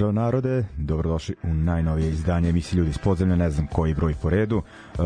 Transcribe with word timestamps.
Pozdrav 0.00 0.14
narode, 0.14 0.64
dobrodošli 0.76 1.34
u 1.42 1.54
najnovije 1.54 2.10
izdanje 2.10 2.48
emisije 2.48 2.78
Ljudi 2.78 2.90
iz 2.90 2.98
podzemlja, 2.98 3.36
ne 3.36 3.50
znam 3.50 3.66
koji 3.66 3.94
broj 3.94 4.14
po 4.22 4.30
redu. 4.30 4.56
Uh, 4.56 5.04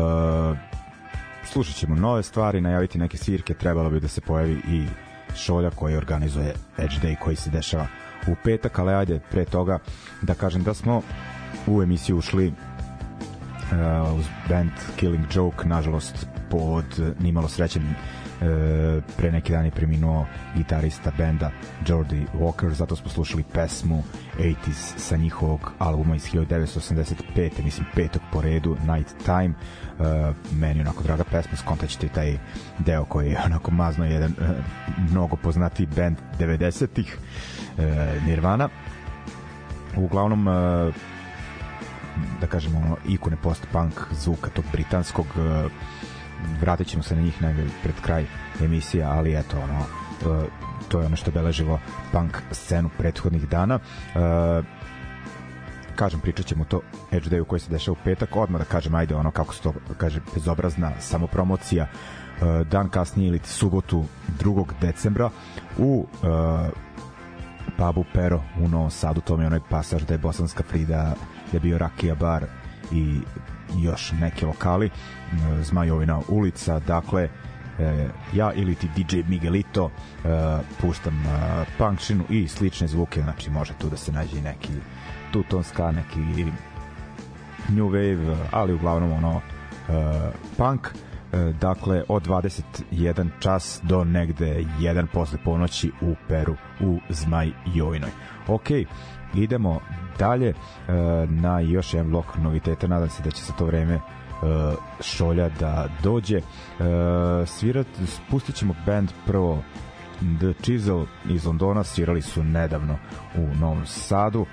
slušat 1.43 1.75
ćemo 1.75 1.95
nove 1.95 2.23
stvari, 2.23 2.61
najaviti 2.61 2.97
neke 2.97 3.17
svirke, 3.17 3.53
trebalo 3.53 3.89
bi 3.89 3.99
da 3.99 4.07
se 4.07 4.21
pojavi 4.21 4.53
i 4.53 4.85
šolja 5.35 5.69
koji 5.69 5.97
organizuje 5.97 6.53
Edge 6.77 6.95
Day 7.03 7.15
koji 7.19 7.35
se 7.35 7.49
dešava 7.49 7.87
u 8.27 8.35
petak, 8.43 8.79
ali 8.79 8.93
ajde 8.93 9.19
pre 9.31 9.45
toga 9.45 9.79
da 10.21 10.33
kažem 10.33 10.63
da 10.63 10.73
smo 10.73 11.01
u 11.67 11.81
emisiju 11.83 12.17
ušli 12.17 12.47
uh, 12.47 14.19
uz 14.19 14.25
band 14.49 14.71
Killing 14.95 15.25
Joke, 15.33 15.67
nažalost 15.67 16.27
pod 16.49 17.15
nimalo 17.19 17.47
srećen 17.47 17.83
e, 17.83 17.95
pre 19.17 19.31
neki 19.31 19.51
dan 19.51 19.65
je 19.65 19.71
preminuo 19.71 20.25
gitarista 20.55 21.11
benda 21.17 21.51
Jordi 21.87 22.25
Walker, 22.33 22.69
zato 22.69 22.95
smo 22.95 23.09
slušali 23.09 23.43
pesmu 23.53 24.03
80s 24.39 24.97
sa 24.97 25.17
njihovog 25.17 25.71
albuma 25.79 26.15
iz 26.15 26.23
1985. 26.23 27.63
mislim 27.63 27.85
petog 27.95 28.21
po 28.31 28.41
redu 28.41 28.77
Night 28.87 29.15
Time 29.25 29.53
e, 29.99 30.33
meni 30.51 30.81
onako 30.81 31.03
draga 31.03 31.23
pesma 31.23 31.57
skontaćete 31.57 32.07
taj 32.07 32.37
deo 32.79 33.05
koji 33.05 33.29
je 33.29 33.41
onako 33.45 33.71
mazno 33.71 34.05
jedan 34.05 34.31
e, 34.31 34.53
mnogo 35.11 35.35
poznati 35.35 35.85
band 35.85 36.17
90-ih 36.39 37.17
e, 37.77 38.19
Nirvana 38.25 38.69
uglavnom 39.97 40.47
e, 40.47 40.51
da 42.41 42.47
kažemo 42.47 42.79
ono, 42.79 42.97
ikone 43.07 43.35
post-punk 43.43 43.93
zvuka 44.11 44.49
tog 44.49 44.65
britanskog 44.71 45.25
vratit 46.61 46.87
ćemo 46.87 47.03
se 47.03 47.15
na 47.15 47.21
njih 47.21 47.41
negde 47.41 47.63
pred 47.83 47.95
kraj 48.01 48.25
emisije, 48.61 49.03
ali 49.03 49.39
eto 49.39 49.57
ono 49.59 49.79
uh, 49.79 50.43
to 50.87 50.99
je 50.99 51.05
ono 51.05 51.15
što 51.15 51.31
beleživo 51.31 51.79
punk 52.11 52.37
scenu 52.51 52.89
prethodnih 52.97 53.49
dana 53.49 53.75
uh, 53.75 54.65
kažem 55.95 56.19
pričat 56.19 56.45
ćemo 56.45 56.65
to 56.65 56.81
Edge 57.11 57.29
Day 57.29 57.41
u 57.41 57.45
koji 57.45 57.59
se 57.59 57.71
dešava 57.71 57.97
u 58.01 58.03
petak 58.03 58.35
odmah 58.35 58.61
da 58.61 58.65
kažem 58.65 58.95
ajde 58.95 59.15
ono 59.15 59.31
kako 59.31 59.53
se 59.53 59.61
to 59.61 59.73
kaže 59.97 60.21
bezobrazna 60.33 60.91
samopromocija 60.99 61.87
uh, 61.87 62.67
dan 62.67 62.89
kasnije 62.89 63.27
ili 63.27 63.39
subotu 63.43 64.05
2. 64.39 64.65
decembra 64.81 65.29
u 65.77 66.07
pubu 67.77 68.05
Pero 68.13 68.43
u 68.59 68.67
Novom 68.67 68.91
Sadu, 68.91 69.21
to 69.21 69.37
mi 69.37 69.43
je 69.43 69.47
onaj 69.47 69.59
pasaž 69.69 70.03
da 70.03 70.13
je 70.13 70.17
Bosanska 70.17 70.63
Frida 70.63 71.13
je 71.51 71.59
bio 71.59 71.77
Rakija 71.77 72.15
bar 72.15 72.45
i 72.91 73.19
još 73.77 74.11
neke 74.11 74.45
lokali 74.45 74.89
Zmajovina 75.61 76.21
ulica. 76.27 76.79
Dakle 76.79 77.29
e, 77.79 78.07
ja 78.33 78.53
ili 78.53 78.75
ti 78.75 78.89
DJ 78.95 79.17
Miguelito 79.27 79.89
e, 79.89 80.29
puštam 80.81 81.13
e, 81.13 81.65
punkšinu 81.77 82.23
i 82.29 82.47
slične 82.47 82.87
zvuke. 82.87 83.21
Znači 83.21 83.49
može 83.49 83.73
tu 83.73 83.89
da 83.89 83.97
se 83.97 84.11
nađe 84.11 84.41
neki 84.41 84.73
tutonska 85.31 85.91
neki 85.91 86.19
new 87.69 87.89
wave 87.89 88.35
ali 88.51 88.73
uglavnom 88.73 89.11
ono 89.11 89.41
punk. 90.57 90.87
Dakle 91.59 92.03
od 92.07 92.27
21 92.27 93.29
čas 93.39 93.79
do 93.83 94.03
negde 94.03 94.65
1 94.79 95.05
posle 95.13 95.39
ponoći 95.43 95.91
u 96.01 96.15
Peru 96.27 96.55
u 96.81 96.99
Zmaj 97.09 97.51
Jovinoj 97.73 98.09
ok, 98.47 98.67
idemo 99.35 99.79
dalje 100.19 100.49
e, 100.49 100.53
na 101.29 101.59
još 101.59 101.93
jedan 101.93 102.11
blok 102.11 102.25
noviteta. 102.37 102.87
Nadam 102.87 103.09
se 103.09 103.23
da 103.23 103.31
će 103.31 103.43
za 103.43 103.53
to 103.53 103.65
vreme 103.65 103.93
e, 103.93 104.01
šolja 105.01 105.49
da 105.49 105.87
dođe. 106.03 106.37
E, 106.37 106.43
svirat, 107.45 107.87
spustit 108.05 108.55
ćemo 108.55 108.75
band 108.85 109.11
prvo 109.25 109.63
The 110.39 110.53
Chisel 110.61 111.05
iz 111.29 111.45
Londona 111.45 111.83
svirali 111.83 112.21
su 112.21 112.43
nedavno 112.43 112.97
u 113.35 113.55
Novom 113.59 113.85
Sadu. 113.85 114.45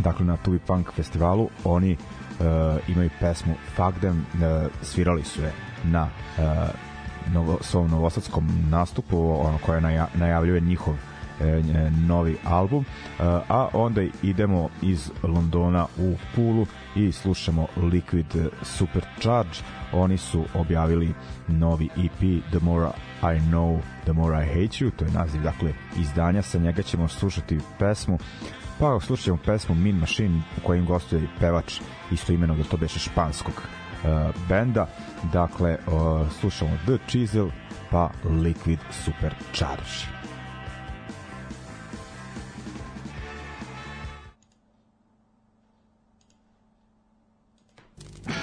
Dakle 0.00 0.26
na 0.26 0.36
Tubi 0.36 0.58
Punk 0.58 0.92
festivalu 0.92 1.48
oni 1.64 1.92
uh, 1.92 2.46
imaju 2.88 3.10
pesmu 3.20 3.54
Fuck 3.76 3.98
Them 3.98 4.18
uh, 4.18 4.70
svirali 4.82 5.22
su 5.22 5.42
je 5.42 5.52
na 5.84 6.02
uh, 6.38 6.44
novo, 7.34 7.58
svom 7.60 7.90
novosadskom 7.90 8.48
nastupu 8.70 9.40
ono 9.40 9.58
koje 9.66 9.80
naja, 9.80 10.08
najavljuje 10.14 10.60
njihov 10.60 10.94
E, 10.94 11.11
novi 12.08 12.36
album 12.44 12.84
a 13.48 13.68
onda 13.72 14.02
idemo 14.22 14.68
iz 14.82 15.10
Londona 15.22 15.86
u 15.98 16.14
Pulu 16.34 16.66
i 16.96 17.12
slušamo 17.12 17.66
Liquid 17.76 18.48
Supercharge. 18.62 19.58
Oni 19.92 20.18
su 20.18 20.44
objavili 20.54 21.14
novi 21.48 21.84
EP 21.84 22.44
The 22.50 22.58
More 22.60 22.90
I 23.22 23.40
Know 23.40 23.80
The 24.04 24.12
More 24.12 24.44
I 24.44 24.46
Hate 24.46 24.84
You 24.84 24.90
to 24.96 25.04
je 25.04 25.10
naziv 25.10 25.42
dakle 25.42 25.72
izdanja. 25.96 26.42
Sa 26.42 26.58
njega 26.58 26.82
ćemo 26.82 27.08
slušati 27.08 27.58
pesmu 27.78 28.18
pa 28.78 29.00
slušat 29.00 29.24
ćemo 29.24 29.38
pesmu 29.44 29.74
Mean 29.74 29.96
Machine 29.96 30.42
u 30.56 30.66
kojim 30.66 30.86
gostuje 30.86 31.28
pevač 31.40 31.80
isto 32.10 32.32
imenog 32.32 32.58
da 32.58 32.64
to 32.64 32.76
beše 32.76 32.98
španskog 32.98 33.54
uh, 33.54 34.10
benda. 34.48 34.86
Dakle 35.32 35.76
uh, 35.86 36.32
slušamo 36.40 36.70
The 36.84 36.98
Chisel 37.08 37.48
pa 37.90 38.10
Liquid 38.24 38.78
Supercharge 38.90 40.11
I'll 48.28 48.34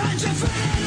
rent. 0.00 0.81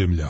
Podzemlja. 0.00 0.29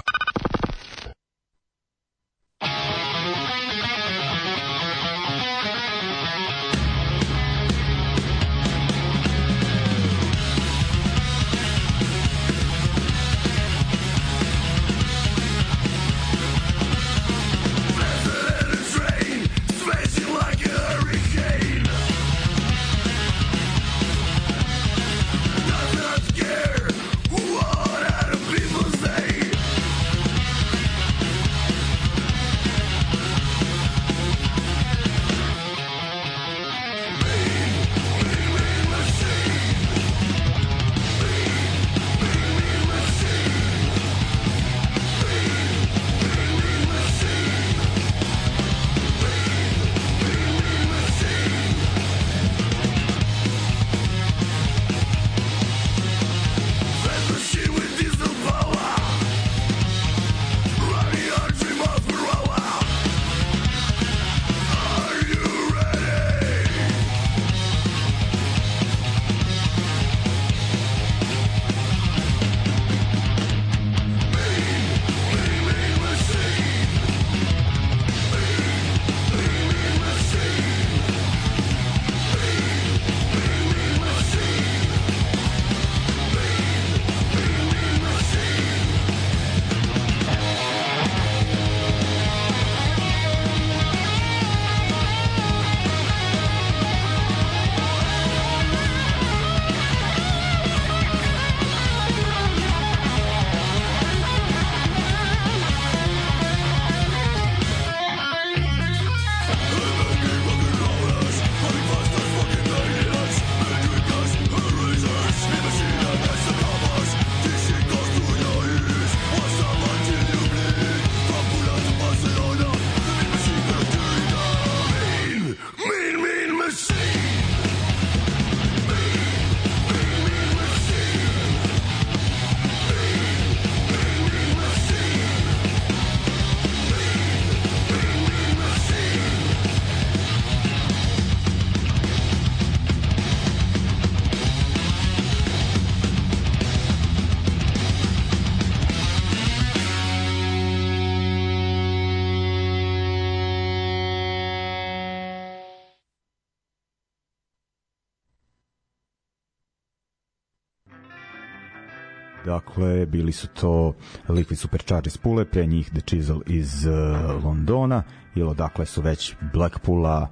Dakle, 162.50 163.06
bili 163.06 163.32
su 163.32 163.46
to 163.46 163.94
Liquid 164.28 164.54
Supercharge 164.54 165.08
iz 165.08 165.16
Pule, 165.16 165.44
pre 165.44 165.66
njih 165.66 165.90
The 165.90 166.00
Chisel 166.00 166.40
iz 166.46 166.86
uh, 166.86 167.44
Londona, 167.44 168.02
ili 168.34 168.48
odakle 168.48 168.86
su 168.86 169.02
već 169.02 169.34
Blackpoola, 169.52 170.28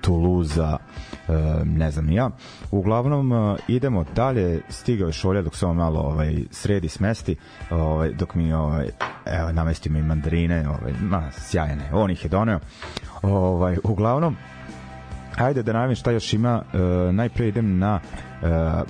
Toulouse-a, 0.00 0.76
uh, 1.28 1.34
ne 1.66 1.90
znam 1.90 2.10
ja. 2.10 2.30
Uglavnom, 2.70 3.32
uh, 3.32 3.58
idemo 3.68 4.04
dalje, 4.14 4.60
stigao 4.68 5.06
je 5.06 5.12
šolja 5.12 5.42
dok 5.42 5.56
se 5.56 5.66
on 5.66 5.76
malo 5.76 6.00
ovaj, 6.00 6.36
sredi, 6.50 6.88
smesti, 6.88 7.36
ovaj, 7.70 8.12
dok 8.12 8.34
mi 8.34 8.52
ovaj, 8.52 8.88
evo, 9.26 9.52
namestimo 9.52 9.98
i 9.98 10.02
mandarine, 10.02 10.68
ovaj, 10.68 10.92
ma, 11.00 11.30
sjajne, 11.30 11.90
on 11.92 12.10
ih 12.10 12.24
je 12.24 12.28
doneo. 12.28 12.60
Ovaj, 13.22 13.76
uglavnom, 13.84 14.36
Ajde 15.36 15.62
da 15.62 15.72
najavim 15.72 15.96
šta 15.96 16.10
još 16.10 16.32
ima. 16.32 16.62
Uh, 16.72 17.14
najpre 17.14 17.48
idem 17.48 17.78
na 17.78 18.00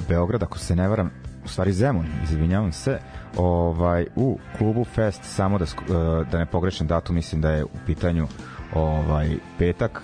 Beograd, 0.09 0.43
ako 0.43 0.59
se 0.59 0.77
ne 0.77 0.89
varam, 0.89 1.11
u 1.49 1.51
stvari 1.51 1.73
Zemun, 1.73 2.07
izvinjavam 2.23 2.73
se, 2.73 2.99
ovaj 3.37 4.07
u 4.17 4.39
klubu 4.59 4.85
Fest 4.85 5.21
samo 5.25 5.59
da 5.59 5.65
uh, 5.65 6.29
da 6.29 6.39
ne 6.39 6.47
pogrešim 6.47 6.87
datum, 6.87 7.15
mislim 7.15 7.41
da 7.41 7.51
je 7.51 7.65
u 7.65 7.69
pitanju 7.87 8.27
ovaj 8.75 9.37
petak. 9.59 10.03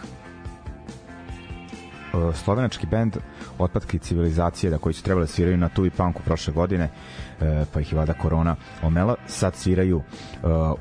Uh, 2.12 2.34
slovenački 2.34 2.86
bend 2.86 3.16
Otpadke 3.58 3.98
civilizacije 3.98 4.70
da 4.70 4.78
koji 4.78 4.92
su 4.92 5.02
trebali 5.02 5.22
da 5.22 5.32
sviraju 5.32 5.56
na 5.56 5.68
Tuvi 5.68 5.90
Punku 5.90 6.22
prošle 6.22 6.54
godine 6.54 6.84
uh, 6.84 7.46
pa 7.72 7.80
ih 7.80 7.92
je 7.92 7.98
vada 7.98 8.12
korona 8.12 8.56
omela 8.82 9.14
sad 9.26 9.54
sviraju 9.54 10.02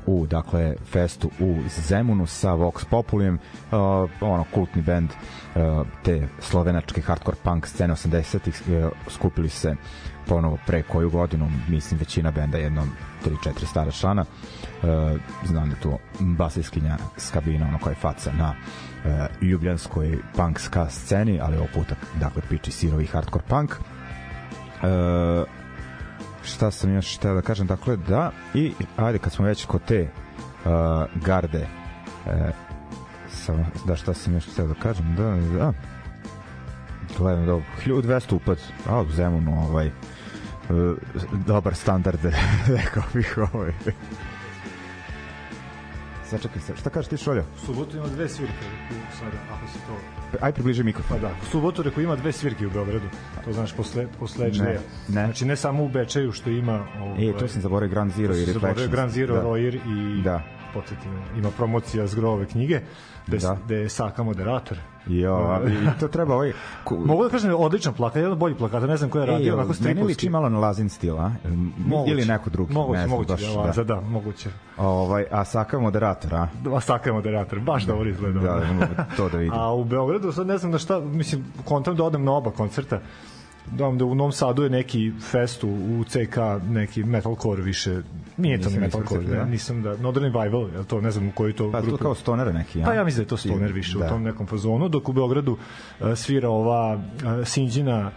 u 0.06 0.26
dakle 0.26 0.74
festu 0.92 1.30
u 1.40 1.56
Zemunu 1.88 2.26
sa 2.26 2.52
Vox 2.52 2.84
Populijem 2.90 3.34
uh, 3.34 3.78
ono 4.20 4.44
kultni 4.54 4.82
bend 4.82 5.10
te 6.02 6.28
slovenačke 6.40 7.00
hardcore 7.00 7.36
punk 7.42 7.66
scene 7.66 7.94
80-ih 7.94 8.62
uh, 8.68 8.92
skupili 9.08 9.48
se 9.48 9.76
ponovo 10.28 10.58
pre 10.66 10.82
koju 10.82 11.10
godinu, 11.10 11.50
mislim 11.68 11.98
većina 11.98 12.30
benda 12.30 12.58
jednom 12.58 12.90
3-4 13.24 13.66
stara 13.66 13.90
člana. 13.90 14.24
E, 14.24 15.16
znam 15.46 15.70
da 15.70 15.76
tu 15.76 15.98
basiskinja 16.20 16.96
s 17.16 17.30
kabina, 17.30 17.68
ono 17.68 17.78
koja 17.78 17.90
je 17.90 18.00
faca 18.00 18.32
na 18.38 18.54
e, 19.04 19.44
ljubljanskoj 19.44 20.18
punk 20.36 20.60
ska 20.60 20.88
sceni, 20.88 21.40
ali 21.40 21.56
ovog 21.56 21.68
puta, 21.74 21.94
dakle, 22.20 22.42
piči 22.48 22.70
sirovi 22.70 23.06
hardcore 23.06 23.44
punk. 23.48 23.74
E, 24.82 25.44
šta 26.44 26.70
sam 26.70 26.94
još 26.94 27.16
htio 27.18 27.34
da 27.34 27.42
kažem, 27.42 27.66
dakle, 27.66 27.96
da, 27.96 28.30
i 28.54 28.72
ajde, 28.96 29.18
kad 29.18 29.32
smo 29.32 29.46
već 29.46 29.64
kod 29.64 29.84
te 29.84 30.02
uh, 30.64 30.70
garde, 31.24 31.66
e, 32.26 32.50
samo, 33.30 33.66
da, 33.86 33.96
šta 33.96 34.14
sam 34.14 34.34
još 34.34 34.52
htio 34.52 34.66
da 34.66 34.74
kažem, 34.74 35.14
da, 35.16 35.22
da, 35.58 35.72
gledam, 37.18 37.46
da, 37.46 37.52
1200 37.86 38.34
upad, 38.34 38.58
a 38.88 39.00
u 39.00 39.10
Zemunu, 39.10 39.68
ovaj, 39.68 39.90
dobar 41.46 41.74
standard, 41.74 42.20
rekao 42.78 43.02
bih 43.14 43.38
ovaj. 43.52 43.72
Sačekaj 46.24 46.62
se, 46.62 46.76
šta 46.76 46.90
kažeš 46.90 47.08
ti 47.08 47.16
Šolja? 47.16 47.42
U 47.42 47.66
subotu 47.66 47.96
ima 47.96 48.06
dve 48.06 48.28
svirke 48.28 48.66
u 48.90 49.16
sada, 49.18 49.36
ako 49.52 49.72
se 49.72 49.78
to... 49.78 49.96
Aj 50.40 50.52
približi 50.52 50.82
mikrofon. 50.82 51.16
Pa 51.16 51.28
da, 51.28 51.34
u 51.42 51.44
subotu 51.50 51.82
reko 51.82 52.00
ima 52.00 52.16
dve 52.16 52.32
svirke 52.32 52.66
u 52.66 52.70
Beogradu. 52.70 53.06
To 53.44 53.52
znaš 53.52 53.76
posle 53.76 54.06
posle 54.18 54.48
ne, 54.48 54.78
ne. 55.08 55.26
Znači 55.26 55.44
ne 55.44 55.56
samo 55.56 55.84
u 55.84 55.88
Bečeju 55.88 56.32
što 56.32 56.50
ima 56.50 56.86
ovaj, 57.00 57.28
E, 57.28 57.32
to 57.38 57.48
sam 57.48 57.62
zaboravio 57.62 57.90
Grand 57.90 58.12
Zero 58.12 58.34
i 58.34 58.44
Reflections. 58.44 58.90
Grand 58.90 59.10
Zero, 59.10 59.34
da. 59.34 59.42
Royer 59.42 59.74
i 59.74 60.22
da. 60.22 60.42
Podsjetim, 60.74 61.12
ima 61.38 61.50
promocija 61.50 62.06
zgrove 62.06 62.46
knjige 62.46 62.80
gde, 63.26 63.38
da. 63.38 63.58
gde 63.64 63.76
je 63.76 63.88
Saka 63.88 64.22
moderator. 64.22 64.78
Jo, 65.06 65.60
i 65.96 66.00
to 66.00 66.08
treba 66.08 66.34
ovaj... 66.34 66.52
Mogu 66.90 67.24
da 67.24 67.30
kažem, 67.30 67.54
odličan 67.58 67.94
plakat, 67.94 68.16
jedan 68.16 68.32
od 68.32 68.38
boljih 68.38 68.56
plakata, 68.56 68.86
ne 68.86 68.96
znam 68.96 69.10
ko 69.10 69.18
je 69.18 69.26
radio, 69.26 69.54
onako 69.54 69.74
stripovski. 69.74 69.94
Meni 69.94 70.08
liči 70.08 70.28
malo 70.28 70.48
na 70.48 70.58
Lazin 70.58 70.88
stil, 70.88 71.18
a? 71.18 71.32
Moguće, 71.86 72.12
Ili 72.12 72.24
neko 72.24 72.50
drugi. 72.50 72.74
Moguće, 72.74 73.00
ne 73.00 73.06
znam, 73.06 73.18
moguće, 73.18 73.32
baš, 73.56 73.76
da, 73.76 73.84
da. 73.84 73.94
da, 73.94 74.00
moguće. 74.00 74.50
Ovaj, 74.76 75.24
a 75.30 75.44
Saka 75.44 75.78
moderator, 75.78 76.34
a? 76.34 76.48
A 76.74 76.80
Saka 76.80 77.10
je 77.10 77.14
moderator, 77.14 77.60
baš 77.60 77.84
da, 77.86 77.92
dobro 77.92 78.10
izgleda. 78.10 78.40
Da, 78.40 78.54
da, 78.96 79.06
to 79.16 79.28
da 79.28 79.38
vidim. 79.38 79.54
A 79.54 79.72
u 79.72 79.84
Beogradu 79.84 80.32
sad 80.32 80.46
ne 80.46 80.58
znam 80.58 80.72
na 80.72 80.78
šta, 80.78 81.00
mislim, 81.00 81.44
kontam 81.64 81.96
da 81.96 82.04
odem 82.04 82.24
na 82.24 82.32
oba 82.32 82.50
koncerta, 82.50 83.00
da 83.66 83.90
da 83.90 84.04
u 84.04 84.14
Novom 84.14 84.32
Sadu 84.32 84.62
je 84.62 84.70
neki 84.70 85.12
fest 85.30 85.64
u 85.64 86.04
CK, 86.08 86.36
neki 86.68 87.04
metalcore 87.04 87.62
više, 87.62 88.02
nije 88.36 88.60
to 88.60 88.70
metalcore, 88.70 89.24
da. 89.24 89.44
nisam 89.44 89.82
da, 89.82 89.96
Northern 89.96 90.24
Revival, 90.24 90.68
je 90.68 90.84
to, 90.84 91.00
ne 91.00 91.10
znam 91.10 91.30
koji 91.30 91.52
to 91.52 91.72
pa, 91.72 91.80
grupu. 91.80 91.96
Pa 91.96 91.98
to 91.98 92.02
kao 92.02 92.14
stoner 92.14 92.54
neki, 92.54 92.78
ja? 92.78 92.86
Pa 92.86 92.94
ja 92.94 93.04
mislim 93.04 93.18
da 93.18 93.22
je 93.22 93.28
to 93.28 93.36
stoner 93.36 93.72
više 93.72 93.98
da. 93.98 94.06
u 94.06 94.08
tom 94.08 94.22
nekom 94.22 94.46
fazonu, 94.46 94.88
dok 94.88 95.08
u 95.08 95.12
Beogradu 95.12 95.52
uh, 95.52 96.14
svira 96.14 96.48
ova 96.48 96.94
uh, 96.94 97.46
Sinđina 97.46 98.10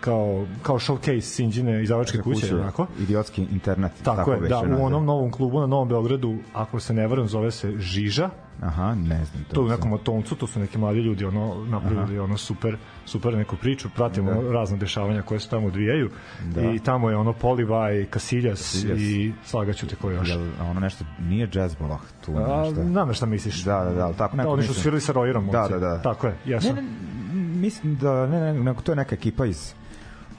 kao 0.00 0.46
kao 0.62 0.78
showcase 0.78 1.20
Sinđine 1.20 1.82
izdavačke 1.82 2.18
kuće, 2.18 2.40
kuće 2.40 2.56
onako. 2.56 2.86
Idiotski 3.00 3.46
internet. 3.52 3.92
Tako, 4.02 4.16
tako 4.16 4.32
je, 4.32 4.48
da, 4.48 4.60
u 4.78 4.84
onom 4.84 5.04
novom 5.04 5.30
klubu 5.30 5.60
na 5.60 5.66
Novom 5.66 5.88
Beogradu, 5.88 6.36
ako 6.52 6.80
se 6.80 6.94
ne 6.94 7.06
varam, 7.06 7.28
zove 7.28 7.50
se 7.50 7.72
Žiža. 7.78 8.30
Aha, 8.60 8.94
ne 8.94 9.24
znam. 9.24 9.44
To, 9.44 9.54
to 9.54 9.62
u 9.62 9.68
nekom 9.68 9.92
atomcu, 9.92 10.34
to 10.34 10.46
su 10.46 10.60
neki 10.60 10.78
mladi 10.78 10.98
ljudi, 10.98 11.24
ono, 11.24 11.64
napravili 11.64 12.18
ono 12.18 12.36
super, 12.36 12.76
super 13.04 13.34
neku 13.34 13.56
priču, 13.56 13.88
pratimo 13.94 14.42
da. 14.42 14.52
razne 14.52 14.76
dešavanja 14.76 15.22
koje 15.22 15.40
se 15.40 15.48
tamo 15.48 15.66
odvijaju 15.66 16.10
da. 16.44 16.60
i 16.60 16.78
tamo 16.78 17.10
je 17.10 17.16
ono 17.16 17.32
Polivaj, 17.32 18.06
Kasiljas, 18.06 18.58
Kasiljas. 18.58 19.00
i 19.00 19.32
slagaću 19.44 19.86
te 19.86 19.96
ko 19.96 20.10
još. 20.10 20.28
Jel, 20.28 20.48
ono 20.60 20.80
nešto, 20.80 21.04
nije 21.20 21.48
jazzbolah 21.52 22.00
tu 22.24 22.32
A, 22.36 22.62
nešto. 22.64 22.84
Znam 22.84 23.14
šta 23.14 23.26
misliš. 23.26 23.64
Da, 23.64 23.84
da, 23.84 23.90
da, 23.90 24.12
tako 24.12 24.36
neko 24.36 24.48
da, 24.48 24.52
oni 24.52 24.62
su 24.62 24.74
svirali 24.74 25.00
sa 25.00 25.12
Rojerom. 25.12 25.50
Da, 25.50 25.68
da, 25.68 25.78
da. 25.78 26.02
Tako 26.02 26.26
je, 26.26 26.36
jesam. 26.44 26.76
Ne, 26.76 26.82
ne, 26.82 26.88
mislim 27.60 27.96
da, 27.96 28.26
ne, 28.26 28.40
ne, 28.40 28.54
ne, 28.54 28.74
to 28.84 28.92
je 28.92 28.96
neka 28.96 29.14
ekipa 29.14 29.46
iz 29.46 29.74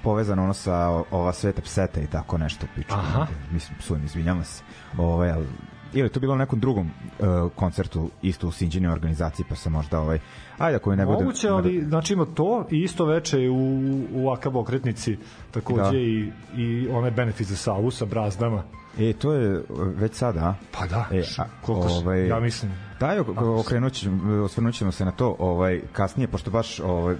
povezano 0.03 0.43
ono 0.43 0.53
sa 0.53 0.87
ova 1.11 1.33
sveta 1.33 1.61
pseta 1.61 2.01
i 2.01 2.07
tako 2.07 2.37
nešto 2.37 2.65
piču. 2.75 2.93
Aha. 2.93 3.27
Mislim, 3.51 3.77
sujem, 3.81 4.05
izvinjavam 4.05 4.43
se. 4.43 4.63
Ovaj, 4.97 5.31
ali 5.31 5.47
ili 5.93 6.09
to 6.09 6.19
bilo 6.19 6.35
na 6.35 6.43
nekom 6.43 6.59
drugom 6.59 6.87
uh, 6.87 7.51
koncertu 7.55 8.09
isto 8.21 8.47
u 8.47 8.51
Sinđini 8.51 8.87
organizaciji 8.87 9.45
pa 9.49 9.55
se 9.55 9.69
možda 9.69 9.99
ovaj 9.99 10.19
ajde 10.57 10.75
ako 10.75 10.95
ne 10.95 11.05
bude 11.05 11.23
moguće 11.23 11.49
ali 11.49 11.81
da... 11.81 11.89
znači 11.89 12.13
ima 12.13 12.25
to 12.25 12.67
i 12.71 12.83
isto 12.83 13.05
veče 13.05 13.49
u 13.49 14.03
u 14.13 14.31
AKB 14.31 14.55
okretnici 14.55 15.17
takođe 15.51 15.91
da. 15.91 15.97
i 15.97 16.31
i 16.57 16.87
onaj 16.91 17.11
benefit 17.11 17.47
za 17.47 17.55
Savu 17.55 17.91
sa 17.91 18.05
brazdama 18.05 18.63
E, 18.99 19.13
to 19.13 19.33
je 19.33 19.63
već 19.95 20.13
sada, 20.13 20.39
a? 20.39 20.53
Pa 20.71 20.87
da, 20.87 21.05
e, 21.11 21.23
a, 21.37 21.43
koliko 21.61 21.87
ovaj, 21.87 22.27
ja 22.27 22.39
mislim. 22.39 22.71
Daj, 22.99 23.19
okrenut 23.59 23.93
ćemo, 23.93 24.43
osvrnut 24.43 24.75
ćemo 24.75 24.91
se 24.91 25.05
na 25.05 25.11
to 25.11 25.35
ovaj, 25.39 25.81
kasnije, 25.91 26.27
pošto 26.27 26.51
baš 26.51 26.79
ovaj, 26.79 27.15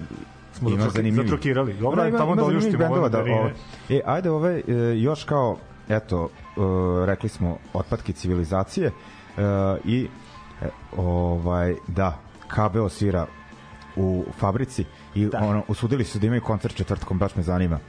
smo 0.53 0.69
ima 0.69 0.89
zanimljivi. 0.89 1.27
zatrokirali. 1.27 1.73
Dobro, 1.73 2.01
da, 2.01 2.07
ima, 2.07 2.17
tamo 2.17 2.35
da 2.35 2.43
oljuštimo 2.45 2.77
bendova, 2.77 3.09
da, 3.09 3.19
o, 3.19 3.49
e, 3.89 4.01
ajde 4.05 4.29
ove, 4.29 4.61
e, 4.67 4.73
još 4.99 5.23
kao, 5.23 5.57
eto, 5.89 6.29
e, 6.29 7.05
rekli 7.05 7.29
smo, 7.29 7.57
otpadke 7.73 8.13
civilizacije 8.13 8.87
e, 8.87 8.91
i 9.85 10.07
e, 10.61 10.69
ovaj, 10.97 11.75
da, 11.87 12.19
KB 12.47 12.89
svira 12.89 13.25
u 13.95 14.25
fabrici 14.37 14.85
i 15.15 15.25
da. 15.25 15.39
ono, 15.39 15.63
usudili 15.67 16.03
su 16.03 16.19
da 16.19 16.27
imaju 16.27 16.41
koncert 16.41 16.75
četvrtkom, 16.75 17.19
baš 17.19 17.35
me 17.35 17.43
zanima 17.43 17.79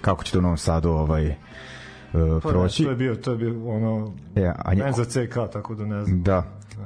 kako 0.00 0.24
će 0.24 0.32
to 0.32 0.38
u 0.38 0.42
Novom 0.42 0.56
Sadu 0.56 0.90
ovaj, 0.90 1.28
uh, 1.28 1.34
proći. 2.42 2.84
To 2.84 2.90
je 2.90 2.96
bio, 2.96 3.14
to 3.14 3.30
je 3.30 3.36
bio 3.36 3.68
ono, 3.68 4.12
e, 4.36 4.52
a 4.58 4.74
nje, 4.74 4.92
za 4.92 5.04
CK, 5.04 5.34
tako 5.52 5.74
da 5.74 5.84
ne 5.84 6.04
znam. 6.04 6.22
Da, 6.22 6.44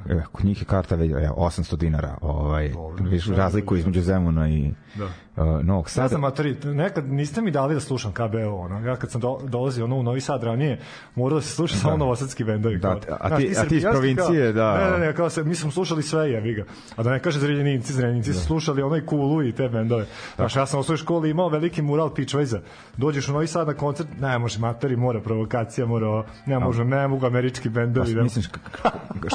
e, 0.09 0.23
kod 0.31 0.45
njih 0.45 0.61
je 0.61 0.65
karta 0.65 0.95
već, 0.95 1.11
800 1.11 1.77
dinara, 1.77 2.17
ovaj, 2.21 2.73
viš 2.99 3.27
razliku 3.27 3.75
između 3.75 4.01
Zemuna 4.01 4.49
i 4.49 4.71
da 4.95 5.07
uh, 5.35 5.65
Novog 5.65 5.89
Sada. 5.89 6.03
Ja 6.03 6.07
znam, 6.07 6.21
materi, 6.21 6.57
nekad 6.63 7.11
niste 7.11 7.41
mi 7.41 7.51
dali 7.51 7.73
da 7.73 7.79
slušam 7.79 8.11
KBO, 8.11 8.55
ono. 8.55 8.79
Ja 8.79 8.95
kad 8.95 9.11
sam 9.11 9.21
do, 9.21 9.39
dolazio 9.43 9.83
ono, 9.83 9.95
u 9.95 10.03
Novi 10.03 10.21
Sad 10.21 10.43
ranije, 10.43 10.79
morao 11.15 11.39
da 11.39 11.41
se 11.41 11.55
sluša 11.55 11.73
da. 11.73 11.79
samo 11.79 11.97
novosadski 11.97 12.43
bendovi. 12.43 12.77
Da, 12.77 12.99
kao, 12.99 13.17
a, 13.19 13.37
ti, 13.37 13.55
a 13.57 13.63
ti 13.63 13.77
iz 13.77 13.83
provincije, 13.83 14.53
kao, 14.53 14.63
da. 14.63 14.77
Ne, 14.77 14.91
ne, 14.91 15.05
ne, 15.05 15.13
kao 15.13 15.29
se, 15.29 15.43
mi 15.43 15.55
smo 15.55 15.71
slušali 15.71 16.03
sve, 16.03 16.31
je, 16.31 16.53
ga. 16.53 16.65
A 16.95 17.03
da 17.03 17.11
ne 17.11 17.19
kaže 17.19 17.39
zrenjaninci, 17.39 17.93
zrenjaninci 17.93 18.29
da. 18.29 18.39
su 18.39 18.45
slušali 18.45 18.81
onaj 18.81 19.05
Kulu 19.05 19.43
i 19.43 19.51
te 19.51 19.69
bendove. 19.69 20.05
Znaš, 20.35 20.55
ja 20.55 20.65
sam 20.65 20.79
u 20.79 20.83
svojoj 20.83 20.97
školi 20.97 21.29
imao 21.29 21.49
veliki 21.49 21.81
mural 21.81 22.09
Pitchwayza. 22.09 22.59
Dođeš 22.97 23.29
u 23.29 23.33
Novi 23.33 23.47
Sad 23.47 23.67
na 23.67 23.73
koncert, 23.73 24.09
ne 24.19 24.39
može 24.39 24.59
materi, 24.59 24.95
mora 24.95 25.19
provokacija, 25.19 25.85
mora, 25.85 26.23
ne 26.45 26.59
može, 26.59 26.85
ne 26.85 27.07
mogu 27.07 27.25
američki 27.25 27.69
bendovi. 27.69 28.15
Pa, 28.15 28.23
misliš, 28.23 28.45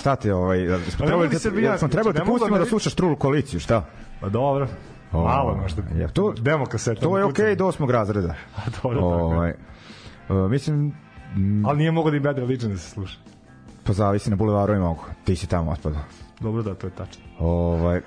šta 0.00 0.16
ti 0.16 0.30
ovaj, 0.30 0.58
smo 0.96 1.06
trebali, 1.06 1.28
da, 1.62 1.78
smo 1.78 1.88
trebali 1.88 2.14
da 2.14 2.24
pustimo 2.24 2.58
da 2.58 2.64
slušaš 2.64 2.94
True 2.94 3.16
koaliciju, 3.16 3.60
šta? 3.60 3.84
Pa 4.20 4.28
dobro. 4.28 4.68
O, 5.12 5.24
Malo 5.24 5.56
možda. 5.56 5.82
Ja, 5.96 6.08
to, 6.08 6.32
demo 6.32 6.66
kaseta. 6.66 7.00
To 7.00 7.18
je 7.18 7.24
okej 7.24 7.46
okay 7.46 7.56
do 7.56 7.66
osmog 7.66 7.90
razreda. 7.90 8.28
A 8.56 8.60
dobro, 8.82 9.00
tako 9.00 9.44
je. 9.44 9.58
Uh, 10.28 10.50
mislim... 10.50 10.94
M, 11.36 11.66
Ali 11.66 11.78
nije 11.78 11.90
mogo 11.90 12.10
da 12.10 12.16
i 12.16 12.20
Bad 12.20 12.38
Religion 12.38 12.72
da 12.72 12.78
se 12.78 12.90
sluša. 12.90 13.18
Pa 13.84 13.92
zavisi 13.92 14.30
na 14.30 14.36
bulevaru 14.36 14.74
i 14.74 14.78
mogu. 14.78 15.04
Ti 15.24 15.36
si 15.36 15.46
tamo 15.46 15.70
otpadao. 15.70 16.02
Dobro 16.40 16.62
da, 16.62 16.74
to 16.74 16.86
je 16.86 16.90
tačno. 16.90 17.22
Ovaj, 17.38 18.00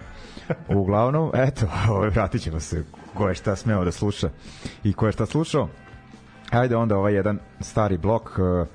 uglavnom, 0.68 1.32
eto, 1.48 1.66
ovaj, 1.90 2.10
vratit 2.10 2.42
ćemo 2.42 2.60
se 2.60 2.84
ko 3.14 3.30
je 3.30 3.36
šta 3.36 3.56
smeo 3.56 3.84
da 3.86 3.92
sluša 3.92 4.30
i 4.84 4.94
ko 4.94 5.06
je 5.06 5.12
šta 5.12 5.26
slušao. 5.26 5.68
Ajde 6.52 6.76
onda 6.76 6.98
ovaj 6.98 7.14
jedan 7.14 7.40
stari 7.60 7.98
blok 7.98 8.40
uh, 8.40 8.68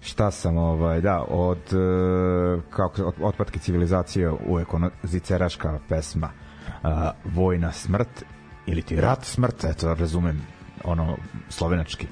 šta 0.00 0.30
sam 0.30 0.56
ovaj 0.56 1.00
da 1.00 1.24
od 1.28 1.58
uh, 1.58 2.62
kako 2.70 3.02
od, 3.02 3.14
otpadke 3.22 3.58
civilizacije 3.58 4.30
u 4.30 4.58
ono 4.72 4.90
ziceraška 5.02 5.78
pesma 5.88 6.30
a, 6.84 7.10
vojna 7.24 7.72
smrt 7.72 8.24
ili 8.66 8.82
ti 8.82 9.00
rat 9.00 9.24
smrt, 9.24 9.64
eto 9.64 9.94
razumem 9.94 10.42
ono 10.84 11.16
slovenački 11.48 12.06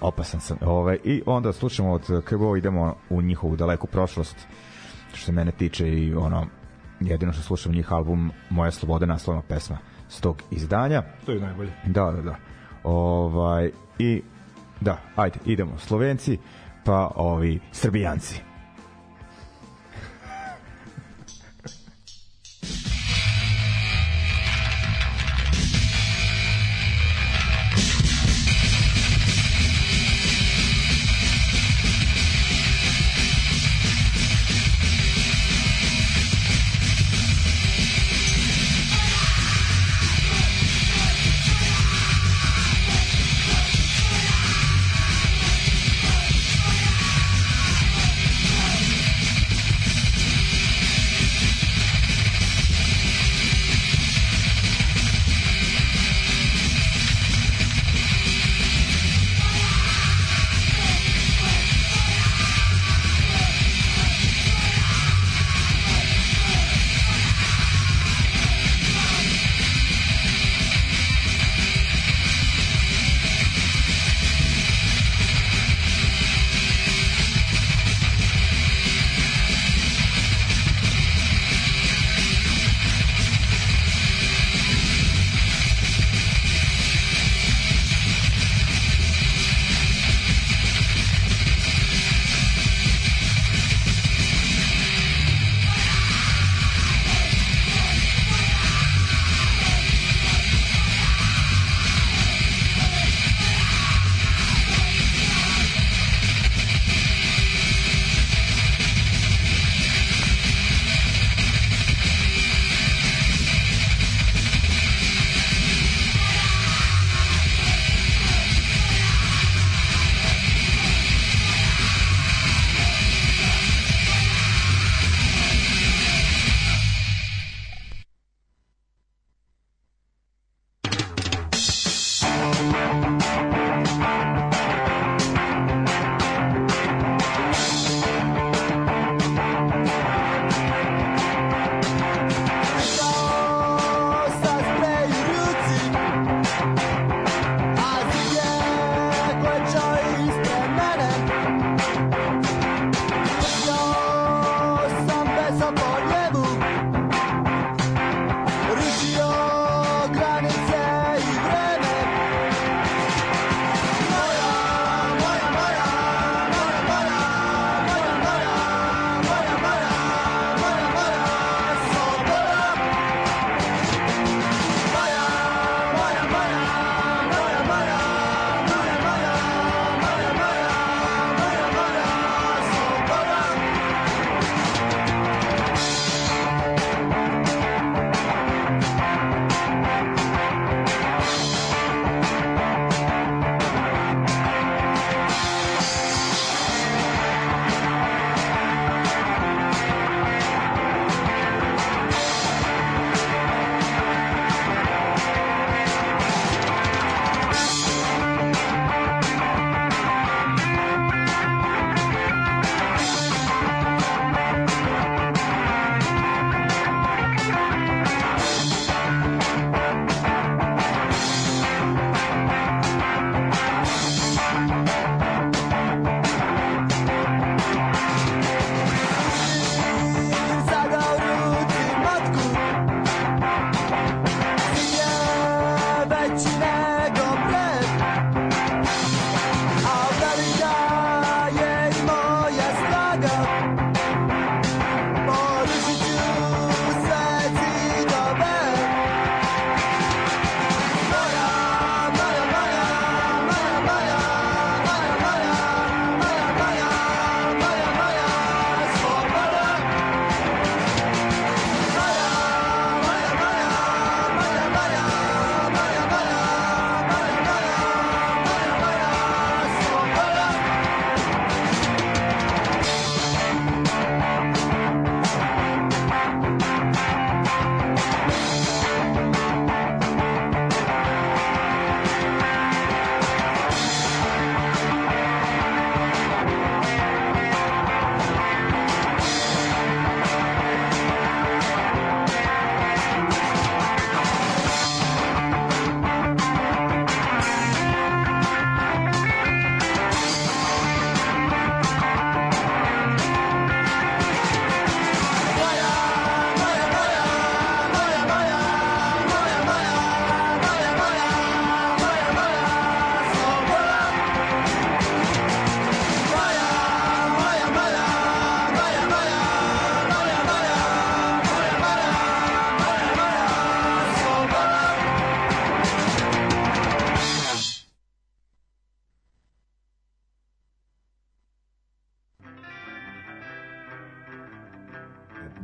opasan 0.00 0.40
sam. 0.40 0.58
Ovaj, 0.60 0.98
I 1.04 1.22
onda 1.26 1.52
slušamo 1.52 1.92
od 1.92 2.24
KBO, 2.24 2.56
idemo 2.56 2.96
u 3.10 3.22
njihovu 3.22 3.56
daleku 3.56 3.86
prošlost, 3.86 4.36
što 5.12 5.24
se 5.24 5.32
mene 5.32 5.52
tiče 5.52 5.88
i 5.88 6.14
ono, 6.14 6.46
jedino 7.00 7.32
što 7.32 7.42
slušam 7.42 7.72
njih 7.72 7.92
album 7.92 8.32
Moja 8.50 8.70
sloboda 8.70 9.06
naslovna 9.06 9.42
pesma 9.48 9.78
s 10.08 10.20
tog 10.20 10.42
izdanja. 10.50 11.02
To 11.26 11.32
je 11.32 11.40
najbolje. 11.40 11.72
Da, 11.86 12.10
da, 12.10 12.22
da. 12.22 12.36
Ovaj, 12.84 13.70
I 13.98 14.22
da, 14.80 14.98
ajde, 15.16 15.38
idemo. 15.44 15.78
Slovenci, 15.78 16.38
pa 16.84 17.10
ovi 17.14 17.60
Srbijanci. 17.72 18.40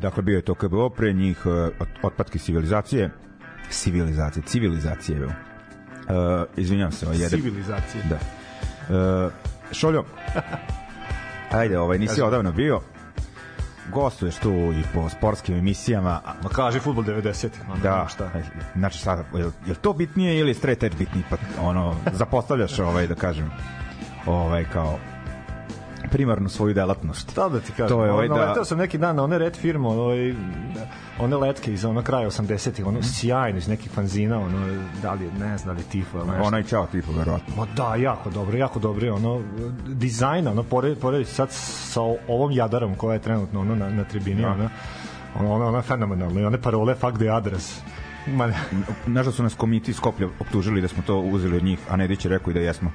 Dakle 0.02 0.22
bio 0.22 0.36
je 0.36 0.42
to 0.42 0.54
KBO, 0.54 0.88
pre 0.90 1.12
njih 1.12 1.46
uh, 1.46 1.52
otpadke 2.02 2.38
civilizacije, 2.38 3.10
civilizacije, 3.70 4.42
civilizacije, 4.46 5.18
evo. 5.18 5.26
Uh, 5.30 6.46
izvinjam 6.56 6.92
se, 6.92 7.06
ovaj 7.06 7.18
jedan. 7.18 7.40
Civilizacije. 7.40 8.04
Da. 8.04 8.18
Uh, 9.26 9.32
Šoljo, 9.72 10.04
ajde, 11.60 11.78
ovaj, 11.78 11.98
nisi 11.98 12.10
Kaži. 12.10 12.22
odavno 12.22 12.52
bio, 12.52 12.80
gostuješ 13.92 14.36
tu 14.36 14.52
i 14.52 14.82
po 14.94 15.08
sportskim 15.08 15.56
emisijama, 15.56 16.20
Ma 16.42 16.48
kaže 16.48 16.80
futbol 16.80 17.04
90. 17.04 17.48
Ono, 17.70 17.82
da, 17.82 18.06
šta. 18.10 18.30
znači 18.76 18.98
sad, 18.98 19.24
je, 19.34 19.44
je 19.66 19.74
to 19.74 19.92
bitnije 19.92 20.38
ili 20.38 20.54
straight 20.54 20.82
edge 20.82 20.96
bitniji, 20.98 21.24
pa 21.30 21.36
ono, 21.62 21.96
zapostavljaš 22.12 22.78
ovaj, 22.78 23.06
da 23.06 23.14
kažem, 23.14 23.50
ovaj, 24.26 24.64
kao 24.72 24.98
primarnu 26.12 26.48
svoju 26.48 26.74
delatnost. 26.74 27.30
Šta 27.30 27.48
da 27.48 27.60
ti 27.60 27.72
kažem? 27.72 27.88
To 27.88 28.04
je 28.04 28.12
ovaj 28.12 28.28
da- 28.28 28.34
Letao 28.34 28.64
sam 28.64 28.78
neki 28.78 28.98
dan 28.98 29.16
na 29.16 29.24
one 29.24 29.38
red 29.38 29.56
firme, 29.56 29.88
ovaj, 29.88 30.34
one 31.18 31.36
letke 31.36 31.72
iz 31.72 31.84
ono 31.84 32.02
kraja 32.02 32.30
80-ih, 32.30 32.86
ono 32.86 33.02
sjajno 33.02 33.58
iz 33.58 33.68
nekih 33.68 33.90
fanzina, 33.90 34.38
ono, 34.38 34.58
da 35.02 35.12
li, 35.12 35.24
je, 35.24 35.30
ne 35.32 35.58
znam 35.58 35.66
da 35.66 35.78
li 35.78 35.86
je 35.86 35.90
tifo 35.90 36.18
ili 36.18 36.26
nešto. 36.26 36.42
Onaj 36.44 36.62
čao 36.62 36.86
tipu, 36.86 37.12
verovatno. 37.12 37.54
Ma 37.56 37.66
da, 37.76 37.94
jako 37.94 38.30
dobro, 38.30 38.58
jako 38.58 38.78
dobro, 38.78 39.14
ono, 39.14 39.42
dizajna, 39.86 40.50
ono, 40.50 40.62
pored, 40.62 40.98
pored 40.98 41.26
sad 41.28 41.48
sa 41.50 42.00
ovom 42.28 42.52
jadarom 42.52 42.94
koja 42.94 43.14
je 43.14 43.20
trenutno 43.20 43.60
ono, 43.60 43.74
na, 43.74 43.90
na 43.90 44.04
tribini, 44.04 44.42
Da. 44.42 44.48
ono, 44.50 44.68
ono, 45.40 45.54
ono, 45.54 45.66
ono 45.68 45.76
je 45.76 45.82
fenomenalno, 45.82 46.40
i 46.40 46.44
one 46.44 46.60
parole, 46.60 46.94
fuck 46.94 47.18
the 47.18 47.28
address. 47.28 47.80
Ma, 48.26 48.52
da 49.06 49.32
su 49.32 49.42
nas 49.42 49.54
komiti 49.54 49.92
Skoplja 49.92 50.28
optužili 50.40 50.80
da 50.80 50.88
smo 50.88 51.02
to 51.06 51.18
uzeli 51.18 51.56
od 51.56 51.64
njih, 51.64 51.78
a 51.90 51.96
Nedić 51.96 52.24
je 52.24 52.28
rekao 52.28 52.50
i 52.50 52.54
da 52.54 52.60
jesmo. 52.60 52.90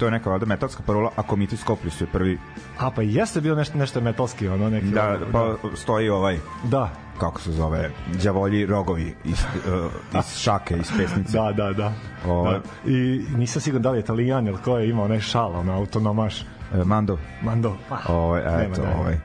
To 0.00 0.04
je 0.06 0.10
neka 0.10 0.30
valjda 0.30 0.46
metalska 0.46 0.82
parola, 0.86 1.10
a 1.16 1.22
komiti 1.22 1.54
iz 1.54 1.60
Skoplja 1.60 1.90
su 1.90 2.04
je 2.04 2.08
prvi, 2.08 2.38
a 2.78 2.90
pa 2.90 3.02
jeste 3.02 3.40
bio 3.40 3.54
nešto, 3.54 3.78
nešto 3.78 4.00
metalski, 4.00 4.48
ono, 4.48 4.70
neki, 4.70 4.86
da, 4.86 5.18
pa 5.32 5.54
stoji 5.74 6.08
ovaj, 6.08 6.38
da, 6.64 6.90
kako 7.18 7.40
se 7.40 7.52
zove, 7.52 7.90
đavolji 8.24 8.66
rogovi 8.66 9.14
iz, 9.24 9.44
uh, 9.66 9.92
iz 10.20 10.36
šake, 10.36 10.76
iz 10.76 10.90
pesnice. 10.96 11.38
da, 11.38 11.52
da, 11.52 11.72
da. 11.72 11.92
Ovo- 12.26 12.50
da. 12.50 12.60
I 12.90 13.24
nisam 13.36 13.62
siguran 13.62 13.82
da 13.82 13.90
li 13.90 13.98
je 13.98 14.00
italijan 14.00 14.46
ili 14.46 14.58
ko 14.58 14.78
je 14.78 14.90
imao 14.90 15.04
onaj 15.04 15.20
šal, 15.20 15.56
ono, 15.56 15.72
autonomaš. 15.72 16.40
E, 16.74 16.84
Mando, 16.84 17.18
Mando. 17.42 17.76
Ah, 17.90 18.12
ovaj, 18.12 18.42
nema 18.42 18.60
eto, 18.72 18.82
dalje. 18.82 18.94
ovaj, 18.94 19.18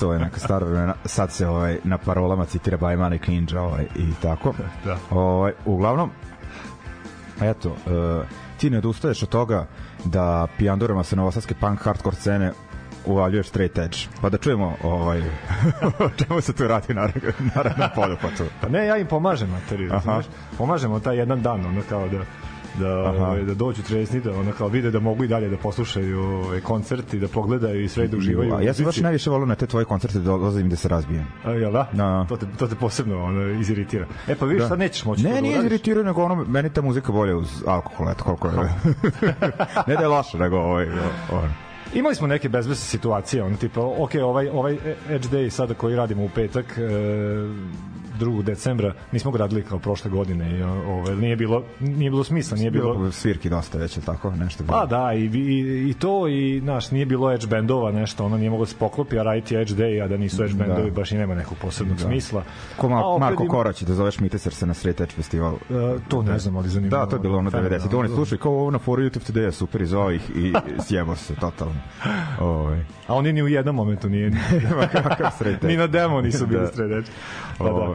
to 0.00 0.12
je 0.12 0.18
neka 0.18 0.40
stara 0.40 0.66
vremena. 0.66 0.94
Sad 1.04 1.32
se 1.32 1.48
ovaj, 1.48 1.78
na 1.84 1.98
parolama 1.98 2.44
citira 2.44 2.76
Bajman 2.76 3.12
i 3.14 3.20
Ninja 3.28 3.62
ovaj, 3.62 3.84
i 3.96 4.12
tako. 4.22 4.54
Da. 4.84 4.96
Ovaj, 5.10 5.52
uglavnom, 5.64 6.10
eto, 7.40 7.68
uh, 7.68 8.45
ti 8.58 8.70
ne 8.70 8.78
odustaješ 8.78 9.22
od 9.22 9.28
toga 9.28 9.66
da 10.04 10.46
pijandurama 10.58 11.04
sa 11.04 11.16
novosadske 11.16 11.54
punk 11.54 11.80
hardcore 11.82 12.16
scene 12.16 12.52
uvaljuješ 13.06 13.48
straight 13.48 13.78
edge. 13.78 13.96
Pa 14.20 14.28
da 14.28 14.38
čujemo 14.38 14.76
ovaj, 14.82 15.22
o 16.06 16.10
čemu 16.16 16.40
se 16.40 16.52
tu 16.52 16.68
radi 16.68 16.94
na 16.94 17.08
naravnom 17.54 17.88
polju. 17.94 18.16
Pa 18.22 18.28
tu. 18.28 18.44
Pa 18.60 18.68
ne, 18.68 18.86
ja 18.86 18.96
im 18.96 19.06
pomažem 19.06 19.50
materi? 19.50 19.90
Pomažemo 20.58 21.00
taj 21.00 21.16
jedan 21.16 21.42
dan, 21.42 21.66
ono 21.66 21.82
kao 21.88 22.08
da 22.08 22.18
da 22.80 22.98
ovaj, 22.98 23.42
da 23.42 23.54
dođu 23.54 23.82
trezni 23.82 24.20
da 24.20 24.32
ono 24.32 24.52
kao 24.52 24.68
vide 24.68 24.90
da 24.90 25.00
mogu 25.00 25.24
i 25.24 25.28
dalje 25.28 25.48
da 25.48 25.56
poslušaju 25.56 26.20
ovaj 26.20 26.60
koncert 26.60 27.14
i 27.14 27.18
da 27.18 27.28
pogledaju 27.28 27.84
i 27.84 27.88
sve 27.88 28.08
da 28.08 28.16
uživaju. 28.16 28.54
A 28.54 28.62
ja 28.62 28.74
sam 28.74 28.84
baš 28.84 28.96
najviše 28.96 29.30
volio 29.30 29.46
na 29.46 29.54
te 29.54 29.66
tvoje 29.66 29.84
koncerte 29.84 30.18
da 30.18 30.24
dolazim 30.24 30.68
da 30.68 30.76
se 30.76 30.88
razbijem. 30.88 31.26
A, 31.44 31.50
jel 31.50 31.72
da? 31.72 31.88
Da. 31.92 32.26
To 32.28 32.36
te, 32.36 32.46
to 32.58 32.66
te 32.66 32.74
posebno 32.74 33.24
ono, 33.24 33.48
iziritira. 33.50 34.06
E 34.28 34.34
pa 34.34 34.46
vidiš, 34.46 34.62
Da. 34.62 34.68
sad 34.68 34.78
nećeš 34.78 35.04
moći 35.04 35.22
to 35.22 35.28
Ne, 35.28 35.34
da 35.34 35.40
nije 35.40 35.52
uradiš. 35.52 35.66
iziritirao, 35.66 36.04
nego 36.04 36.22
ono, 36.24 36.44
meni 36.44 36.70
ta 36.70 36.82
muzika 36.82 37.12
bolje 37.12 37.34
uz 37.34 37.62
alkohol, 37.66 38.10
eto 38.10 38.24
koliko 38.24 38.48
je. 38.62 38.74
ne 39.86 39.94
da 39.96 40.02
je 40.02 40.08
loše, 40.08 40.38
nego 40.38 40.56
ovaj, 40.56 40.86
ovaj. 41.32 41.48
Imali 41.94 42.14
smo 42.14 42.26
neke 42.26 42.48
bezbesne 42.48 42.84
situacije, 42.84 43.42
ono 43.42 43.56
tipa, 43.56 43.80
ok, 43.80 44.10
ovaj, 44.22 44.48
ovaj 44.48 44.72
Edge 45.10 45.28
Day 45.28 45.50
sada 45.50 45.74
koji 45.74 45.96
radimo 45.96 46.24
u 46.24 46.28
petak, 46.34 46.78
e, 46.78 46.82
2. 48.20 48.42
decembra, 48.42 48.94
nismo 49.12 49.30
ga 49.30 49.38
radili 49.38 49.62
kao 49.62 49.78
prošle 49.78 50.10
godine 50.10 50.58
i 50.58 50.62
ovaj, 50.62 51.16
nije 51.16 51.36
bilo, 51.36 51.62
nije 51.80 52.10
bilo 52.10 52.24
smisla, 52.24 52.56
nije 52.56 52.70
bilo... 52.70 52.94
bilo 52.94 53.12
svirki 53.12 53.48
dosta 53.48 53.78
već, 53.78 53.98
tako? 54.06 54.30
Nešto 54.30 54.64
bilo. 54.64 54.78
Pa 54.78 54.86
da, 54.86 55.12
i, 55.14 55.24
i, 55.24 55.90
i 55.90 55.94
to, 55.94 56.28
i, 56.28 56.60
znaš, 56.60 56.90
nije 56.90 57.06
bilo 57.06 57.32
Edge 57.32 57.46
bendova, 57.46 57.92
nešto, 57.92 58.24
ono 58.24 58.36
nije 58.38 58.50
moglo 58.50 58.64
da 58.64 58.70
se 58.70 58.76
poklopi, 58.78 59.18
a 59.18 59.22
raditi 59.22 59.56
Edge 59.56 59.74
Day, 59.74 60.04
a 60.04 60.08
da 60.08 60.16
nisu 60.16 60.44
Edge 60.44 60.54
bendovi, 60.54 60.90
baš 60.90 61.12
i 61.12 61.18
nema 61.18 61.34
nekog 61.34 61.58
posebnog 61.58 62.00
smisla. 62.00 62.42
Ko 62.76 62.88
Mar 62.88 63.02
Marko 63.20 63.42
ima- 63.42 63.50
Korać 63.50 63.82
da 63.82 63.94
zoveš 63.94 64.20
Miteser 64.20 64.54
se 64.54 64.66
na 64.66 64.74
Straight 64.74 65.00
Edge 65.00 65.12
festival. 65.12 65.54
E, 65.54 65.98
to 66.08 66.22
ne 66.22 66.38
znam, 66.38 66.56
ali 66.56 66.68
zanimljivo. 66.68 66.98
Da, 67.04 67.10
to 67.10 67.16
je 67.16 67.20
bilo 67.20 67.38
ono 67.38 67.50
90. 67.50 67.52
Fenomenalno. 67.60 67.98
Oni 67.98 68.08
slušaju 68.08 68.38
kao 68.38 68.52
ovo 68.52 68.70
na 68.70 68.78
foru 68.78 69.02
YouTube 69.02 69.32
Today, 69.32 69.50
super 69.50 69.82
iz 69.82 69.92
ovih 69.92 70.30
i 70.36 70.52
sjebo 70.88 71.16
se 71.16 71.34
totalno. 71.34 71.80
Ovaj. 72.40 72.80
A 73.06 73.14
oni 73.14 73.32
ni 73.32 73.42
u 73.42 73.48
jednom 73.48 73.76
momentu 73.76 74.08
nije 74.08 74.30
ni, 74.30 74.36
Kakav 74.92 75.32
ni 75.62 75.76
na 75.76 75.86
demo 75.86 76.20
nisu 76.20 76.46
bili 76.46 76.60
Da. 76.60 76.66
straight 76.66 76.96
edge. 76.96 77.10
Pa 77.58 77.64
da. 77.64 77.94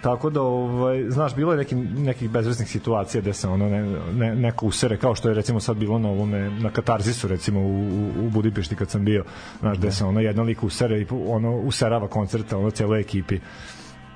Tako 0.00 0.30
da, 0.30 0.42
ovaj, 0.42 1.04
znaš, 1.10 1.34
bilo 1.34 1.52
je 1.52 1.58
neki, 1.58 1.74
nekih 1.76 2.30
bezvesnih 2.30 2.68
situacija 2.68 3.20
gde 3.20 3.32
se 3.32 3.48
ono 3.48 3.68
ne, 3.68 3.82
ne, 4.12 4.34
neko 4.34 4.66
usere, 4.66 4.96
kao 4.96 5.14
što 5.14 5.28
je 5.28 5.34
recimo 5.34 5.60
sad 5.60 5.76
bilo 5.76 5.98
na 5.98 6.08
ovome, 6.08 6.50
na 6.50 6.70
Katarzisu 6.70 7.28
recimo 7.28 7.60
u, 7.60 8.10
u, 8.20 8.30
Budimpešti 8.30 8.76
kad 8.76 8.90
sam 8.90 9.04
bio, 9.04 9.24
znaš, 9.60 9.78
gde 9.78 9.92
se 9.92 10.04
ono 10.04 10.20
jedan 10.20 10.46
lik 10.46 10.62
usere 10.62 11.00
i 11.00 11.06
ono 11.28 11.56
userava 11.56 12.08
koncerta, 12.08 12.58
ono 12.58 12.70
celoj 12.70 13.00
ekipi. 13.00 13.38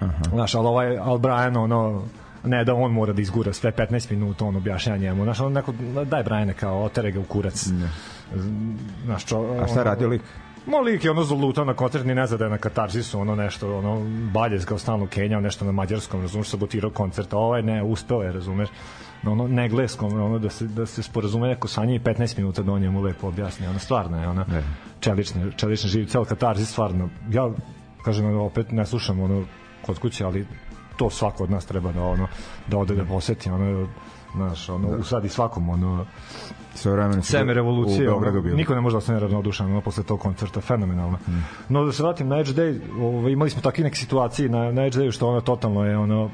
Aha. 0.00 0.22
Znaš, 0.30 0.54
ali 0.54 0.66
ovaj, 0.66 0.98
al 0.98 1.18
Brian, 1.18 1.56
ono, 1.56 2.04
ne 2.44 2.64
da 2.64 2.74
on 2.74 2.92
mora 2.92 3.12
da 3.12 3.22
izgura 3.22 3.52
sve 3.52 3.72
15 3.72 4.10
minuta 4.10 4.44
on 4.44 4.56
objašnjava 4.56 4.98
njemu 4.98 5.24
znaš 5.24 5.40
ono 5.40 5.48
neko 5.48 5.72
daj 6.04 6.22
Brajane 6.22 6.54
kao 6.54 6.82
otere 6.82 7.10
ga 7.10 7.20
u 7.20 7.24
kurac 7.24 7.68
znaš 9.04 9.24
čo, 9.24 9.56
A 9.62 9.66
šta 9.66 9.82
radio 9.82 10.08
lik? 10.08 10.22
Ma 10.66 10.78
lik 10.78 11.04
je 11.04 11.10
ono 11.10 11.22
zalutao 11.22 11.64
na 11.64 11.74
koncert, 11.74 12.04
ni 12.04 12.14
da 12.14 12.44
je 12.44 12.50
na 12.50 12.58
katarzisu, 12.58 13.20
ono 13.20 13.34
nešto, 13.36 13.78
ono, 13.78 14.00
baljez 14.32 14.64
kao 14.64 14.78
stalno 14.78 15.06
Kenjao, 15.06 15.40
nešto 15.40 15.64
na 15.64 15.72
mađarskom, 15.72 16.20
razumeš, 16.20 16.48
sabotirao 16.48 16.90
koncert, 16.90 17.32
a 17.32 17.38
ovaj 17.38 17.62
ne, 17.62 17.82
uspeo 17.82 18.22
je, 18.22 18.32
razumeš, 18.32 18.68
na 19.22 19.32
ono 19.32 19.48
na 19.48 19.62
engleskom, 19.62 20.20
ono 20.22 20.38
da 20.38 20.50
se 20.50 20.66
da 20.66 20.86
se 20.86 21.02
sporazume 21.02 21.48
neko 21.48 21.68
sa 21.68 21.84
njim 21.84 21.96
i 21.96 22.04
15 22.04 22.38
minuta 22.38 22.62
da 22.62 22.72
on 22.72 22.80
njemu 22.80 23.02
lepo 23.02 23.28
objasni, 23.28 23.66
ono 23.66 23.78
stvarno 23.78 24.20
je 24.20 24.34
Ne. 24.34 24.62
čelični 25.00 25.52
čelični 25.56 25.90
živ 25.90 26.06
cel 26.06 26.24
katarzis 26.24 26.70
stvarno. 26.70 27.08
Ja 27.30 27.50
kažem 28.04 28.26
ono, 28.26 28.44
opet 28.44 28.72
ne 28.72 28.86
slušam 28.86 29.20
ono 29.20 29.44
kod 29.86 29.98
kuće, 29.98 30.24
ali 30.24 30.46
to 30.96 31.10
svako 31.10 31.44
od 31.44 31.50
nas 31.50 31.66
treba 31.66 31.92
da 31.92 32.02
ono 32.02 32.28
da 32.66 32.78
ode 32.78 32.94
da 32.94 33.04
poseti 33.04 33.50
ono 33.50 33.88
znaš, 34.34 34.68
ono, 34.68 34.88
usadi 34.88 35.28
svakom 35.28 35.68
ono 35.68 36.06
Sve 36.74 36.92
vremena 36.92 37.22
Seme 37.22 37.52
u 37.52 37.54
revolucije, 37.54 38.06
Beogradu 38.06 38.36
ono, 38.36 38.42
bili. 38.42 38.56
niko 38.56 38.74
ne 38.74 38.80
može 38.80 38.94
da 38.94 38.98
ostane 38.98 39.20
ravnodušan 39.20 39.70
ono, 39.70 39.80
posle 39.80 40.04
tog 40.04 40.20
koncerta, 40.20 40.60
fenomenalno. 40.60 41.18
Mm. 41.28 41.44
No 41.68 41.84
da 41.84 41.92
se 41.92 42.02
vratim 42.02 42.28
na 42.28 42.38
Edge 42.38 42.52
Day, 42.52 42.80
ovaj, 43.00 43.32
imali 43.32 43.50
smo 43.50 43.62
takve 43.62 43.84
neke 43.84 43.96
situacije 43.96 44.48
na, 44.48 44.72
na 44.72 44.86
Edge 44.86 44.98
Dayu 44.98 45.12
što 45.12 45.28
ono 45.28 45.40
totalno 45.40 45.84
je 45.84 45.98
ono 45.98 46.30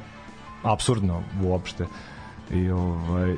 apsurdno 0.62 1.22
uopšte. 1.42 1.86
I 2.50 2.70
ovaj 2.70 3.36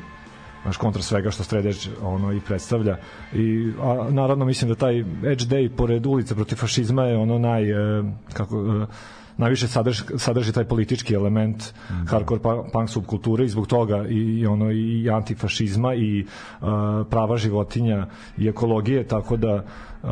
naš 0.65 0.77
kontra 0.77 1.03
svega 1.03 1.31
što 1.31 1.45
Stred 1.45 1.67
Edge 1.67 1.79
ono 2.03 2.33
i 2.33 2.41
predstavlja 2.41 2.97
i 3.33 3.73
a, 3.83 4.07
naravno 4.11 4.45
mislim 4.45 4.69
da 4.69 4.75
taj 4.75 4.99
Edge 5.01 5.45
Day 5.45 5.69
pored 5.77 6.07
ulice 6.07 6.35
protiv 6.35 6.57
fašizma 6.57 7.05
je 7.05 7.17
ono 7.17 7.39
naj 7.39 7.71
e, 7.71 8.03
kako 8.33 8.57
e, 8.57 8.87
najviše 9.41 9.69
sadrži, 9.69 10.03
sadrži 10.19 10.53
taj 10.53 10.65
politički 10.65 11.15
element 11.15 11.73
mm 11.91 12.07
hardcore 12.07 12.43
pa- 12.43 12.65
punk 12.73 12.91
subkulture 12.91 13.45
i 13.45 13.49
zbog 13.49 13.67
toga 13.67 14.05
i, 14.09 14.15
i 14.15 14.47
ono 14.47 14.71
i 14.71 15.11
antifašizma 15.11 15.95
i 15.95 16.25
uh, 16.25 16.69
prava 17.11 17.37
životinja 17.37 18.07
i 18.39 18.49
ekologije 18.49 19.05
tako 19.09 19.37
da 19.37 19.65
uh, 20.03 20.11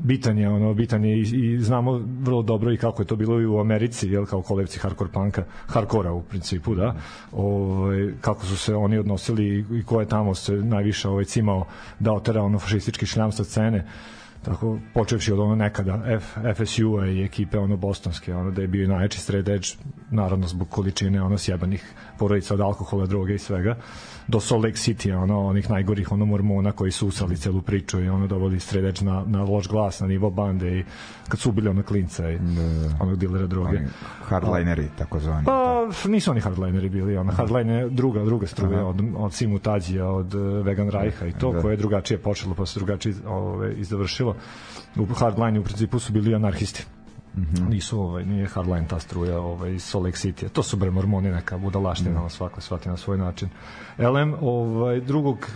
bitan 0.00 0.38
je 0.38 0.48
ono 0.48 0.74
bitan 0.74 1.04
je 1.04 1.18
i, 1.18 1.20
i 1.20 1.58
znamo 1.60 2.00
vrlo 2.20 2.42
dobro 2.42 2.72
i 2.72 2.76
kako 2.76 3.02
je 3.02 3.06
to 3.06 3.16
bilo 3.16 3.40
i 3.40 3.46
u 3.46 3.58
Americi 3.58 4.08
jel 4.08 4.26
kao 4.26 4.42
kolevci 4.42 4.78
hardcore 4.78 5.10
punka 5.12 5.44
hardkora 5.66 6.12
u 6.12 6.22
principu 6.22 6.74
da. 6.74 6.94
Ovaj 7.32 8.12
kako 8.20 8.46
su 8.46 8.56
se 8.56 8.74
oni 8.74 8.98
odnosili 8.98 9.64
i, 9.72 9.82
ko 9.82 10.00
je 10.00 10.08
tamo 10.08 10.34
se 10.34 10.52
najviše 10.52 11.08
ovaj 11.08 11.24
cimao 11.24 11.66
da 11.98 12.12
otera 12.12 12.42
ono 12.42 12.58
fašistički 12.58 13.06
šljam 13.06 13.32
sa 13.32 13.44
scene 13.44 13.86
tako 14.42 14.78
počevši 14.94 15.32
od 15.32 15.38
ono 15.38 15.54
nekada 15.54 16.02
F, 16.06 16.36
FSU-a 16.54 17.06
i 17.06 17.24
ekipe 17.24 17.58
ono 17.58 17.76
bostonske 17.76 18.34
ono 18.34 18.50
da 18.50 18.62
je 18.62 18.68
bio 18.68 18.88
najjači 18.88 19.20
straight 19.20 19.48
edge 19.48 19.66
naravno 20.10 20.46
zbog 20.46 20.68
količine 20.68 21.22
ono 21.22 21.38
sjebanih 21.38 21.92
porodica 22.18 22.54
od 22.54 22.60
alkohola, 22.60 23.06
droge 23.06 23.34
i 23.34 23.38
svega 23.38 23.76
do 24.28 24.40
Salt 24.40 24.64
Lake 24.64 24.76
City 24.76 25.14
ono 25.14 25.46
onih 25.46 25.70
najgorih 25.70 26.12
ono 26.12 26.24
mormona 26.24 26.72
koji 26.72 26.90
su 26.90 27.08
usali 27.08 27.36
celu 27.36 27.62
priču 27.62 28.00
i 28.00 28.08
ono 28.08 28.26
dovodi 28.26 28.60
straight 28.60 28.88
edge 28.88 29.10
na, 29.10 29.24
na 29.26 29.42
loš 29.42 29.68
glas 29.68 30.00
na 30.00 30.06
nivo 30.06 30.30
bande 30.30 30.78
i 30.78 30.84
kad 31.28 31.40
su 31.40 31.48
ubili 31.48 31.68
ono 31.68 31.82
klinca 31.82 32.30
i 32.30 32.38
onog 33.00 33.16
dilera 33.16 33.46
droge 33.46 33.76
Oni 33.76 33.86
hardlineri, 34.28 34.88
tako 34.98 35.18
zvani. 35.20 35.44
Pa 35.44 35.88
nisu 36.08 36.30
oni 36.30 36.40
hardlineri 36.40 36.88
bili, 36.88 37.16
ona 37.16 37.32
hardline 37.32 37.74
je 37.74 37.90
druga 37.90 38.24
druga 38.24 38.46
struja 38.46 38.86
od 38.86 39.02
od 39.16 39.32
Simu 39.32 39.58
Tađija, 39.58 40.10
od 40.10 40.34
uh, 40.34 40.66
Vegan 40.66 40.90
Rajha 40.90 41.26
i 41.26 41.32
to 41.32 41.52
Da. 41.52 41.60
koje 41.60 41.72
je 41.72 41.76
drugačije 41.76 42.18
počelo 42.18 42.54
pa 42.54 42.66
se 42.66 42.80
drugačije 42.80 43.14
ove 43.26 43.74
izzavršilo. 44.30 45.14
U 45.14 45.14
hardline 45.14 45.60
u 45.60 45.64
principu 45.64 45.98
su 45.98 46.12
bili 46.12 46.34
anarhisti. 46.34 46.84
Mm 47.36 47.40
-hmm. 47.40 47.68
nisu 47.68 48.00
ovaj 48.00 48.24
nije 48.24 48.46
hardline 48.46 48.88
ta 48.88 49.00
struja 49.00 49.40
ovaj 49.40 49.70
Lake 49.70 50.16
City 50.16 50.48
to 50.48 50.62
su 50.62 50.76
bre 50.76 50.90
mormoni 50.90 51.30
neka 51.30 51.58
budalaština 51.58 52.26
mm. 52.26 52.30
svako 52.30 52.60
shvati 52.60 52.88
na 52.88 52.96
svoj 52.96 53.18
način 53.18 53.48
LM 53.98 54.34
ovaj 54.40 55.00
drugog 55.00 55.46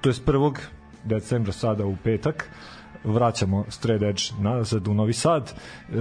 to 0.00 0.08
jest 0.08 0.24
prvog 0.24 0.60
decembra 1.04 1.52
sada 1.52 1.86
u 1.86 1.96
petak 2.04 2.50
vraćamo 3.04 3.64
Straight 3.68 4.02
Edge 4.02 4.42
nazad 4.42 4.88
u 4.88 4.94
Novi 4.94 5.12
Sad 5.12 5.52
e, 5.52 5.94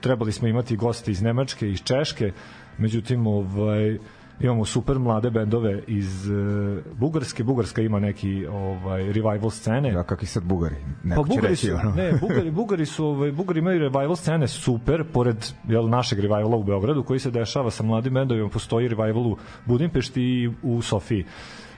trebali 0.00 0.32
smo 0.32 0.48
imati 0.48 0.76
goste 0.76 1.10
iz 1.10 1.22
Nemačke, 1.22 1.70
iz 1.70 1.82
Češke, 1.82 2.32
međutim 2.78 3.26
ovaj 3.26 3.98
imamo 4.42 4.64
super 4.64 4.98
mlade 4.98 5.30
bendove 5.30 5.82
iz 5.86 6.28
uh, 6.30 6.78
Bugarske. 6.98 7.44
Bugarska 7.44 7.82
ima 7.82 8.00
neki 8.00 8.46
ovaj 8.46 9.06
revival 9.06 9.50
scene. 9.50 9.92
Ja 9.92 10.02
kakvi 10.02 10.26
sad 10.26 10.42
Bugari? 10.44 10.76
Neko 11.04 11.22
pa 11.22 11.28
Bugari 11.28 11.48
reći, 11.48 11.66
su, 11.66 11.74
ono. 11.74 11.90
ne, 11.90 12.12
Bugari, 12.20 12.50
Bugari 12.60 12.86
su, 12.86 13.06
ovaj, 13.06 13.32
Bugari 13.32 13.58
imaju 13.58 13.78
revival 13.78 14.16
scene 14.16 14.48
super, 14.48 15.04
pored 15.12 15.36
jel, 15.68 15.88
našeg 15.88 16.18
revivala 16.20 16.56
u 16.56 16.62
Beogradu, 16.64 17.02
koji 17.02 17.20
se 17.20 17.30
dešava 17.30 17.70
sa 17.70 17.82
mladim 17.82 18.14
bendovima, 18.14 18.48
postoji 18.48 18.88
revival 18.88 19.26
u 19.26 19.36
Budimpešti 19.66 20.22
i 20.22 20.50
u 20.62 20.82
Sofiji. 20.82 21.24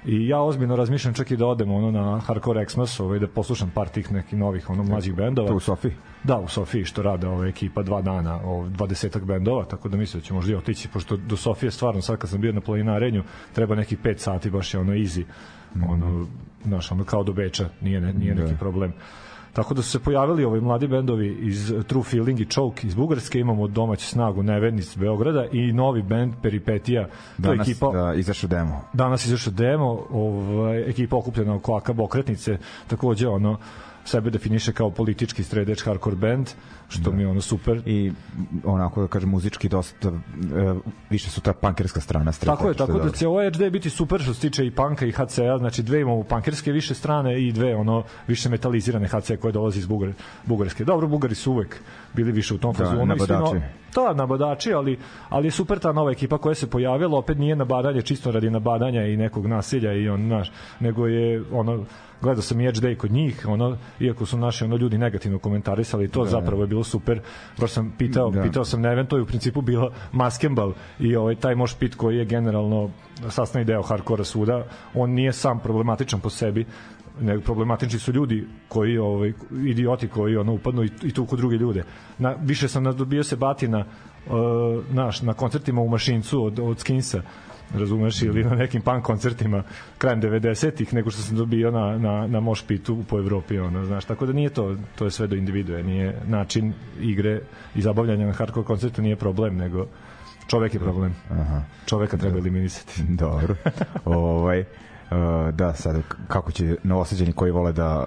I 0.06 0.28
ja 0.28 0.40
ozbiljno 0.40 0.76
razmišljam 0.76 1.14
čak 1.14 1.30
i 1.30 1.36
da 1.36 1.46
odem 1.46 1.70
ono 1.70 1.90
na 1.90 2.20
Hardcore 2.20 2.66
Xmas, 2.66 3.00
ovaj, 3.00 3.18
da 3.18 3.28
poslušam 3.28 3.70
par 3.74 3.88
tih 3.88 4.12
nekih 4.12 4.38
novih 4.38 4.70
ono 4.70 4.82
mlađih 4.82 5.14
bendova. 5.14 5.48
To 5.48 5.54
u 5.54 5.60
Sofiji? 5.60 5.92
Da, 6.24 6.38
u 6.38 6.48
Sofiji 6.48 6.84
što 6.84 7.02
rade 7.02 7.26
ova 7.26 7.46
ekipa 7.46 7.82
dva 7.82 8.02
dana, 8.02 8.40
ov 8.44 8.68
20 8.68 9.24
bendova, 9.24 9.64
tako 9.64 9.88
da 9.88 9.96
mislim 9.96 10.20
da 10.20 10.26
će 10.26 10.34
možda 10.34 10.52
i 10.52 10.56
otići, 10.56 10.88
pošto 10.88 11.16
do 11.16 11.36
Sofije 11.36 11.70
stvarno 11.70 12.02
sad 12.02 12.18
kad 12.18 12.30
sam 12.30 12.40
bio 12.40 12.52
na 12.52 12.60
planinarenju, 12.60 13.22
treba 13.52 13.74
neki 13.74 13.96
5 13.96 14.16
sati, 14.16 14.50
baš 14.50 14.74
je 14.74 14.80
ono 14.80 14.92
easy, 14.92 15.24
ono, 15.88 16.26
znaš, 16.64 16.92
ono 16.92 17.04
kao 17.04 17.22
do 17.22 17.32
Beča, 17.32 17.68
nije, 17.80 18.00
ne, 18.00 18.12
nije 18.12 18.34
neki 18.34 18.54
problem. 18.58 18.92
Tako 19.54 19.74
da 19.74 19.82
su 19.82 19.90
se 19.90 19.98
pojavili 19.98 20.44
ovi 20.44 20.60
mladi 20.60 20.86
bendovi 20.88 21.36
iz 21.40 21.72
True 21.86 22.02
Feeling 22.02 22.40
i 22.40 22.44
Choke 22.44 22.86
iz 22.86 22.94
Bugarske, 22.94 23.38
imamo 23.38 23.68
domaću 23.68 24.06
snagu 24.06 24.42
Neven 24.42 24.78
iz 24.78 24.96
Beograda 24.96 25.46
i 25.52 25.72
novi 25.72 26.02
bend 26.02 26.34
Peripetija, 26.42 27.08
Danas 27.38 27.68
ekipa 27.68 27.90
da, 27.92 28.14
izašao 28.14 28.48
demo. 28.48 28.80
danas 28.92 29.26
izašao 29.26 29.52
demo, 29.52 30.06
ovaj, 30.10 30.90
ekipa 30.90 31.16
okupljena 31.16 31.54
oko 31.54 31.76
Aka 31.76 31.92
Bokretnice, 31.92 32.58
takođe 32.86 33.28
ono, 33.28 33.58
sebe 34.04 34.30
definiše 34.30 34.72
kao 34.72 34.90
politički 34.90 35.42
sredeč 35.44 35.84
hardcore 35.84 36.16
band, 36.16 36.50
što 36.88 37.12
mi 37.12 37.22
je 37.22 37.28
ono 37.28 37.40
super. 37.40 37.82
I 37.86 38.12
onako 38.64 39.02
da 39.02 39.08
kažem 39.08 39.30
muzički 39.30 39.68
dosta 39.68 40.08
e, 40.08 40.12
više 41.10 41.30
su 41.30 41.40
ta 41.40 41.52
pankerska 41.52 42.00
strana 42.00 42.32
strane. 42.32 42.56
Tako 42.56 42.68
je, 42.68 42.74
tako 42.74 42.98
da 42.98 43.10
će 43.10 43.28
ovaj 43.28 43.50
HD 43.50 43.70
biti 43.72 43.90
super 43.90 44.20
što 44.20 44.34
se 44.34 44.40
tiče 44.40 44.66
i 44.66 44.70
panka 44.70 45.06
i 45.06 45.12
HC-a, 45.12 45.58
znači 45.58 45.82
dve 45.82 46.00
imamo 46.00 46.22
pankerske 46.22 46.72
više 46.72 46.94
strane 46.94 47.42
i 47.42 47.52
dve 47.52 47.76
ono 47.76 48.04
više 48.28 48.48
metalizirane 48.48 49.08
HC 49.08 49.30
koje 49.40 49.52
dolazi 49.52 49.78
iz 49.78 49.86
Bugar, 49.86 50.12
Bugarske. 50.46 50.84
Dobro, 50.84 51.06
Bugari 51.06 51.34
su 51.34 51.52
uvek 51.52 51.76
bili 52.14 52.32
više 52.32 52.54
u 52.54 52.58
tom 52.58 52.74
Da, 52.74 52.84
fazonu. 52.84 53.14
i 53.14 53.83
svi 53.94 54.14
nabadači. 54.14 54.70
Da, 54.70 54.78
ali, 54.78 54.98
ali 55.28 55.46
je 55.46 55.50
super 55.50 55.78
ta 55.78 55.92
nova 55.92 56.10
ekipa 56.10 56.38
koja 56.38 56.54
se 56.54 56.70
pojavila, 56.70 57.18
opet 57.18 57.38
nije 57.38 57.56
nabadanje 57.56 58.02
čisto 58.02 58.30
radi 58.30 58.50
nabadanja 58.50 59.06
i 59.06 59.16
nekog 59.16 59.46
nasilja 59.46 59.92
i 59.92 60.08
on, 60.08 60.28
naš, 60.28 60.52
nego 60.80 61.06
je 61.06 61.42
ono, 61.52 61.84
gledao 62.20 62.42
sam 62.42 62.60
i 62.60 62.68
Edge 62.68 62.80
Day 62.80 62.96
kod 62.96 63.12
njih, 63.12 63.46
ono, 63.48 63.76
iako 64.00 64.26
su 64.26 64.38
naši 64.38 64.64
ono 64.64 64.76
ljudi 64.76 64.98
negativno 64.98 65.38
komentarisali, 65.38 66.08
to 66.08 66.24
da. 66.24 66.30
zapravo 66.30 66.62
je 66.62 66.66
bilo 66.66 66.84
super. 66.84 67.20
Baš 67.60 67.70
sam 67.70 67.94
pitao, 67.98 68.30
Da. 68.30 68.42
pitao 68.42 68.64
sam 68.64 68.80
Neven, 68.80 69.06
to 69.06 69.16
je 69.16 69.22
u 69.22 69.26
principu 69.26 69.60
bila 69.60 69.92
Maskembal 70.12 70.72
i 71.00 71.16
ovaj 71.16 71.34
taj 71.34 71.54
moš 71.54 71.74
pit 71.74 71.94
koji 71.94 72.16
je 72.16 72.24
generalno 72.24 72.90
sastavni 73.28 73.64
deo 73.64 73.82
hardkora 73.82 74.24
svuda, 74.24 74.64
on 74.94 75.10
nije 75.10 75.32
sam 75.32 75.60
problematičan 75.60 76.20
po 76.20 76.30
sebi, 76.30 76.66
nego 77.20 77.42
problematični 77.42 77.98
su 77.98 78.12
ljudi 78.12 78.46
koji 78.68 78.98
ovaj 78.98 79.32
idioti 79.64 80.08
koji 80.08 80.36
ono 80.36 80.52
upadnu 80.52 80.84
i, 80.84 80.90
i 81.02 81.12
tuku 81.12 81.36
druge 81.36 81.56
ljude. 81.56 81.84
Na 82.18 82.34
više 82.42 82.68
sam 82.68 82.82
nadobio 82.82 83.24
se 83.24 83.36
batina 83.36 83.78
uh, 83.78 84.34
naš 84.90 85.22
na 85.22 85.34
koncertima 85.34 85.80
u 85.80 85.88
Mašincu 85.88 86.44
od 86.44 86.58
od 86.58 86.78
Skinsa 86.78 87.22
razumeš 87.74 88.22
ili 88.22 88.44
na 88.44 88.54
nekim 88.54 88.82
punk 88.82 89.04
koncertima 89.04 89.62
krajem 89.98 90.22
90-ih 90.22 90.94
nego 90.94 91.10
što 91.10 91.22
sam 91.22 91.36
dobio 91.36 91.70
na, 91.70 91.98
na, 91.98 92.26
na 92.26 92.40
moš 92.40 92.66
pitu 92.66 93.04
po 93.08 93.18
Evropi 93.18 93.58
ono, 93.58 93.84
znaš, 93.84 94.04
tako 94.04 94.26
da 94.26 94.32
nije 94.32 94.50
to 94.50 94.76
to 94.94 95.04
je 95.04 95.10
sve 95.10 95.26
do 95.26 95.36
individue, 95.36 95.82
nije 95.82 96.20
način 96.26 96.72
igre 97.00 97.40
i 97.74 97.82
zabavljanja 97.82 98.26
na 98.26 98.32
hardcore 98.32 98.66
koncertu 98.66 99.02
nije 99.02 99.16
problem, 99.16 99.56
nego 99.56 99.86
čovek 100.46 100.74
je 100.74 100.80
problem 100.80 101.14
Aha. 101.30 101.62
čoveka 101.86 102.16
treba 102.16 102.38
eliminisati 102.38 103.02
Dobro. 103.08 103.54
ovaj 104.04 104.64
da, 105.52 105.72
sad 105.72 105.96
kako 106.28 106.52
će 106.52 106.76
novosađeni 106.82 107.32
koji 107.32 107.50
vole 107.52 107.72
da 107.72 108.04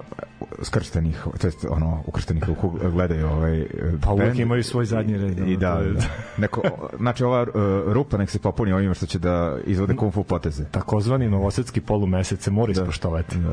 skrštenih, 0.62 1.26
to 1.42 1.48
jest 1.48 1.66
ono 1.70 2.04
ukrštenih 2.06 2.44
ruku 2.44 2.70
gledaju 2.84 3.28
ovaj 3.28 3.66
pa 4.02 4.12
uvek 4.12 4.28
bend. 4.28 4.40
imaju 4.40 4.64
svoj 4.64 4.86
zadnji 4.86 5.18
red 5.18 5.40
i 5.40 5.58
da, 5.58 5.70
je- 5.70 5.94
da. 5.94 6.02
Neko, 6.38 6.62
znači 6.98 7.24
ova 7.24 7.42
uh, 7.42 7.48
rupa 7.88 8.18
nek 8.18 8.30
se 8.30 8.40
popuni 8.40 8.74
ovima 8.74 8.94
što 8.94 9.06
će 9.06 9.20
da 9.20 9.58
izvode 9.66 9.96
kung 9.96 10.14
fu 10.14 10.24
poteze. 10.24 10.66
takozvani 10.66 11.30
novosadski 11.30 11.82
polumesec 11.82 12.42
se 12.42 12.52
mora 12.52 12.72
ispoštovati 12.72 13.38
Da. 13.38 13.52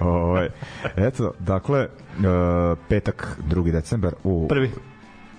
Ovaj, 0.00 0.48
eto, 0.96 1.32
dakle, 1.38 1.80
uh, 1.80 2.24
petak, 2.88 3.36
2. 3.48 3.72
decembar 3.72 4.14
u... 4.24 4.46
prvi 4.48 4.70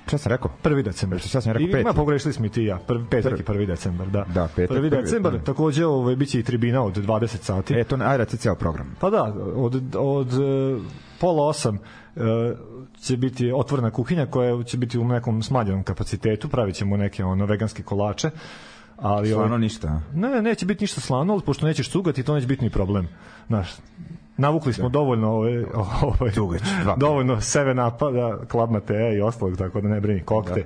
Šta 0.07 0.17
sam 0.17 0.29
rekao? 0.29 0.51
Prvi 0.61 0.83
decembar. 0.83 1.19
Šta 1.19 1.41
sam 1.41 1.51
rekao, 1.51 1.67
I, 1.67 1.71
peti? 1.71 1.81
Ima 1.81 1.93
pogrešili 1.93 2.33
smo 2.33 2.45
i 2.45 2.49
ti 2.49 2.63
ja. 2.63 2.77
Prvi, 2.87 3.05
petak 3.09 3.39
i 3.39 3.43
prvi 3.43 3.65
decembar, 3.65 4.07
da. 4.07 4.25
Da, 4.33 4.47
petak, 4.55 4.77
prvi 4.77 4.89
prvi, 4.89 5.01
decembar, 5.03 5.33
da. 5.33 5.43
takođe 5.43 5.85
ovaj, 5.85 6.15
biće 6.15 6.39
i 6.39 6.43
tribina 6.43 6.83
od 6.83 6.97
20 6.97 7.27
sati. 7.27 7.73
E, 7.73 7.83
to 7.83 7.95
ajde, 7.95 8.17
reci 8.17 8.37
cijel 8.37 8.55
program. 8.55 8.95
Pa 8.99 9.09
da, 9.09 9.23
od, 9.55 9.95
od 9.95 10.33
e, 10.33 10.79
pola 11.19 11.47
osam 11.47 11.75
e, 11.75 12.19
će 13.01 13.17
biti 13.17 13.51
otvorena 13.55 13.91
kuhinja 13.91 14.25
koja 14.25 14.63
će 14.63 14.77
biti 14.77 14.99
u 14.99 15.07
nekom 15.07 15.43
smanjenom 15.43 15.83
kapacitetu, 15.83 16.49
pravit 16.49 16.75
ćemo 16.75 16.97
neke 16.97 17.23
ono 17.23 17.45
veganske 17.45 17.83
kolače. 17.83 18.29
Ali 18.97 19.27
Stvarno 19.27 19.55
ovaj, 19.55 19.59
ništa. 19.59 20.01
Ne, 20.13 20.41
neće 20.41 20.65
biti 20.65 20.83
ništa 20.83 21.01
slano, 21.01 21.33
ali 21.33 21.41
pošto 21.41 21.65
nećeš 21.65 21.89
cugati, 21.89 22.23
to 22.23 22.35
neće 22.35 22.47
biti 22.47 22.63
ni 22.63 22.69
problem. 22.69 23.07
Znaš, 23.47 23.69
navukli 24.41 24.73
smo 24.73 24.89
dovoljno 24.89 25.31
ovaj, 25.31 25.63
ovaj, 26.37 26.61
dva. 26.83 26.95
dovoljno 26.95 27.35
7 27.35 27.95
upa, 27.95 28.11
da, 28.11 28.39
Club 28.51 28.71
Matea 28.71 29.13
i 29.13 29.21
ostalog, 29.21 29.57
tako 29.57 29.81
da 29.81 29.89
ne 29.89 30.01
brini, 30.01 30.23
kokte. 30.23 30.65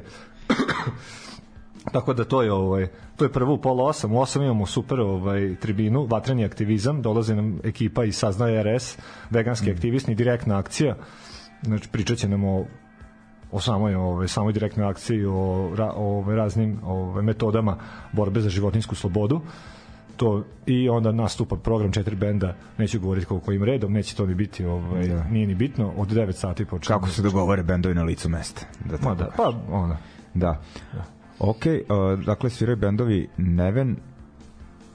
Tako 1.92 2.14
da 2.14 2.24
to 2.26 2.42
je 2.42 2.52
ovaj 2.54 2.88
to 3.16 3.26
je 3.26 3.32
prvo 3.32 3.58
pola 3.58 3.84
osam, 3.84 4.14
u 4.14 4.22
osam 4.22 4.42
imamo 4.42 4.66
super 4.66 5.00
ovaj 5.00 5.56
tribinu, 5.56 6.06
vatreni 6.06 6.46
aktivizam, 6.46 7.02
dolazi 7.02 7.36
nam 7.36 7.60
ekipa 7.64 8.04
iz 8.04 8.18
Saznaje 8.18 8.64
RS, 8.64 8.98
veganski 9.30 9.72
aktivisti, 9.72 10.16
direktna 10.16 10.58
akcija. 10.58 10.96
Znači 11.62 11.90
pričat 11.90 12.18
će 12.18 12.30
nam 12.30 12.44
o 12.44 12.66
o 13.52 13.60
samoj 13.60 13.96
ovaj 13.96 14.28
samoj 14.28 14.54
direktnoj 14.54 14.88
akciji 14.88 15.26
o, 15.26 15.72
ra, 15.76 15.92
o 15.96 16.18
ovaj, 16.18 16.36
raznim 16.36 16.80
ovaj 16.84 17.24
metodama 17.24 17.78
borbe 18.12 18.42
za 18.42 18.50
životinsku 18.50 18.96
slobodu 18.96 19.42
to 20.17 20.43
i 20.65 20.89
onda 20.89 21.12
nastupa 21.12 21.56
program 21.56 21.91
četiri 21.91 22.15
benda 22.15 22.56
neću 22.78 22.99
govoriti 22.99 23.28
koliko 23.28 23.51
im 23.51 23.63
redom 23.63 23.93
neće 23.93 24.15
to 24.15 24.25
ni 24.25 24.36
biti 24.36 24.65
ovaj 24.65 25.08
Da. 25.08 25.23
nije 25.23 25.47
ni 25.47 25.56
bitno 25.56 25.93
od 25.97 26.08
9 26.08 26.32
sati 26.32 26.65
počinje 26.65 26.95
Kako 26.95 27.10
se 27.10 27.21
dogovore 27.21 27.63
bendovi 27.63 27.95
na 27.95 28.04
licu 28.04 28.30
mesta. 28.30 28.65
Da, 28.86 28.97
tako 28.97 29.10
Ma 29.10 29.15
da, 29.15 29.30
pa 29.38 29.54
ona 29.69 29.97
Da. 30.34 30.62
Ok, 31.39 31.65
uh, 31.65 32.25
dakle 32.25 32.49
sviraju 32.49 32.78
bendovi 32.78 33.30
Neven, 33.38 33.95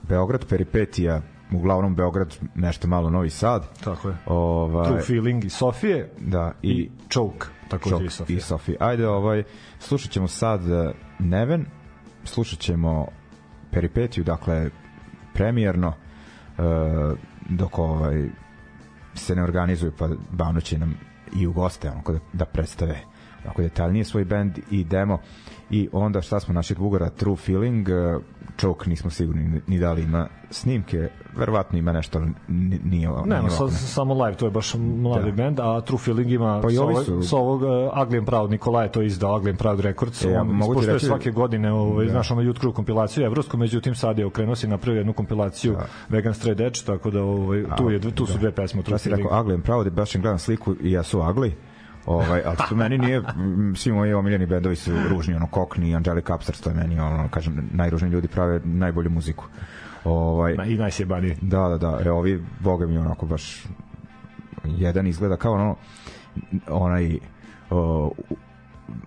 Beograd, 0.09 0.47
Peripetija, 0.47 1.23
uglavnom 1.53 1.95
Beograd, 1.95 2.39
nešto 2.55 2.89
malo 2.89 3.11
Novi 3.11 3.31
Sad. 3.31 3.81
tako 3.85 4.09
je 4.09 4.15
Ovaj, 4.27 4.89
True 4.89 5.03
Feeling 5.03 5.45
i 5.45 5.51
Sofije 5.51 6.11
da, 6.19 6.53
i, 6.63 6.71
i, 6.71 6.91
Choke 7.09 7.47
takođe 7.69 7.97
Šok 7.97 8.05
i 8.07 8.11
Sofije. 8.11 8.37
i 8.37 8.41
Sofija. 8.41 8.77
Ajde, 8.81 9.09
ovaj, 9.09 9.43
slušat 9.79 10.11
ćemo 10.11 10.29
sad 10.29 10.61
uh, 10.63 10.91
Neven, 11.19 11.67
slušat 12.25 12.59
ćemo 12.59 13.07
Peripetiju, 13.71 14.25
dakle, 14.25 14.71
premijerno, 15.35 15.89
uh, 15.89 17.19
dok 17.49 17.79
ovaj, 17.79 18.29
se 19.15 19.35
ne 19.35 19.43
organizuju, 19.43 19.93
pa 19.99 20.09
Bano 20.31 20.61
će 20.61 20.79
nam 20.79 20.95
i 21.37 21.47
u 21.47 21.53
goste 21.53 21.91
onako 21.91 22.13
da, 22.13 22.19
da 22.33 22.45
predstave 22.45 23.01
onako 23.45 23.63
detaljnije 23.63 24.05
svoj 24.05 24.25
band 24.25 24.59
i 24.71 24.85
demo. 24.85 25.19
I 25.71 25.89
onda 25.93 26.23
šta 26.23 26.41
smo 26.41 26.55
našeg 26.55 26.79
Bugara? 26.79 27.11
True 27.11 27.37
Feeling 27.37 27.89
uh, 27.89 28.23
Choke 28.59 28.91
nismo 28.91 29.11
sigurni 29.11 29.49
ni- 29.49 29.61
ni 29.67 29.79
da 29.79 29.93
li 29.93 30.03
ima 30.03 30.29
snimke 30.51 31.09
verovatno 31.33 31.79
ima 31.79 31.93
nešto 31.93 32.21
nije, 32.49 33.09
Nema, 33.09 33.39
nije 33.39 33.51
sa, 33.51 33.69
samo 33.69 34.15
live, 34.15 34.37
to 34.37 34.45
je 34.45 34.51
baš 34.51 34.75
mladi 34.75 35.31
Da. 35.31 35.33
band, 35.35 35.61
a 35.61 35.81
True 35.81 35.99
Feeling 35.99 36.31
ima 36.31 36.61
Pa 36.61 36.71
i 36.71 36.75
sa, 36.75 36.83
ovi 36.83 36.93
ovog, 36.93 37.05
su- 37.05 37.23
sa 37.23 37.37
ovog 37.37 37.63
uh, 37.63 37.69
Ugly 37.69 38.19
and 38.19 38.27
Proud, 38.27 38.51
Nikola 38.51 38.83
je 38.83 38.93
to 38.93 39.03
izdao, 39.03 39.37
and 39.37 39.59
Proud 39.59 39.81
Records, 39.81 40.25
E, 40.25 40.31
ja 40.31 40.41
on 40.41 40.47
mogu 40.49 40.75
reći- 40.83 41.07
svake 41.07 41.31
godine, 41.31 41.73
ovaj, 41.73 42.07
Da. 42.07 42.13
znaš, 42.13 42.31
ono 42.31 42.43
Youth 42.43 42.73
kompilaciju 42.73 43.25
evropsku, 43.25 43.57
međutim 43.57 43.95
sad 43.95 44.19
je 44.19 44.27
okrenuo 44.27 44.57
se 44.57 44.67
i 44.67 44.71
napravio 44.71 44.99
jednu 44.99 45.13
kompilaciju 45.13 45.73
Da. 45.73 45.87
Vegan 46.09 46.35
Straight 46.35 46.61
Edge, 46.61 46.79
tako 46.87 47.11
da 47.11 47.23
ovaj, 47.23 47.65
tu, 47.77 47.91
je, 47.91 48.01
tu 48.01 48.27
su 48.27 48.39
dve 48.39 48.53
pesme 48.53 48.83
True 48.83 48.95
Ja 48.95 48.99
si 48.99 49.11
rekao 49.11 49.31
Ugly 49.33 49.55
and 49.55 49.63
Proud 49.63 49.91
baš 49.91 50.15
im 50.15 50.21
gledam 50.23 50.39
sliku 50.39 50.75
i 50.83 50.93
ja 50.93 51.03
su 51.03 51.19
Ugly 51.19 51.51
Ovaj, 52.07 52.43
ali 52.47 52.57
to 52.69 52.75
meni 52.75 52.99
nije, 52.99 53.23
svi 53.77 53.93
moji 53.93 54.13
omiljeni 54.13 54.47
bendovi 54.47 54.77
su 54.77 54.91
ružni, 55.09 55.35
ono, 55.35 55.47
Cockney, 55.47 55.97
Angelic 55.97 56.31
Upstart, 56.31 56.61
to 56.61 56.71
je 56.71 56.77
meni, 56.77 57.01
ono, 57.01 57.29
kažem, 57.29 57.69
najružniji 57.73 58.13
ljudi 58.13 58.29
prave 58.29 58.61
najbolju 58.65 59.11
muziku. 59.11 59.45
Ovaj, 60.05 60.55
Ma, 60.55 60.65
I 60.65 60.77
najsjebaniji. 60.77 61.37
Da, 61.41 61.69
da, 61.69 61.79
da. 61.79 62.01
E, 62.05 62.11
ovi, 62.11 62.45
boga 62.61 62.87
mi, 62.87 62.99
onako 62.99 63.27
baš 63.27 63.65
jedan 64.65 65.07
izgleda 65.07 65.37
kao 65.37 65.53
ono 65.53 65.77
onaj 66.69 67.19
o, 67.71 68.11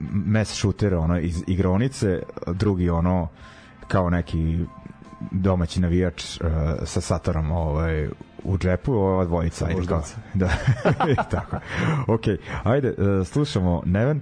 mes 0.09 0.53
shooter 0.53 0.95
ono 0.95 1.19
iz 1.19 1.43
igronice, 1.47 2.21
drugi 2.47 2.89
ono 2.89 3.27
kao 3.87 4.09
neki 4.09 4.59
domaći 5.31 5.81
navijač 5.81 6.23
uh, 6.23 6.47
sa 6.83 7.01
satorom 7.01 7.51
ovaj 7.51 8.07
u 8.43 8.57
džepu, 8.57 8.93
ova 8.93 9.25
dvojica 9.25 9.65
ajde 9.65 9.85
kao, 9.87 10.03
da, 10.33 10.49
tako. 11.31 11.57
Ok, 12.07 12.21
ajde, 12.63 12.89
uh, 12.97 13.27
slušamo 13.27 13.81
Neven 13.85 14.21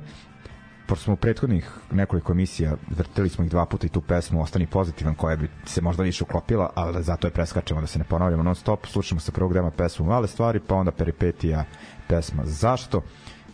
pošto 0.91 1.04
smo 1.04 1.13
u 1.13 1.17
prethodnih 1.17 1.69
nekoliko 1.91 2.32
emisija 2.32 2.75
vrtili 2.97 3.30
smo 3.30 3.45
ih 3.45 3.51
dva 3.51 3.65
puta 3.65 3.88
i 3.88 3.89
tu 3.89 4.01
pesmu 4.01 4.41
Ostani 4.41 4.67
pozitivan 4.67 5.15
koja 5.15 5.36
bi 5.36 5.49
se 5.65 5.82
možda 5.82 6.04
više 6.04 6.23
uklopila, 6.23 6.69
ali 6.75 7.04
zato 7.04 7.27
je 7.27 7.32
preskačemo 7.32 7.82
da 7.82 7.88
se 7.88 7.99
ne 7.99 8.06
ponavljamo 8.06 8.43
non 8.43 8.56
stop, 8.56 8.86
slušamo 8.86 9.21
se 9.21 9.32
prvog 9.32 9.54
dema 9.54 9.71
pesmu 9.71 10.06
Male 10.06 10.27
stvari, 10.27 10.60
pa 10.60 10.75
onda 10.75 10.91
peripetija 10.91 11.65
pesma 12.08 12.43
Zašto 12.45 13.01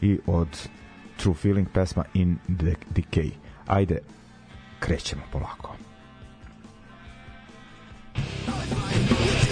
i 0.01 0.19
od 0.25 0.69
True 1.17 1.35
Feeling 1.35 1.67
pesma 1.73 2.03
In 2.13 2.37
the 2.57 2.73
Decay. 2.95 3.31
Ajde, 3.67 3.99
krećemo 4.79 5.21
polako. 5.31 5.75
What 8.47 9.46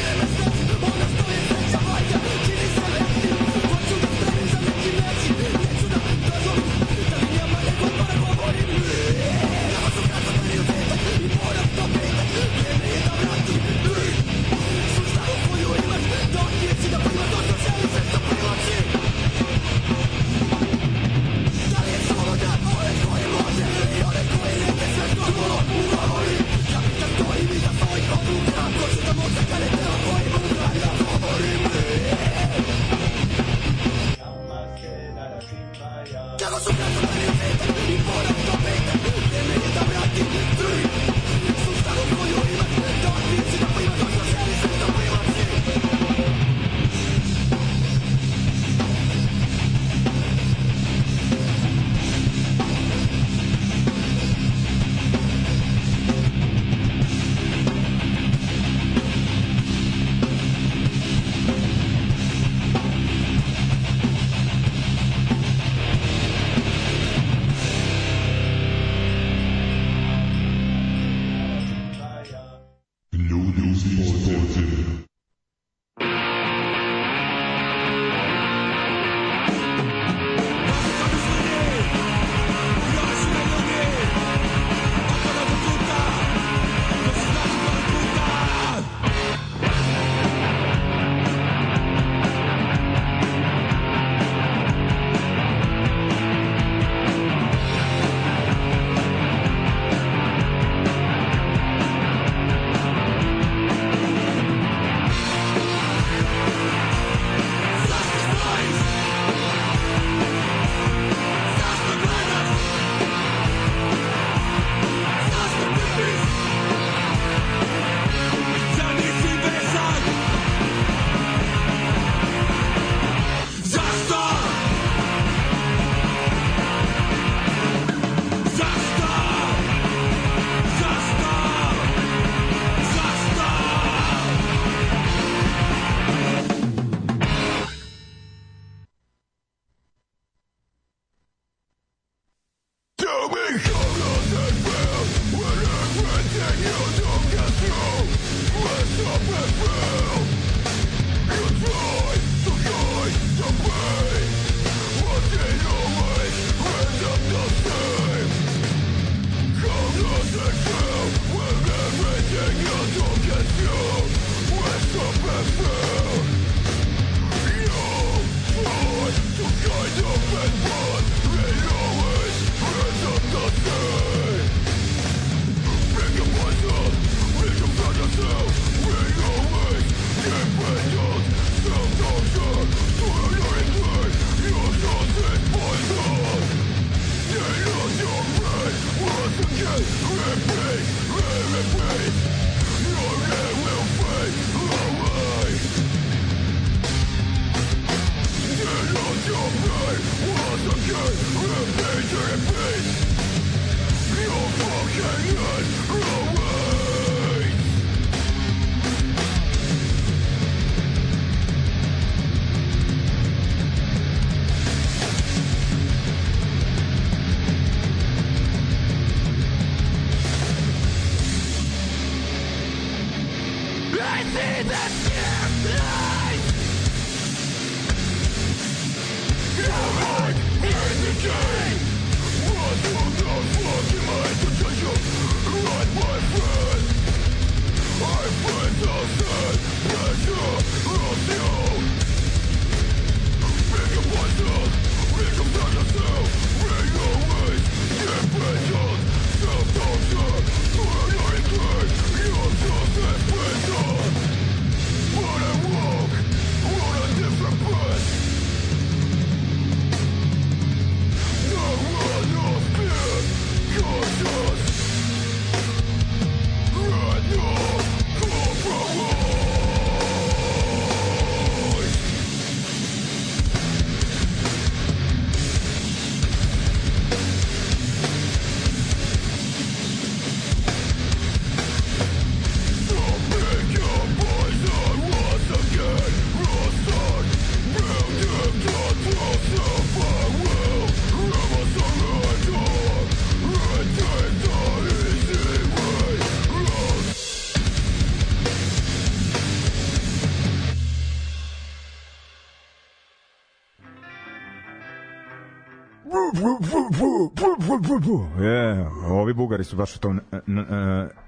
Je, 308.39 308.87
ovi 309.09 309.33
bugari 309.33 309.63
su 309.63 309.75
baš 309.75 309.95
u 309.95 309.99
tom 309.99 310.21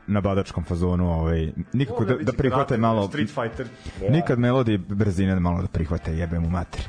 nabadačkom 0.08 0.64
fazonu, 0.64 1.12
ovaj, 1.12 1.52
nikako 1.74 2.06
da, 2.06 2.16
da 2.16 2.34
prihvate 2.34 2.78
malo... 2.78 3.08
Street 3.08 3.30
Fighter. 3.30 3.68
Nikad 4.10 4.40
melodije 4.40 4.78
brzine 4.78 5.40
malo 5.40 5.62
da 5.62 5.68
prihvate, 5.68 6.18
jebem 6.18 6.46
u 6.46 6.50
mater. 6.50 6.82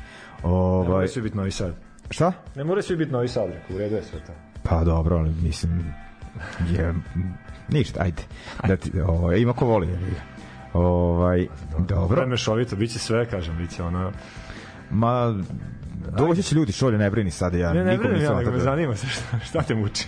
Ovaj, 0.43 0.87
ne 0.87 0.89
mora 0.89 1.07
svi 1.07 1.21
biti 1.21 1.37
Novi 1.37 1.51
Sad. 1.51 1.75
Šta? 2.09 2.31
Ne 2.55 2.63
mora 2.63 2.81
svi 2.81 2.95
biti 2.95 3.11
Novi 3.11 3.27
Sad, 3.27 3.49
u 3.75 3.77
redu 3.77 3.95
je 3.95 4.03
sve 4.03 4.19
to. 4.19 4.33
Pa 4.63 4.83
dobro, 4.83 5.17
ali 5.17 5.33
mislim, 5.41 5.93
je, 6.69 6.93
ništa, 7.69 8.01
ajde. 8.03 8.23
Da 8.67 8.75
ti, 8.75 9.01
ovaj, 9.01 9.39
ima 9.39 9.53
ko 9.53 9.65
voli. 9.65 9.87
Ovaj, 10.73 11.47
dobro. 11.87 12.15
Vreme 12.15 12.37
šovito, 12.37 12.75
bit 12.75 12.91
će 12.91 12.99
sve, 12.99 13.25
kažem, 13.25 13.57
bit 13.57 13.75
će 13.75 13.83
ono... 13.83 14.11
Ma, 14.91 15.35
doći 16.09 16.43
će 16.43 16.55
ljudi, 16.55 16.71
šolje, 16.71 16.97
ne 16.97 17.09
brini 17.09 17.31
sada, 17.31 17.57
ja 17.57 17.73
ne, 17.73 17.83
ne 17.83 17.97
brini, 17.97 18.23
ja, 18.23 18.35
nego 18.35 18.51
me 18.51 18.59
zanima 18.59 18.95
se 18.95 19.07
šta, 19.07 19.39
šta 19.39 19.61
te 19.61 19.75
muči. 19.75 20.07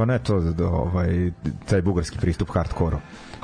Pa 0.00 0.04
ne 0.04 0.18
to, 0.18 0.42
ovaj, 0.64 1.30
taj 1.68 1.82
bugarski 1.82 2.18
pristup 2.18 2.50
hardkoru. 2.50 2.98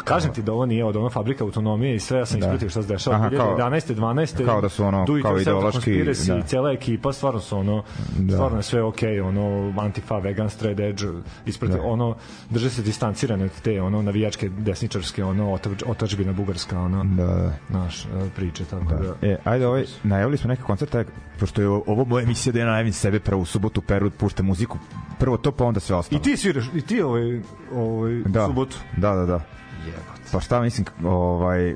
Kažem 0.05 0.33
ti 0.33 0.43
da 0.43 0.53
ovo 0.53 0.67
nije 0.67 0.85
od 0.85 0.97
ono 0.97 1.11
fabrika 1.11 1.45
autonomije 1.45 1.95
i 1.95 2.01
sve, 2.01 2.19
ja 2.19 2.27
sam 2.27 2.41
da. 2.41 2.47
ispratio 2.47 2.69
šta 2.69 2.83
se 2.83 2.89
dešava. 2.89 3.17
Aha, 3.17 3.31
2011. 3.31 3.95
12. 3.95 4.45
Kao 4.45 4.61
da 4.61 4.69
su 4.69 4.85
ono, 4.85 5.07
kao 5.23 5.41
ideološki... 5.41 6.05
Da. 6.05 6.43
Cijela 6.43 6.73
ekipa, 6.73 7.13
stvarno 7.13 7.41
su 7.41 7.59
ono, 7.59 7.83
da. 8.19 8.33
stvarno 8.33 8.63
sve 8.63 8.83
okay, 8.83 9.29
ono, 9.29 9.75
Antifa, 9.81 10.19
Vegan, 10.19 10.51
Straight 10.51 10.81
Edge, 10.81 11.05
ispratio, 11.47 11.77
da. 11.77 11.83
ono, 11.83 12.17
drže 12.51 12.71
se 12.71 12.83
distancirane 12.83 13.45
od 13.45 13.61
te, 13.63 13.83
ono, 13.83 14.03
navijačke, 14.03 14.49
desničarske, 14.49 15.25
ono, 15.25 15.59
otačbina 15.87 16.33
bugarska, 16.33 16.81
ono, 16.81 17.05
da. 17.05 17.53
naš, 17.69 18.05
e, 18.05 18.09
priče, 18.37 18.65
tako 18.65 18.85
da. 18.85 18.97
da. 18.97 19.29
E, 19.29 19.37
ajde, 19.45 19.67
ovaj, 19.67 19.85
najavili 20.03 20.37
smo 20.37 20.49
neke 20.49 20.63
koncerte, 20.63 21.05
pošto 21.41 21.63
je 21.63 21.69
ovo 21.69 22.05
moja 22.05 22.23
emisija 22.23 22.53
da 22.53 22.59
ja 22.59 22.67
najavim 22.67 22.93
sebe 22.93 23.21
prvo 23.21 23.43
u 23.43 23.45
subotu, 23.45 23.81
peru, 23.81 24.11
pušte 24.11 24.43
muziku, 24.43 24.79
prvo 25.19 25.37
to, 25.37 25.53
pa 25.53 25.65
onda 25.65 25.81
sve 25.81 25.97
ostalo. 25.97 26.21
I 26.21 26.23
ti 26.23 26.37
sviraš, 26.47 26.70
i 26.74 26.80
ti 26.80 27.03
ovaj, 27.03 27.40
ovaj 27.74 28.22
da. 28.26 28.47
subotu. 28.47 28.78
Da, 28.97 29.14
da, 29.14 29.26
da. 29.26 29.40
Jebot. 29.86 30.32
Pa 30.32 30.40
šta 30.40 30.61
mislim, 30.61 30.86
ovaj 31.05 31.74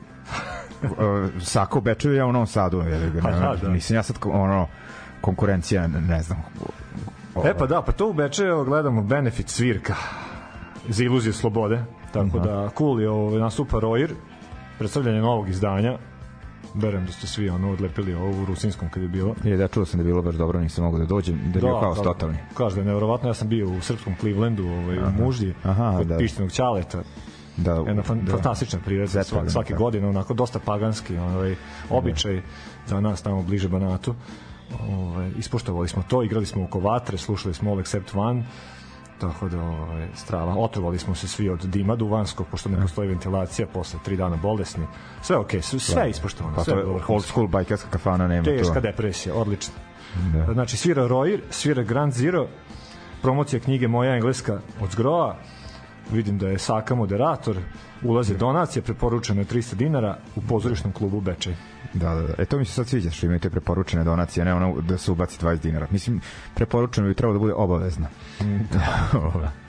Sako 1.40 1.78
u 1.78 1.82
Bečeju 1.82 2.14
ja 2.14 2.26
u 2.26 2.32
Novom 2.32 2.46
Sadu, 2.46 2.80
je, 2.80 3.12
pa, 3.22 3.30
da, 3.30 3.56
da. 3.62 3.68
mislim 3.68 3.96
ja 3.96 4.02
sad 4.02 4.16
ono 4.24 4.66
konkurencija, 5.20 5.86
ne 5.86 6.22
znam. 6.22 6.42
Ovaj. 7.34 7.50
E 7.50 7.54
pa 7.58 7.66
da, 7.66 7.82
pa 7.82 7.92
to 7.92 8.08
u 8.08 8.12
Bečeju 8.12 8.64
gledamo 8.64 9.02
benefit 9.02 9.48
svirka 9.48 9.94
za 10.88 11.04
iluziju 11.04 11.32
slobode, 11.32 11.84
tako 12.12 12.26
uh 12.26 12.32
-huh. 12.32 12.44
da 12.44 12.70
cool 12.78 13.00
je 13.00 13.10
ovaj, 13.10 13.40
nastupa 13.40 13.80
Rojer, 13.80 14.14
predstavljanje 14.78 15.20
novog 15.20 15.48
izdanja, 15.48 15.98
verujem 16.74 17.06
da 17.06 17.12
ste 17.12 17.26
svi 17.26 17.50
ono 17.50 17.72
odlepili 17.72 18.14
ovo 18.14 18.42
u 18.42 18.44
Rusinskom 18.44 18.88
kad 18.88 19.02
je 19.02 19.08
bilo. 19.08 19.34
Je, 19.44 19.56
da 19.56 19.68
čuo 19.68 19.84
sam 19.84 19.98
da 19.98 20.02
je 20.02 20.06
bilo 20.06 20.22
baš 20.22 20.34
dobro, 20.34 20.60
nisam 20.60 20.84
mogao 20.84 21.00
da 21.00 21.06
dođem, 21.06 21.36
da 21.36 21.46
je 21.46 21.52
da, 21.52 21.60
bio 21.60 21.80
kao 21.80 21.94
da, 21.94 22.02
totalni. 22.02 22.36
Kaže 22.54 22.74
da 22.74 22.80
je 22.80 22.84
nevjerovatno, 22.84 23.28
ja 23.28 23.34
sam 23.34 23.48
bio 23.48 23.68
u 23.68 23.80
srpskom 23.80 24.14
Clevelandu, 24.20 24.66
ovaj, 24.66 24.98
Aha. 24.98 25.12
u 25.18 25.24
Muždi, 25.24 25.54
Aha, 25.62 25.94
kod 25.98 26.06
da. 26.06 26.18
Pištinog 26.18 26.50
Ćaleta, 26.50 27.02
da, 27.56 27.84
jedna 27.86 28.02
fan, 28.02 28.24
da. 28.24 28.32
fantastična 28.32 28.78
priroda 28.84 29.24
svake, 29.24 29.50
svake 29.50 29.72
da. 29.72 29.78
godine 29.78 30.08
onako 30.08 30.34
dosta 30.34 30.58
paganski 30.58 31.16
ovaj 31.16 31.54
običaj 31.90 32.34
da. 32.34 32.42
za 32.86 33.00
nas 33.00 33.22
tamo 33.22 33.42
bliže 33.42 33.68
Banatu 33.68 34.14
ovaj 34.88 35.30
ispoštovali 35.38 35.88
smo 35.88 36.02
to 36.08 36.22
igrali 36.22 36.46
smo 36.46 36.64
oko 36.64 36.80
vatre 36.80 37.18
slušali 37.18 37.54
smo 37.54 37.70
All 37.70 37.80
Except 37.80 38.16
One 38.18 38.44
tako 39.20 39.48
da 39.48 39.62
ovaj, 39.62 40.08
strava. 40.14 40.54
Otrovali 40.58 40.98
smo 40.98 41.14
se 41.14 41.28
svi 41.28 41.48
od 41.48 41.60
dima 41.60 41.96
duvanskog, 41.96 42.46
pošto 42.50 42.68
ne 42.68 42.80
postoji 42.80 43.08
ventilacija 43.08 43.66
posle 43.66 44.00
tri 44.04 44.16
dana 44.16 44.36
bolesni. 44.36 44.86
Sve 45.22 45.36
okej, 45.36 45.60
okay, 45.60 45.62
sve, 45.62 45.78
sve 45.78 46.02
da. 46.02 46.08
ispoštovano. 46.08 46.56
Pa 46.56 46.64
to 46.64 46.78
je 46.78 46.84
old 47.08 47.24
school 47.24 47.48
bajkerska 47.48 47.90
kafana, 47.90 48.28
nema 48.28 48.44
Teška 48.44 48.58
to. 48.58 48.64
Teška 48.64 48.80
depresija, 48.80 49.34
odlično. 49.34 49.74
Da. 50.32 50.52
Znači, 50.52 50.76
svira 50.76 51.08
Royer, 51.08 51.40
svira 51.50 51.82
Grand 51.82 52.12
Zero, 52.12 52.48
promocija 53.22 53.60
knjige 53.60 53.88
Moja 53.88 54.14
engleska 54.14 54.60
od 54.80 54.90
Zgroa, 54.90 55.36
vidim 56.12 56.38
da 56.38 56.48
je 56.48 56.58
Saka 56.58 56.94
moderator, 56.94 57.56
ulaze 58.02 58.34
donacije, 58.34 58.82
preporučeno 58.82 59.40
je 59.40 59.44
300 59.44 59.74
dinara 59.74 60.18
u 60.36 60.40
pozorišnom 60.40 60.92
klubu 60.92 61.20
Bečej. 61.20 61.54
Da, 61.94 62.14
da, 62.14 62.22
da. 62.22 62.34
E 62.38 62.44
to 62.44 62.58
mi 62.58 62.64
se 62.64 62.72
sad 62.72 62.88
sviđa 62.88 63.10
što 63.10 63.26
imate 63.26 63.50
preporučene 63.50 64.04
donacije, 64.04 64.44
ne 64.44 64.54
ono 64.54 64.80
da 64.80 64.98
se 64.98 65.12
ubaci 65.12 65.38
20 65.40 65.60
dinara. 65.60 65.86
Mislim, 65.90 66.20
preporučeno 66.54 67.08
bi 67.08 67.14
trebalo 67.14 67.32
da 67.32 67.38
bude 67.38 67.54
obavezno. 67.54 68.06
da. 68.72 69.52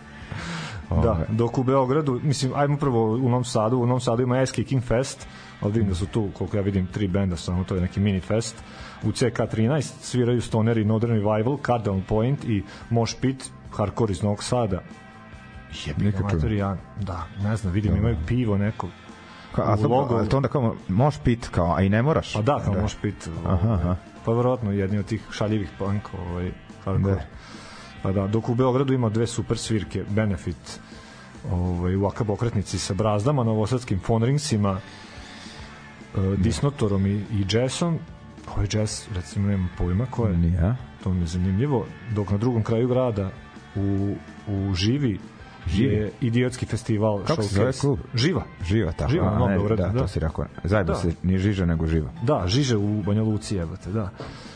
Da, 1.03 1.26
dok 1.30 1.57
u 1.57 1.63
Beogradu, 1.63 2.19
mislim, 2.24 2.51
ajmo 2.55 2.78
prvo 2.78 3.13
u 3.13 3.30
Novom 3.30 3.43
Sadu, 3.43 3.78
u 3.78 3.86
Novom 3.86 3.99
Sadu 3.99 4.24
ima 4.24 4.38
S 4.45 4.51
King 4.51 4.84
Fest, 4.84 5.28
ali 5.61 5.74
vidim 5.74 5.89
da 5.89 5.95
su 5.95 6.05
tu, 6.05 6.30
koliko 6.34 6.57
ja 6.57 6.63
vidim, 6.63 6.88
tri 6.88 7.07
benda 7.07 7.36
samo, 7.36 7.63
to 7.63 7.76
je 7.76 7.82
neki 7.82 7.99
mini 7.99 8.19
fest. 8.19 8.63
U 9.03 9.07
CK13 9.07 9.82
sviraju 10.01 10.41
Stoner 10.41 10.78
i 10.78 10.86
Northern 10.86 11.13
Revival, 11.13 11.57
Cardinal 11.65 12.01
Point 12.07 12.43
i 12.43 12.63
Mosh 12.89 13.15
Pit, 13.22 13.49
hardcore 13.72 14.11
iz 14.11 14.24
Novog 14.24 14.43
Sada, 14.43 14.82
Jebi 15.86 16.11
ga 16.11 16.78
da, 16.99 17.28
ne 17.43 17.55
znam, 17.55 17.74
vidim, 17.74 17.95
imaju 17.95 18.17
pivo 18.28 18.57
neko, 18.57 18.88
a, 19.55 19.77
to, 19.77 19.87
logo... 19.87 20.15
a 20.15 20.25
to 20.25 20.37
onda 20.37 20.49
kao, 20.49 20.75
možeš 20.87 21.19
pit, 21.23 21.47
kao, 21.47 21.75
a 21.75 21.81
i 21.81 21.89
ne 21.89 22.01
moraš? 22.01 22.33
Pa 22.33 22.41
da, 22.41 22.59
kao 22.65 22.73
da. 22.73 22.81
možeš 22.81 22.97
pit. 23.01 23.29
Aha, 23.45 23.73
aha. 23.73 23.95
Pa 24.25 24.31
verovatno 24.31 24.71
jedni 24.71 24.97
od 24.97 25.05
tih 25.05 25.21
šaljivih 25.31 25.69
punk, 25.79 26.01
ovaj, 26.13 26.51
hardcore. 26.85 27.15
Da. 27.15 27.21
Pa 28.03 28.11
da, 28.11 28.27
dok 28.27 28.49
u 28.49 28.55
Beogradu 28.55 28.93
ima 28.93 29.09
dve 29.09 29.27
super 29.27 29.57
svirke, 29.57 30.03
Benefit, 30.09 30.79
ovaj, 31.51 31.95
u 31.95 32.05
Akab 32.05 32.29
okretnici 32.29 32.79
sa 32.79 32.93
brazdama, 32.93 33.43
novosadskim 33.43 33.99
fonringsima, 33.99 34.71
uh, 36.15 36.23
Disnotorom 36.37 37.05
i, 37.05 37.13
i 37.13 37.45
Jazzom, 37.51 37.99
ovaj 38.55 38.67
jazz, 38.73 39.01
recimo, 39.15 39.47
nemam 39.47 39.69
pojma 39.77 40.05
ko 40.05 40.27
je. 40.27 40.37
Nije. 40.37 40.75
To 41.03 41.13
mi 41.13 41.21
je 41.21 41.27
zanimljivo. 41.27 41.85
Dok 42.15 42.29
na 42.29 42.37
drugom 42.37 42.63
kraju 42.63 42.87
grada 42.87 43.29
u, 43.75 44.15
u 44.47 44.73
Živi 44.73 45.19
Živi. 45.68 45.95
je 45.95 46.12
idiotski 46.22 46.66
festival 46.66 47.24
Kako 47.28 47.43
se 47.43 47.55
zove 47.55 47.72
klub? 47.72 47.99
Živa. 48.16 48.43
Živa, 48.66 48.91
tako. 48.91 49.12
Živa, 49.12 49.28
a, 49.28 49.47
ne, 49.47 49.76
da, 49.76 49.76
da, 49.76 49.99
to 49.99 50.07
si 50.07 50.20
rekao. 50.20 50.45
Zajedno 50.64 50.93
da. 50.93 50.99
se 50.99 51.12
nije 51.24 51.39
Žiža 51.39 51.66
nego 51.66 51.88
Živa. 51.88 52.09
Da, 52.24 52.43
Žiže 52.47 52.78
u 52.78 53.03
Banja 53.03 53.24
Luci, 53.24 53.55
jebote, 53.55 53.89
da. 53.89 54.09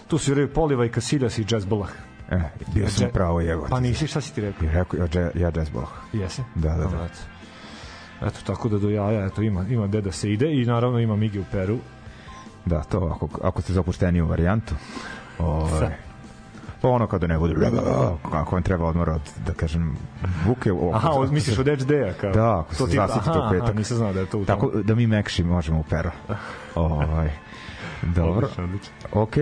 Tu 0.07 0.17
sviraju 0.17 0.53
Poliva 0.53 0.85
i 0.85 0.89
Kasiljas 0.89 1.37
i 1.37 1.45
Jazz 1.49 1.65
Bolah. 1.65 1.89
E, 2.31 2.41
bio 2.73 2.89
sam 2.89 3.09
pravo 3.13 3.41
jebote. 3.41 3.69
Pa 3.69 3.79
nisi, 3.79 4.07
šta 4.07 4.21
si 4.21 4.33
ti 4.33 4.41
rekao? 4.41 4.69
Rekao, 4.71 5.21
ja, 5.21 5.31
ja 5.35 5.51
Jazz 5.55 5.69
Bolah. 5.69 5.89
Jesi? 6.13 6.41
Da, 6.55 6.69
da, 6.69 6.85
da. 6.85 7.07
Eto, 8.27 8.39
tako 8.45 8.69
da 8.69 8.77
do 8.77 8.89
jaja, 8.89 9.25
eto, 9.25 9.41
ima, 9.41 9.65
ima 9.69 9.87
gde 9.87 10.01
da 10.01 10.11
se 10.11 10.31
ide 10.31 10.61
i 10.61 10.65
naravno 10.65 10.99
ima 10.99 11.15
Migi 11.15 11.39
u 11.39 11.45
Peru. 11.51 11.77
Da, 12.65 12.83
to, 12.83 12.97
ako, 13.15 13.29
ako 13.41 13.61
ste 13.61 13.73
zapušteni 13.73 14.21
u 14.21 14.27
varijantu. 14.27 14.75
Ovaj, 15.39 15.95
Pa 16.85 16.89
ono 16.89 17.07
kada 17.07 17.27
ne 17.27 17.39
bude 17.39 17.55
kako 18.31 18.55
vam 18.55 18.63
treba 18.63 18.85
odmor 18.85 19.09
od, 19.09 19.21
da 19.45 19.53
kažem, 19.53 19.97
buke. 20.45 20.71
Aha, 20.93 21.09
od, 21.09 21.31
misliš 21.31 21.57
od 21.59 21.65
HD-a? 21.65 22.13
Kao? 22.21 22.31
Da, 22.31 22.59
ako 22.59 22.75
se 22.75 22.95
zasiti 22.95 23.25
to 23.25 23.47
petak. 23.51 23.69
Aha, 23.69 23.77
nisam 23.77 23.97
znao 23.97 24.13
da 24.13 24.19
je 24.19 24.25
to 24.25 24.39
u 24.39 24.45
Tako 24.45 24.71
da 24.83 24.95
mi 24.95 25.07
mekši 25.07 25.43
možemo 25.43 25.79
u 25.79 25.83
pero. 25.89 26.11
ovaj, 26.75 27.29
dobro. 28.01 28.49
Ok, 29.13 29.35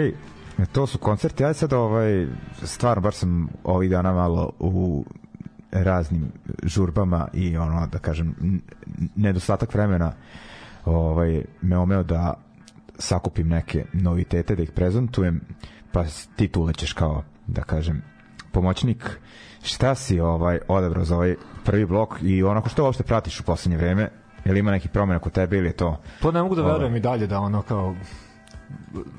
to 0.71 0.87
su 0.87 0.97
koncerti. 0.97 1.45
Ajde 1.45 1.53
sad, 1.53 1.73
ovaj, 1.73 2.27
stvarno, 2.63 3.01
baš 3.01 3.15
sam 3.15 3.47
ovih 3.63 3.89
dana 3.89 4.13
malo 4.13 4.51
u 4.59 5.05
raznim 5.71 6.31
žurbama 6.63 7.27
i 7.33 7.57
ono, 7.57 7.87
da 7.87 7.99
kažem, 7.99 8.61
nedostatak 9.15 9.73
vremena 9.73 10.13
ovaj, 10.85 11.43
me 11.61 11.77
omeo 11.77 12.03
da 12.03 12.33
sakupim 12.99 13.47
neke 13.47 13.85
novitete, 13.93 14.55
da 14.55 14.63
ih 14.63 14.71
prezentujem, 14.71 15.41
pa 15.91 16.05
ti 16.35 16.47
tu 16.47 16.63
lećeš 16.63 16.93
kao 16.93 17.23
da 17.47 17.61
kažem, 17.61 18.01
pomoćnik, 18.51 19.19
šta 19.63 19.95
si 19.95 20.19
ovaj 20.19 20.59
odabrao 20.67 21.05
za 21.05 21.15
ovaj 21.15 21.35
prvi 21.65 21.85
blok 21.85 22.17
i 22.21 22.43
onako 22.43 22.69
što 22.69 22.83
uopšte 22.83 23.03
pratiš 23.03 23.39
u 23.39 23.43
poslednje 23.43 23.77
vreme? 23.77 24.09
Je 24.45 24.53
li 24.53 24.59
ima 24.59 24.71
neki 24.71 24.87
promjena 24.87 25.19
kod 25.19 25.31
tebe 25.31 25.57
ili 25.57 25.67
je 25.67 25.73
to? 25.73 26.01
Pa 26.21 26.31
ne 26.31 26.41
mogu 26.41 26.55
da 26.55 26.61
verujem 26.61 26.83
ovaj... 26.83 26.97
i 26.97 27.01
dalje 27.01 27.27
da 27.27 27.39
ono 27.39 27.61
kao 27.61 27.95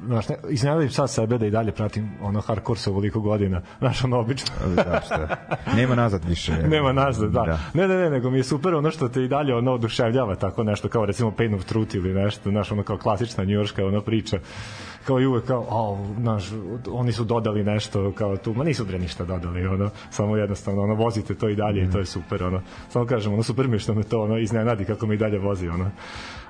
znaš, 0.07 0.29
ne, 0.29 0.37
iznenavim 0.51 0.91
sad 0.91 1.11
sebe 1.11 1.39
da 1.39 1.47
i 1.47 1.51
dalje 1.51 1.73
pratim 1.73 2.11
ono 2.23 2.41
hardcore 2.41 2.81
sa 2.81 2.91
ovoliko 2.91 3.21
godina, 3.21 3.63
znaš, 3.79 4.05
ono 4.05 4.19
obično. 4.19 4.55
da, 4.77 5.01
šta? 5.05 5.37
Nema 5.77 5.95
nazad 5.95 6.25
više. 6.25 6.53
Nema 6.77 6.93
nazad, 6.93 7.31
da. 7.31 7.43
da. 7.43 7.59
Ne, 7.75 7.89
ne, 7.89 7.97
ne, 7.97 8.11
nego 8.11 8.31
mi 8.31 8.39
je 8.39 8.45
super 8.45 8.75
ono 8.75 8.91
što 8.91 9.09
te 9.09 9.25
i 9.25 9.29
dalje 9.29 9.55
ono 9.55 9.73
oduševljava, 9.73 10.35
tako 10.35 10.63
nešto 10.63 10.89
kao 10.89 11.05
recimo 11.07 11.31
Pain 11.31 11.55
of 11.55 11.65
Truth 11.65 11.95
ili 11.95 12.15
nešto, 12.15 12.51
znaš, 12.51 12.73
ono 12.73 12.83
kao 12.83 12.99
klasična 12.99 13.45
njurška 13.45 13.87
ona 13.87 14.01
priča 14.01 14.39
kao 15.07 15.21
i 15.21 15.27
uvek 15.27 15.45
kao, 15.45 15.67
a, 15.71 16.21
naš, 16.21 16.53
oni 16.91 17.13
su 17.13 17.25
dodali 17.25 17.65
nešto 17.65 18.13
kao 18.13 18.37
tu, 18.37 18.55
ma 18.55 18.65
nisu 18.65 18.85
bre 18.85 18.99
ništa 18.99 19.25
dodali, 19.25 19.67
ono, 19.67 19.91
samo 20.11 20.37
jednostavno, 20.37 20.83
ono, 20.83 20.95
vozite 20.95 21.35
to 21.35 21.49
i 21.49 21.57
dalje 21.57 21.83
mm. 21.83 21.89
i 21.89 21.93
to 21.93 21.99
je 21.99 22.07
super, 22.07 22.45
ono, 22.45 22.61
samo 22.89 23.07
kažem, 23.07 23.33
ono, 23.33 23.43
super 23.43 23.69
mi 23.69 23.79
što 23.79 23.95
me 23.95 24.03
to, 24.03 24.23
ono, 24.23 24.39
iznenadi 24.39 24.85
kako 24.85 25.07
mi 25.07 25.17
dalje 25.17 25.39
vozi, 25.39 25.69
ono, 25.69 25.91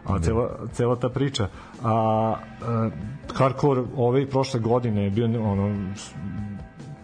a 0.04 0.18
da. 0.18 0.24
cela, 0.24 0.50
cela 0.72 0.96
ta 0.96 1.08
priča, 1.08 1.48
a, 1.82 1.90
a 2.62 2.90
hardcore 3.34 3.82
ove 3.96 4.22
i 4.22 4.26
prošle 4.26 4.60
godine 4.60 5.04
je 5.04 5.10
bio, 5.10 5.24
ono, 5.24 5.74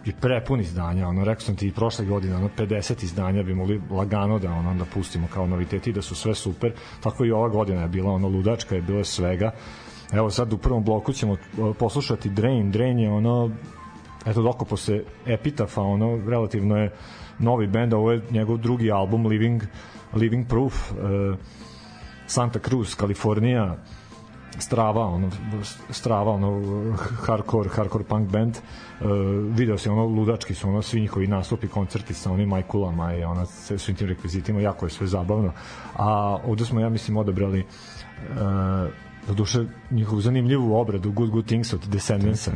i 0.05 0.13
prepun 0.13 0.59
izdanja, 0.59 1.07
ono, 1.07 1.23
rekao 1.23 1.41
sam 1.41 1.55
ti 1.55 1.67
i 1.67 1.71
prošle 1.71 2.05
godine, 2.05 2.35
ono, 2.35 2.49
50 2.57 3.03
izdanja 3.03 3.43
bi 3.43 3.53
mogli 3.53 3.81
lagano 3.89 4.39
da, 4.39 4.51
ono, 4.51 4.73
da 4.73 4.85
pustimo 4.93 5.27
kao 5.33 5.47
noviteti, 5.47 5.91
da 5.91 6.01
su 6.01 6.15
sve 6.15 6.35
super, 6.35 6.73
tako 7.03 7.25
i 7.25 7.31
ova 7.31 7.49
godina 7.49 7.81
je 7.81 7.87
bila, 7.87 8.11
ono, 8.11 8.27
ludačka 8.27 8.75
je 8.75 8.81
bilo 8.81 9.03
svega, 9.03 9.51
Evo 10.11 10.29
sad 10.29 10.53
u 10.53 10.57
prvom 10.57 10.83
bloku 10.83 11.13
ćemo 11.13 11.37
poslušati 11.79 12.29
Drain. 12.29 12.71
Drain 12.71 12.99
je 12.99 13.11
ono 13.11 13.49
eto 14.25 14.41
doko 14.41 14.65
posle 14.65 15.01
Epitafa, 15.25 15.81
ono, 15.81 16.19
relativno 16.27 16.77
je 16.77 16.91
novi 17.39 17.67
bend, 17.67 17.93
ovo 17.93 18.11
je 18.11 18.21
njegov 18.31 18.57
drugi 18.57 18.91
album 18.91 19.25
Living, 19.25 19.63
Living 20.13 20.47
Proof, 20.47 20.91
uh, 20.91 20.97
Santa 22.27 22.59
Cruz, 22.59 22.95
Kalifornija, 22.95 23.77
Strava, 24.59 25.05
ono, 25.05 25.29
Strava, 25.89 26.31
ono, 26.31 26.61
hardcore, 26.97 27.69
hardcore 27.69 28.03
punk 28.03 28.29
band. 28.29 28.57
Uh, 29.01 29.07
video 29.57 29.77
se 29.77 29.89
ono, 29.89 30.05
ludački 30.05 30.53
su 30.53 30.69
ono, 30.69 30.81
svi 30.81 31.01
njihovi 31.01 31.27
nastupi, 31.27 31.67
koncerti 31.67 32.13
sa 32.13 32.31
onim 32.31 32.49
majkulama 32.49 33.15
i 33.15 33.23
ona, 33.23 33.45
sa 33.45 33.77
svim 33.77 33.95
tim 33.95 34.07
rekvizitima, 34.07 34.61
jako 34.61 34.85
je 34.85 34.89
sve 34.89 35.07
zabavno. 35.07 35.51
A 35.97 36.37
ovde 36.45 36.65
smo, 36.65 36.79
ja 36.79 36.89
mislim, 36.89 37.17
odabrali 37.17 37.59
uh, 37.59 38.89
do 39.27 39.33
duše 39.33 39.65
njihovu 39.91 40.21
zanimljivu 40.21 40.75
obradu 40.75 41.11
Good 41.11 41.29
Good 41.29 41.45
Things 41.45 41.73
od 41.73 41.87
Descendantsa. 41.87 42.51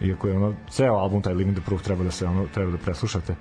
Iako 0.00 0.28
je 0.28 0.36
ono, 0.36 0.54
ceo 0.70 0.94
album, 0.94 1.22
taj 1.22 1.34
Living 1.34 1.56
the 1.56 1.64
Proof, 1.66 1.82
treba 1.82 2.04
da 2.04 2.10
se 2.10 2.26
ono, 2.26 2.46
treba 2.54 2.70
da 2.70 2.78
preslušate. 2.78 3.34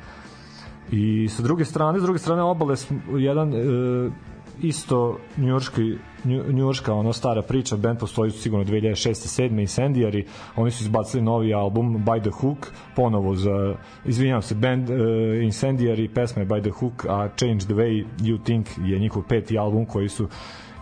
I 0.92 1.28
sa 1.30 1.44
druge 1.44 1.66
strane, 1.66 2.00
s 2.00 2.04
druge 2.04 2.20
strane 2.20 2.42
obale 2.42 2.76
jedan 3.18 3.50
uh, 3.50 4.14
isto 4.62 5.20
njujorški 5.38 5.98
njujorška 6.26 6.94
ona 6.94 7.14
stara 7.14 7.42
priča, 7.42 7.78
band 7.78 8.00
postoji 8.00 8.32
sigurno 8.32 8.66
2006. 8.66 9.42
7. 9.42 9.50
Incendiary, 9.50 10.26
oni 10.56 10.72
su 10.72 10.84
izbacili 10.84 11.24
novi 11.24 11.54
album 11.54 12.06
By 12.06 12.22
the 12.22 12.30
Hook, 12.30 12.58
ponovo 12.96 13.36
za, 13.36 13.76
izvinjam 14.06 14.42
se, 14.42 14.56
band 14.56 14.90
uh, 14.90 14.96
Incendiary, 15.42 16.14
pesma 16.14 16.42
je 16.42 16.48
By 16.48 16.62
the 16.62 16.72
Hook, 16.72 17.06
a 17.10 17.30
Change 17.36 17.66
the 17.66 17.74
Way 17.74 18.06
You 18.20 18.44
Think 18.44 18.68
je 18.78 19.00
njihov 19.00 19.24
peti 19.24 19.58
album 19.58 19.86
koji 19.86 20.10
su 20.10 20.28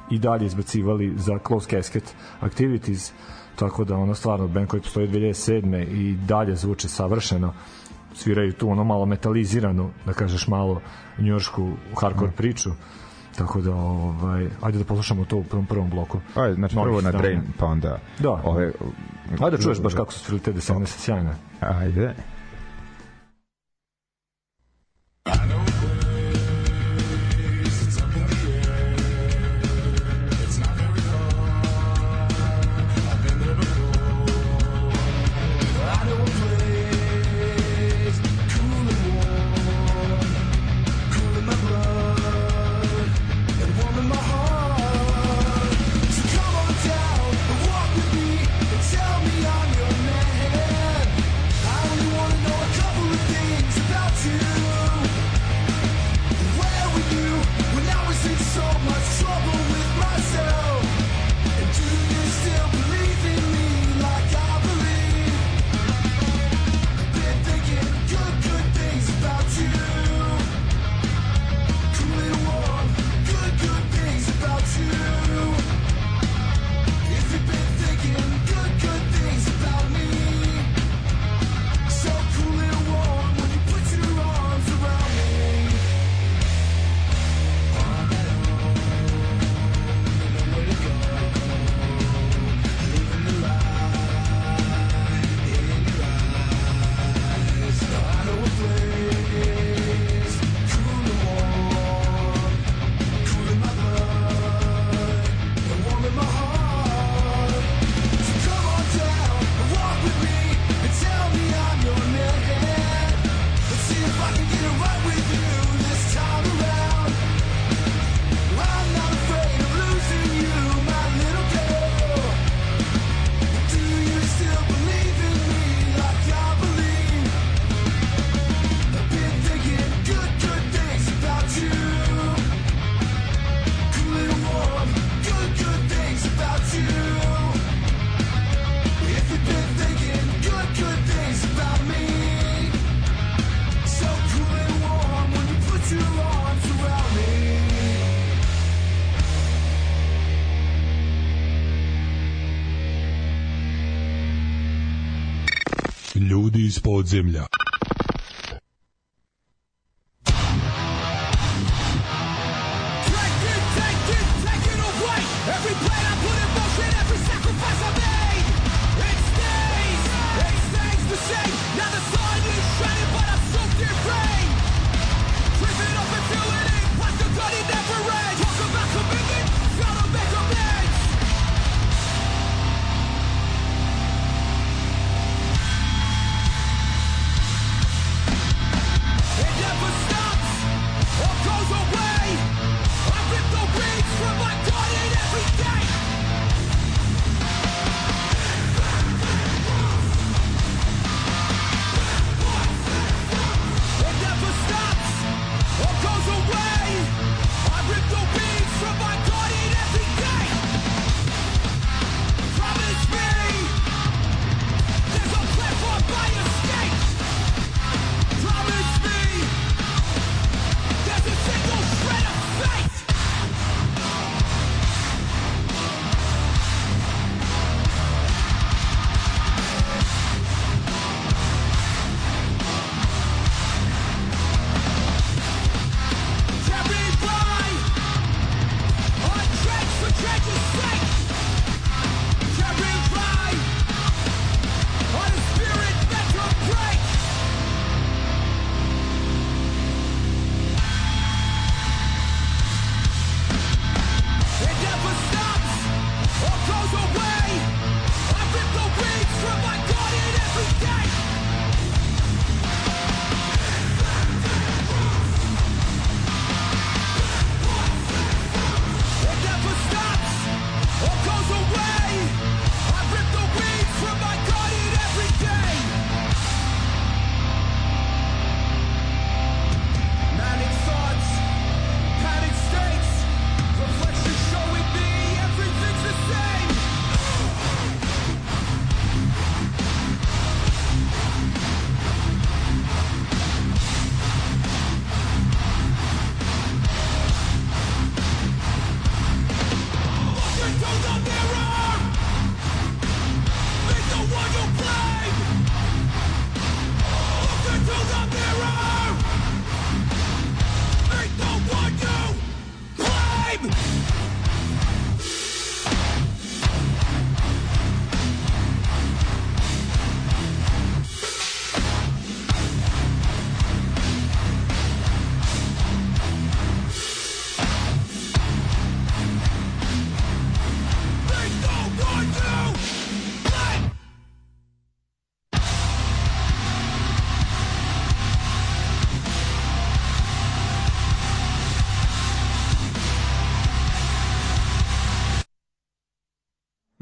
i 0.09 0.19
dalje 0.19 0.45
izbacivali 0.45 1.13
za 1.15 1.39
Close 1.47 1.69
Casket 1.69 2.15
Activities, 2.39 3.11
tako 3.55 3.83
da 3.83 3.95
ono 3.95 4.15
stvarno 4.15 4.47
band 4.47 4.67
koji 4.67 4.81
postoji 4.81 5.07
2007. 5.07 5.83
i 5.83 6.15
dalje 6.27 6.55
zvuče 6.55 6.87
savršeno 6.87 7.53
sviraju 8.15 8.53
tu 8.53 8.69
ono 8.69 8.83
malo 8.83 9.05
metaliziranu, 9.05 9.89
da 10.05 10.13
kažeš 10.13 10.47
malo 10.47 10.81
njujoršku 11.19 11.71
hardcore 12.01 12.31
mm. 12.31 12.35
priču. 12.37 12.69
Tako 13.37 13.61
da, 13.61 13.75
ovaj, 13.75 14.47
ajde 14.61 14.77
da 14.77 14.83
poslušamo 14.83 15.25
to 15.25 15.37
u 15.37 15.43
prvom, 15.43 15.65
prvom 15.65 15.89
bloku. 15.89 16.19
Ajde, 16.35 16.53
znači 16.53 16.75
prvo 16.75 17.01
na 17.01 17.11
Drain, 17.11 17.41
pa 17.57 17.65
onda... 17.65 17.99
Da. 18.19 18.41
Ove, 18.43 18.71
ajde 19.41 19.57
da 19.57 19.63
čuješ 19.63 19.81
baš 19.81 19.93
kako 19.93 20.13
su 20.13 20.19
svirali 20.19 20.39
te 20.39 20.53
desene 20.53 20.85
sjajne. 20.85 21.35
Ajde. 21.59 22.15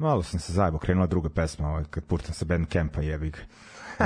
Malo 0.02 0.24
sam 0.24 0.40
se 0.40 0.54
zajebo, 0.54 0.78
krenula 0.78 1.08
druga 1.08 1.30
pesma, 1.30 1.68
ovaj, 1.68 1.84
kad 1.90 2.04
puštam 2.04 2.34
sa 2.34 2.46
band 2.46 2.68
campa, 2.68 3.02
jebi 3.02 3.30
ga. 3.30 3.40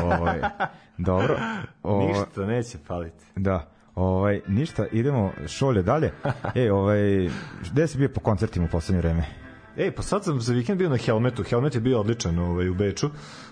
Ovaj, 0.04 0.41
dobro. 0.98 1.38
Ovaj, 1.84 2.08
Ništa, 2.08 2.46
neće 2.46 2.78
paliti. 2.88 3.26
Da. 3.36 3.72
Ovaj, 3.96 4.41
ništa, 4.48 4.88
idemo 4.91 5.32
šolje 5.48 5.84
dalje. 5.84 6.12
E, 6.56 6.72
ovaj, 6.72 7.30
gde 7.72 7.88
si 7.88 7.98
bio 7.98 8.10
po 8.10 8.20
koncertima 8.20 8.66
u 8.66 8.70
poslednje 8.70 9.02
vreme? 9.02 9.26
Ej, 9.78 9.91
pa 9.91 10.02
sad 10.02 10.24
sam 10.24 10.41
za 10.41 10.54
vikend 10.54 10.78
bio 10.78 10.89
na 10.89 10.98
Helmetu. 10.98 11.43
Helmet 11.43 11.76
je 11.76 11.82
bio 11.82 12.00
odličan 12.00 12.39
ovaj, 12.39 12.70
u 12.70 12.74
Beču. 12.74 13.10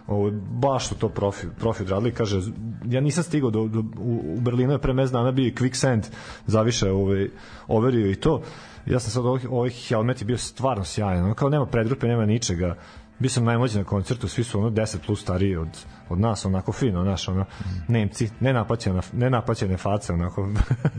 Ovaj, 0.07 0.31
baš 0.51 0.87
su 0.87 0.95
to 0.95 1.09
profi, 1.09 1.47
profi 1.59 1.83
odradili. 1.83 2.13
Kaže, 2.13 2.39
ja 2.85 3.01
nisam 3.01 3.23
stigao 3.23 3.49
do, 3.49 3.67
do, 3.67 3.79
u, 3.79 4.35
u 4.37 4.41
Berlinu 4.41 4.71
je 4.73 4.79
pre 4.79 4.93
mez 4.93 5.11
dana 5.11 5.31
bio 5.31 5.51
Quicksand 5.51 6.03
zaviše 6.45 6.91
ovaj, 6.91 7.29
overio 7.67 8.11
i 8.11 8.15
to. 8.15 8.41
Ja 8.85 8.99
sam 8.99 9.11
sad 9.11 9.25
ovaj, 9.25 9.41
ovaj 9.49 9.69
Helmet 9.69 10.21
je 10.21 10.25
bio 10.25 10.37
stvarno 10.37 10.83
sjajan. 10.83 11.23
Ono 11.23 11.33
kao 11.33 11.49
nema 11.49 11.65
predgrupe, 11.65 12.07
nema 12.07 12.25
ničega 12.25 12.75
bio 13.19 13.29
sam 13.29 13.43
najmlađi 13.43 13.77
na 13.77 13.83
koncertu, 13.83 14.27
svi 14.27 14.43
su 14.43 14.59
ono 14.59 14.69
10 14.69 14.97
plus 15.05 15.21
stariji 15.21 15.55
od, 15.55 15.67
od 16.09 16.19
nas, 16.19 16.45
onako 16.45 16.71
fino, 16.71 17.03
naš, 17.03 17.27
ono, 17.27 17.45
Nemci, 17.87 18.29
nenapaćene, 18.39 19.01
nenapaćene 19.13 19.77
face, 19.77 20.13
onako, 20.13 20.49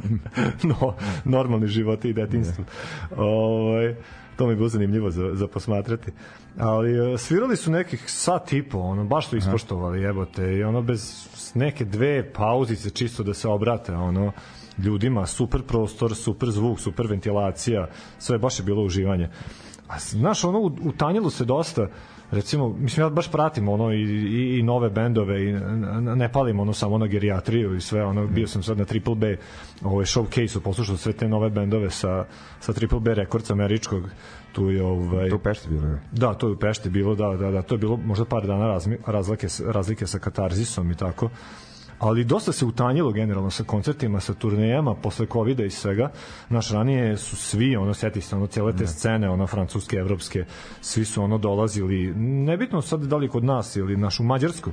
no, 0.70 0.94
normalni 1.24 1.66
životi 1.66 2.08
i 2.08 2.12
detinstvo. 2.12 2.64
Ovaj, 3.16 3.96
to 4.36 4.46
mi 4.46 4.52
je 4.52 4.56
bilo 4.56 4.68
zanimljivo 4.68 5.10
za, 5.10 5.30
za 5.34 5.48
posmatrati. 5.48 6.12
Ali 6.58 7.14
e, 7.14 7.18
svirali 7.18 7.56
su 7.56 7.70
nekih 7.70 8.04
sat 8.06 8.52
i 8.52 8.62
po, 8.62 8.78
ono, 8.78 9.04
baš 9.04 9.28
su 9.28 9.36
ispoštovali, 9.36 10.02
jebote, 10.02 10.56
i 10.56 10.64
ono 10.64 10.82
bez 10.82 11.28
neke 11.54 11.84
dve 11.84 12.32
pauzice 12.32 12.90
čisto 12.90 13.22
da 13.22 13.34
se 13.34 13.48
obrate, 13.48 13.94
ono, 13.94 14.32
ljudima, 14.78 15.26
super 15.26 15.62
prostor, 15.62 16.14
super 16.14 16.50
zvuk, 16.50 16.80
super 16.80 17.06
ventilacija, 17.06 17.88
sve 18.18 18.38
baš 18.38 18.58
je 18.58 18.64
bilo 18.64 18.82
uživanje. 18.82 19.28
A 19.88 19.98
znaš, 19.98 20.44
ono, 20.44 20.60
utanjilo 20.60 21.30
se 21.30 21.44
dosta, 21.44 21.88
recimo, 22.30 22.68
mislim, 22.68 23.06
ja 23.06 23.10
baš 23.10 23.30
pratim 23.30 23.68
ono 23.68 23.92
i, 23.92 24.02
i, 24.02 24.58
i 24.58 24.62
nove 24.62 24.90
bendove 24.90 25.44
i 25.44 25.52
ne 26.16 26.32
palim 26.32 26.60
ono 26.60 26.72
samo 26.72 26.98
na 26.98 27.06
gerijatriju 27.06 27.76
i 27.76 27.80
sve, 27.80 28.04
ono, 28.04 28.26
bio 28.26 28.46
sam 28.46 28.62
sad 28.62 28.78
na 28.78 28.84
Triple 28.84 29.14
B 29.14 29.36
ovaj 29.82 30.04
showcase-u, 30.04 30.60
poslušao 30.60 30.96
sve 30.96 31.12
te 31.12 31.28
nove 31.28 31.50
bendove 31.50 31.90
sa, 31.90 32.24
sa 32.60 32.72
Triple 32.72 33.00
B 33.00 33.14
Records 33.14 33.50
američkog, 33.50 34.02
tu 34.52 34.70
je 34.70 34.82
ovaj 34.82 35.30
to 35.30 35.36
u 35.36 35.38
Pešti 35.38 35.68
bilo 35.68 35.86
je. 35.86 36.02
Da, 36.12 36.34
to 36.34 36.46
je 36.46 36.52
u 36.52 36.58
Pešti 36.58 36.90
bilo, 36.90 37.14
da, 37.14 37.28
da, 37.28 37.50
da, 37.50 37.62
to 37.62 37.74
je 37.74 37.78
bilo 37.78 37.96
možda 37.96 38.24
par 38.24 38.46
dana 38.46 38.78
razlike 39.06 39.46
razlike 39.66 40.06
sa 40.06 40.18
Katarzisom 40.18 40.90
i 40.90 40.94
tako 40.94 41.30
ali 42.08 42.24
dosta 42.24 42.52
se 42.52 42.64
utanjilo 42.64 43.12
generalno 43.12 43.50
sa 43.50 43.64
koncertima, 43.64 44.20
sa 44.20 44.34
turnejama 44.34 44.94
posle 44.94 45.26
kovida 45.26 45.64
i 45.64 45.70
svega. 45.70 46.10
Naš 46.48 46.70
ranije 46.70 47.16
su 47.16 47.36
svi, 47.36 47.76
ono, 47.76 47.94
seti 47.94 48.20
se, 48.20 48.36
ono, 48.36 48.46
cijele 48.46 48.76
te 48.76 48.86
scene, 48.86 49.30
ono, 49.30 49.46
francuske, 49.46 49.96
evropske, 49.96 50.44
svi 50.80 51.04
su 51.04 51.22
ono 51.22 51.38
dolazili, 51.38 52.14
nebitno 52.16 52.82
sad 52.82 53.00
da 53.00 53.16
li 53.16 53.28
kod 53.28 53.44
nas 53.44 53.76
ili 53.76 53.96
našu 53.96 54.22
Mađarsku, 54.22 54.70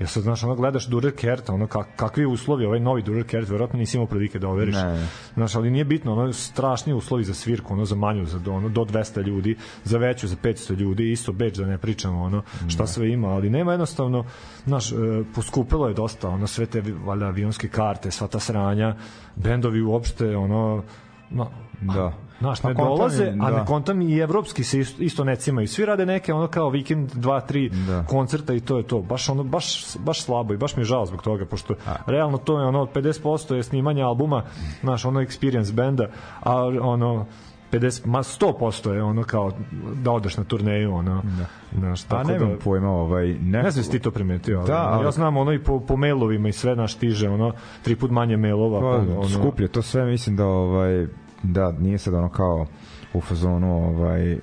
Ja 0.00 0.06
sad, 0.06 0.22
znaš, 0.22 0.44
ono 0.44 0.54
gledaš 0.54 0.86
Durer 0.86 1.12
Kert, 1.16 1.50
ono 1.50 1.66
kak, 1.66 1.88
kakvi 1.96 2.26
uslovi, 2.26 2.64
ovaj 2.64 2.80
novi 2.80 3.02
Durer 3.02 3.26
Kert, 3.26 3.48
verovatno 3.48 3.78
nisi 3.78 3.96
imao 3.96 4.06
prilike 4.06 4.38
da 4.38 4.48
overiš. 4.48 4.74
Ne. 4.74 5.06
Znaš, 5.34 5.54
ali 5.54 5.70
nije 5.70 5.84
bitno, 5.84 6.12
ono 6.12 6.32
strašni 6.32 6.92
uslovi 6.92 7.24
za 7.24 7.34
svirku, 7.34 7.72
ono 7.72 7.84
za 7.84 7.94
manju, 7.94 8.26
za 8.26 8.38
do, 8.38 8.52
ono, 8.52 8.68
do 8.68 8.80
200 8.80 9.22
ljudi, 9.22 9.56
za 9.84 9.98
veću, 9.98 10.28
za 10.28 10.36
500 10.36 10.76
ljudi, 10.76 11.12
isto 11.12 11.32
beč 11.32 11.56
da 11.56 11.66
ne 11.66 11.78
pričamo, 11.78 12.22
ono, 12.22 12.42
šta 12.68 12.86
sve 12.86 13.12
ima, 13.12 13.28
ali 13.28 13.50
nema 13.50 13.72
jednostavno, 13.72 14.24
znaš, 14.66 14.92
e, 14.92 14.94
poskupilo 15.34 15.88
je 15.88 15.94
dosta, 15.94 16.28
ono, 16.28 16.46
sve 16.46 16.66
te, 16.66 16.82
valjda, 17.04 17.26
avionske 17.26 17.68
karte, 17.68 18.10
sva 18.10 18.26
ta 18.26 18.40
sranja, 18.40 18.96
bendovi 19.36 19.82
uopšte, 19.82 20.36
ono, 20.36 20.82
no, 21.30 21.50
da 21.80 22.12
Znaš, 22.40 22.60
pa 22.60 22.68
ne 22.68 22.74
dolaze, 22.74 23.30
da. 23.30 23.46
a 23.46 23.50
ne 23.50 23.66
kontam 23.66 24.02
i 24.02 24.18
evropski 24.18 24.64
se 24.64 24.80
isto, 24.80 25.02
isto 25.02 25.24
ne 25.24 25.36
cimaju. 25.36 25.68
Svi 25.68 25.84
rade 25.84 26.06
neke 26.06 26.32
ono 26.32 26.46
kao 26.46 26.70
vikend, 26.70 27.10
dva, 27.14 27.40
tri 27.40 27.68
da. 27.68 28.04
koncerta 28.08 28.54
i 28.54 28.60
to 28.60 28.76
je 28.76 28.82
to. 28.82 29.00
Baš 29.00 29.28
ono, 29.28 29.44
baš, 29.44 29.96
baš 29.98 30.22
slabo 30.22 30.54
i 30.54 30.56
baš 30.56 30.76
mi 30.76 30.80
je 30.80 30.84
žao 30.84 31.06
zbog 31.06 31.22
toga, 31.22 31.44
pošto 31.44 31.74
a. 31.86 31.94
realno 32.06 32.38
to 32.38 32.60
je 32.60 32.66
ono, 32.66 32.86
50% 32.86 33.54
je 33.54 33.62
snimanje 33.62 34.02
albuma, 34.02 34.42
znaš, 34.80 35.04
ono 35.04 35.20
experience 35.20 35.72
benda, 35.72 36.08
a 36.42 36.56
ono, 36.64 37.26
50 37.72 38.06
ma 38.06 38.22
100% 38.22 38.90
je 38.90 39.02
ono 39.02 39.22
kao 39.22 39.52
da 39.94 40.12
odeš 40.12 40.36
na 40.36 40.44
turneju 40.44 40.94
ono 40.94 41.22
da. 41.38 41.46
znaš 41.78 42.02
tako 42.02 42.26
pa 42.26 42.32
ne 42.32 42.38
da 42.38 42.56
pojma 42.64 42.90
ovaj 42.90 43.28
ne 43.28 43.62
ne 43.62 43.70
znam 43.70 43.84
ti 43.84 43.98
to 43.98 44.10
primetio 44.10 44.58
ali, 44.58 44.66
da, 44.66 44.88
ali, 44.88 45.04
ja 45.04 45.10
znam 45.10 45.36
ono 45.36 45.52
i 45.52 45.58
po, 45.58 45.80
po 45.80 45.96
mailovima 45.96 46.48
i 46.48 46.52
sve 46.52 46.76
naš 46.76 46.94
tiže 46.94 47.28
ono 47.28 47.52
tri 47.82 47.96
put 47.96 48.10
manje 48.10 48.36
mailova 48.36 48.80
pa, 48.80 48.86
ono 48.86 49.28
skuplje 49.28 49.68
to 49.68 49.82
sve 49.82 50.04
mislim 50.04 50.36
da 50.36 50.46
ovaj 50.46 51.06
da 51.42 51.72
nije 51.72 51.98
sad 51.98 52.14
ono 52.14 52.28
kao 52.28 52.66
u 53.14 53.20
fazonu 53.20 53.88
ovaj 53.88 54.38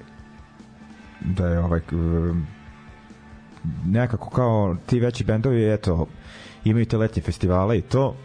da 1.22 1.48
je 1.48 1.60
ovaj 1.60 1.82
nekako 3.86 4.30
kao 4.30 4.76
ti 4.86 5.00
veći 5.00 5.24
bendovi 5.24 5.74
eto 5.74 6.08
imaju 6.64 6.86
te 6.86 6.98
letnje 6.98 7.22
festivale 7.22 7.78
i 7.78 7.82
to 7.82 8.16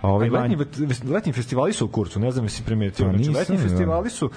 a 0.00 0.08
ovi 0.08 0.30
letnji, 0.30 0.56
letnji 1.10 1.32
festivali 1.32 1.72
su 1.72 1.84
u 1.84 1.88
kurcu 1.88 2.20
ne 2.20 2.30
znam 2.30 2.44
jesi 2.44 2.64
primetio 2.64 3.06
pa, 3.06 3.12
znači 3.12 3.30
letnji 3.30 3.56
da. 3.56 3.62
festivali 3.62 4.10
su 4.10 4.30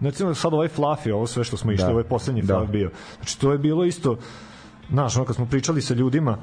znači 0.00 0.16
sad 0.34 0.54
ovaj 0.54 0.68
Fluffy 0.68 1.12
ovo 1.12 1.26
sve 1.26 1.44
što 1.44 1.56
smo 1.56 1.72
išli 1.72 1.86
da. 1.86 1.92
ovaj 1.92 2.04
poslednji 2.04 2.42
da. 2.42 2.66
bio 2.72 2.90
znači 3.16 3.40
to 3.40 3.52
je 3.52 3.58
bilo 3.58 3.84
isto 3.84 4.16
Znaš, 4.90 5.16
ono 5.16 5.24
kad 5.24 5.36
smo 5.36 5.46
pričali 5.46 5.82
sa 5.82 5.94
ljudima, 5.94 6.38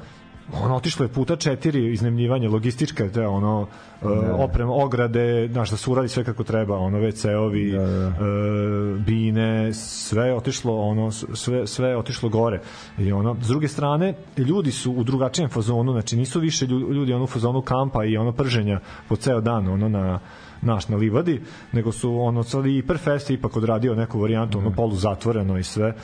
ono 0.52 0.76
otišlo 0.76 1.04
je 1.04 1.08
puta 1.08 1.36
četiri 1.36 1.92
iznemljivanje 1.92 2.48
logističke 2.48 3.08
te 3.08 3.26
ono 3.26 3.66
da. 4.02 4.08
uh, 4.08 4.40
oprema 4.40 4.72
ograde 4.72 5.48
znaš 5.52 5.70
da 5.70 5.76
se 5.76 5.90
uradi 5.90 6.08
sve 6.08 6.24
kako 6.24 6.44
treba 6.44 6.78
ono 6.78 6.98
WC-ovi 6.98 7.72
da, 7.72 7.86
da. 7.86 8.08
Uh, 8.08 9.04
bine 9.04 9.72
sve 9.74 10.26
je 10.26 10.34
otišlo 10.34 10.80
ono 10.80 11.10
sve 11.10 11.66
sve 11.66 11.88
je 11.88 11.96
otišlo 11.96 12.28
gore 12.28 12.60
i 12.98 13.12
ono 13.12 13.36
s 13.42 13.48
druge 13.48 13.68
strane 13.68 14.14
ljudi 14.36 14.72
su 14.72 14.92
u 14.92 15.04
drugačijem 15.04 15.50
fazonu 15.50 15.92
znači 15.92 16.16
nisu 16.16 16.40
više 16.40 16.66
ljudi 16.66 17.12
ono 17.12 17.24
u 17.24 17.26
fazonu 17.26 17.62
kampa 17.62 18.04
i 18.04 18.16
ono 18.16 18.32
prženja 18.32 18.80
po 19.08 19.16
ceo 19.16 19.40
dan 19.40 19.68
ono 19.68 19.88
na 19.88 20.20
naš 20.62 20.88
na 20.88 20.96
livadi, 20.96 21.40
nego 21.72 21.92
su 21.92 22.20
ono 22.20 22.42
sad 22.42 22.66
i 22.66 22.82
Perfest 22.86 23.30
ipak 23.30 23.56
odradio 23.56 23.94
neku 23.94 24.20
varijantu, 24.20 24.58
ono 24.58 24.70
polu 24.70 24.94
zatvoreno 24.94 25.58
i 25.58 25.62
sve. 25.62 25.94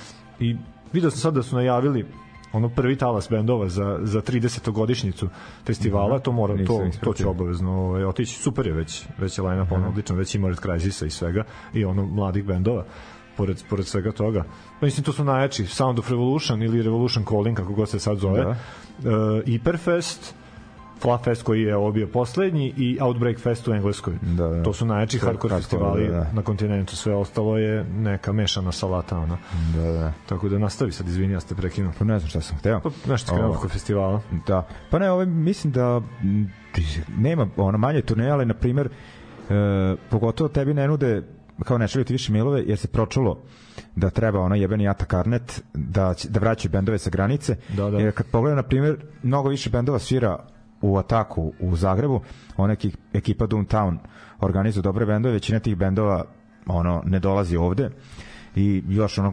I 0.41 0.57
video 0.93 1.11
sam 1.11 1.21
sad 1.21 1.35
da 1.35 1.43
su 1.43 1.57
najavili 1.57 2.07
ono 2.55 2.69
prvi 2.69 2.97
talas 2.97 3.31
bendova 3.31 3.69
za 3.69 3.99
za 4.03 4.21
30. 4.21 4.71
godišnjicu 4.71 5.29
festivala, 5.67 6.19
to 6.19 6.33
mora 6.33 6.65
to 6.67 6.91
to 7.01 7.13
će 7.13 7.27
obavezno 7.27 7.73
ovaj 7.73 8.05
otići. 8.05 8.39
Super 8.39 8.67
je 8.67 8.73
već 8.73 9.05
već 9.19 9.39
je 9.39 9.45
line-up 9.45 9.73
ono 9.73 9.89
odlično, 9.89 10.17
već 10.17 10.35
ima 10.35 10.49
Red 10.49 10.59
Crisisa 10.59 11.07
i 11.07 11.11
svega 11.11 11.45
i 11.75 11.85
ono 11.85 12.07
mladih 12.07 12.45
bendova 12.45 12.85
pored, 13.37 13.63
pored 13.71 13.87
svega 13.87 14.13
toga. 14.13 14.45
Pa 14.81 14.87
mislim, 14.87 15.05
to 15.05 15.13
su 15.13 15.25
najjači 15.25 15.67
Sound 15.67 15.99
of 15.99 16.11
Revolution 16.11 16.63
ili 16.63 16.83
Revolution 16.83 17.25
Calling, 17.25 17.57
kako 17.57 17.73
god 17.73 17.91
se 17.91 17.99
sad 17.99 18.19
zove. 18.19 18.45
Da. 18.45 18.51
Uh, 18.51 18.57
Hyperfest, 19.47 20.35
Fest 21.25 21.43
koji 21.43 21.63
je 21.63 21.77
ovo 21.77 21.93
bio 21.93 22.07
poslednji 22.07 22.75
i 22.77 22.99
Outbreak 23.01 23.39
Fest 23.39 23.69
u 23.69 23.73
Engleskoj. 23.73 24.15
Da, 24.23 24.49
da. 24.49 24.63
To 24.63 24.73
su 24.73 24.87
najjači 24.87 25.19
hardcore 25.19 25.57
festivali 25.57 26.09
da, 26.09 26.13
da. 26.13 26.31
na 26.33 26.43
kontinentu. 26.43 26.97
Sve 26.97 27.15
ostalo 27.15 27.59
je 27.59 27.85
neka 27.85 28.33
mešana 28.33 28.73
salata. 28.73 29.19
Ono. 29.19 29.39
Da, 29.75 29.93
da. 29.93 30.13
Tako 30.27 30.49
da 30.49 30.59
nastavi 30.59 30.93
sad, 30.93 31.09
izvini, 31.09 31.33
ja 31.33 31.41
ste 31.41 31.55
prekinuo. 31.55 31.93
Pa 31.99 32.05
ne 32.05 32.19
znam 32.19 32.29
šta 32.29 32.41
sam 32.41 32.59
hteo. 32.59 32.81
Pa 32.81 32.91
nešto 33.07 33.35
krenuo 33.35 33.55
oko 33.55 33.69
festivala. 33.69 34.21
Da. 34.47 34.67
Pa 34.91 34.99
ne, 34.99 35.11
ovaj, 35.11 35.27
mislim 35.27 35.73
da 35.73 36.01
nema 37.19 37.49
ono 37.57 37.79
manje 37.79 38.03
turneje, 38.03 38.31
ali 38.31 38.47
na 38.47 38.55
primer 38.55 38.89
e, 38.89 39.97
pogotovo 40.11 40.49
tebi 40.49 40.75
ne 40.75 40.89
nude 40.89 41.23
kao 41.65 41.79
ne 41.79 41.89
šaljati 41.89 42.13
više 42.13 42.33
mailove 42.33 42.63
jer 42.67 42.79
se 42.79 42.89
pročulo 42.89 43.43
da 43.97 44.11
treba 44.11 44.41
ona 44.41 44.57
jebeni 44.57 44.89
Ata 44.89 45.05
Karnet 45.05 45.63
da, 45.75 46.15
da 46.29 46.41
vraćaju 46.41 46.73
bendove 46.73 46.99
sa 46.99 47.11
granice. 47.11 47.57
Da, 47.77 47.91
da. 47.91 47.99
Jer 47.99 48.13
kad 48.13 48.27
pogledam, 48.27 48.57
na 48.57 48.63
primjer, 48.63 48.97
mnogo 49.23 49.49
više 49.49 49.71
bendova 49.71 49.99
svira 49.99 50.39
u 50.85 50.97
ataku 50.99 51.53
u 51.61 51.77
Zagrebu, 51.77 52.21
ona 52.57 52.77
ekipa 53.13 53.47
Downtown 53.47 53.97
organizuje 54.41 54.83
dobre 54.83 55.07
bendove, 55.07 55.33
većina 55.33 55.59
tih 55.59 55.77
bendova 55.77 56.25
ono 56.67 57.03
ne 57.07 57.19
dolazi 57.19 57.57
ovde 57.57 57.91
i 58.57 58.83
još 58.89 59.19
ono 59.19 59.33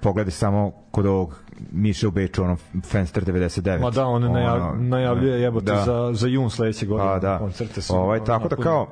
pogledi 0.00 0.30
samo 0.30 0.72
kod 0.90 1.06
ovog 1.06 1.40
Miše 1.72 2.08
u 2.08 2.10
Beču, 2.10 2.42
ono 2.42 2.56
Fenster 2.84 3.24
99. 3.24 3.80
Ma 3.80 3.90
da, 3.90 4.06
on 4.06 4.32
najav, 4.32 4.56
ono, 4.56 4.74
najavljuje 4.74 5.40
jebote 5.40 5.72
da. 5.72 5.82
za, 5.84 6.10
za 6.12 6.28
jun 6.28 6.50
sledeće 6.50 6.86
godine. 6.86 7.08
Pa 7.08 7.18
da, 7.18 7.38
koncerte 7.38 7.82
su. 7.82 7.96
Ovaj, 7.96 8.24
tako 8.24 8.48
da 8.48 8.56
kao, 8.56 8.88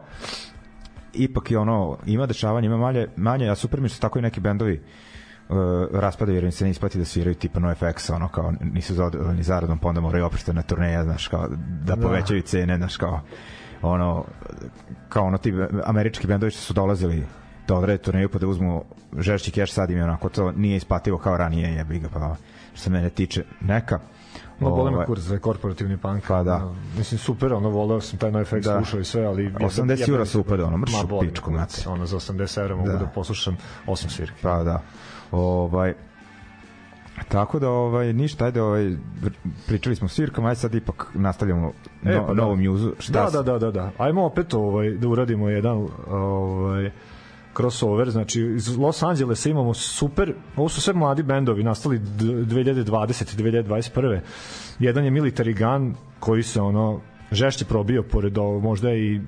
ipak 1.12 1.50
je 1.50 1.58
ono, 1.58 1.98
ima 2.06 2.26
dešavanja, 2.26 2.66
ima 2.66 2.76
manje, 2.76 3.06
manje 3.16 3.48
a 3.48 3.54
super 3.54 3.80
mi 3.80 3.88
su 3.88 4.00
tako 4.00 4.18
i 4.18 4.22
neki 4.22 4.40
bendovi 4.40 4.74
uh, 4.74 5.11
raspadaju 5.92 6.36
jer 6.36 6.44
im 6.44 6.52
se 6.52 6.64
ne 6.64 6.70
isplati 6.70 6.98
da 6.98 7.04
sviraju 7.04 7.34
tipa 7.34 7.60
NoFX, 7.60 8.10
ono 8.14 8.28
kao 8.28 8.52
nisu 8.60 8.94
zadovoljni 8.94 9.42
zaradom, 9.42 9.78
pa 9.78 9.88
onda 9.88 10.00
moraju 10.00 10.26
opršte 10.26 10.52
na 10.52 10.62
turneja, 10.62 11.04
znaš, 11.04 11.28
kao 11.28 11.48
da, 11.84 11.94
da. 11.94 12.02
povećaju 12.02 12.42
cene, 12.42 12.76
znaš, 12.76 12.96
kao 12.96 13.20
ono, 13.82 14.24
kao 15.08 15.24
ono 15.24 15.38
ti 15.38 15.54
američki 15.84 16.26
bendovi 16.26 16.50
što 16.50 16.60
su 16.60 16.72
dolazili 16.72 17.26
da 17.68 17.74
odrede 17.74 18.02
turneju 18.02 18.28
pa 18.28 18.38
da 18.38 18.46
uzmu 18.46 18.84
žešći 19.18 19.50
keš 19.50 19.72
sad 19.72 19.90
im 19.90 19.96
je 19.96 20.04
onako 20.04 20.28
to 20.28 20.52
nije 20.52 20.76
isplativo 20.76 21.18
kao 21.18 21.36
ranije 21.36 21.74
jebi 21.74 21.98
ga 21.98 22.08
pa 22.08 22.36
što 22.72 22.82
se 22.82 22.90
mene 22.90 23.10
tiče 23.10 23.44
neka 23.60 23.98
No, 24.60 24.70
bole 24.70 24.90
me 24.90 24.96
ovaj, 24.96 25.06
kurs 25.06 25.20
za 25.20 25.38
korporativni 25.38 25.96
punk. 25.96 26.24
Pa 26.28 26.42
da. 26.42 26.66
Uh, 26.66 26.76
mislim, 26.98 27.18
super, 27.18 27.52
ono, 27.52 27.70
voleo 27.70 28.00
sam 28.00 28.18
taj 28.18 28.30
NoFX 28.30 28.64
da. 28.64 28.76
slušao 28.76 29.00
i 29.00 29.04
sve, 29.04 29.24
ali... 29.24 29.50
80 29.52 30.08
eura 30.08 30.26
super, 30.26 30.60
ono, 30.60 30.76
mrš 30.76 30.92
u 31.10 31.20
pičku, 31.20 31.50
znate. 31.50 31.88
Ono, 31.88 32.06
za 32.06 32.16
80 32.16 32.60
eura 32.60 32.76
mogu 32.76 32.88
da, 32.88 32.96
da 32.96 33.06
poslušam 33.06 33.56
8 33.86 34.08
svirki. 34.08 34.42
Pa 34.42 34.62
da. 34.62 34.82
Ovaj, 35.32 35.94
Tako 37.28 37.58
da 37.58 37.68
ovaj 37.70 38.12
ništa 38.12 38.44
ajde 38.44 38.62
ovaj 38.62 38.96
pričali 39.66 39.96
smo 39.96 40.08
svirkama 40.08 40.48
aj 40.48 40.54
sad 40.54 40.74
ipak 40.74 41.10
nastavljamo 41.14 41.72
E, 42.04 42.12
no, 42.12 42.26
pa 42.26 42.34
da. 42.34 42.42
novu 42.42 42.56
mjuzu. 42.56 42.92
Šta 42.98 43.12
Da, 43.14 43.28
s- 43.28 43.32
da, 43.32 43.42
da, 43.42 43.58
da, 43.58 43.70
da. 43.70 43.90
Ajmo 43.98 44.24
opet 44.24 44.54
ovaj, 44.54 44.90
da 44.90 45.08
uradimo 45.08 45.48
jedan 45.48 45.88
ovaj, 46.08 46.90
crossover, 47.56 48.10
znači 48.10 48.40
iz 48.46 48.76
Los 48.76 49.02
Angelesa 49.02 49.48
imamo 49.48 49.74
super, 49.74 50.34
ovo 50.56 50.68
su 50.68 50.80
sve 50.80 50.94
mladi 50.94 51.22
bendovi 51.22 51.62
nastali 51.62 51.98
d- 51.98 52.04
2020 52.24 53.40
i 53.40 53.42
2021. 53.42 54.20
Jedan 54.78 55.04
je 55.04 55.10
Military 55.10 55.58
Gun 55.58 55.94
koji 56.20 56.42
se 56.42 56.60
ono 56.60 57.00
žešće 57.32 57.64
probio 57.64 58.02
pored 58.02 58.38
ovo, 58.38 58.60
možda 58.60 58.94
i 58.94 59.20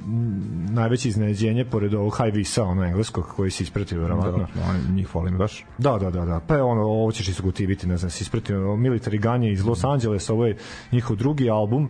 najveće 0.70 1.08
iznenađenje 1.08 1.64
pored 1.64 1.94
ovog 1.94 2.16
High 2.16 2.34
Visa, 2.34 2.64
ono 2.64 2.84
engleskog 2.84 3.26
koji 3.36 3.50
se 3.50 3.62
ispratio 3.62 4.00
verovatno. 4.00 4.46
Da, 4.54 4.70
oni 4.70 4.94
njih 4.94 5.14
volim 5.14 5.38
baš. 5.38 5.64
Da, 5.78 5.98
da, 5.98 6.10
da, 6.10 6.24
da. 6.24 6.40
Pa 6.46 6.54
je 6.54 6.62
ono, 6.62 6.82
ovo 6.82 7.12
ćeš 7.12 7.28
isgotiviti, 7.28 7.86
ne 7.86 7.96
znam, 7.96 8.10
si 8.10 8.22
ispratio 8.22 8.58
Military 8.58 9.22
Gun 9.22 9.42
je 9.42 9.52
iz 9.52 9.64
Los 9.64 9.84
Angelesa, 9.84 10.32
ovo 10.32 10.46
je 10.46 10.56
njihov 10.92 11.16
drugi 11.16 11.50
album, 11.50 11.88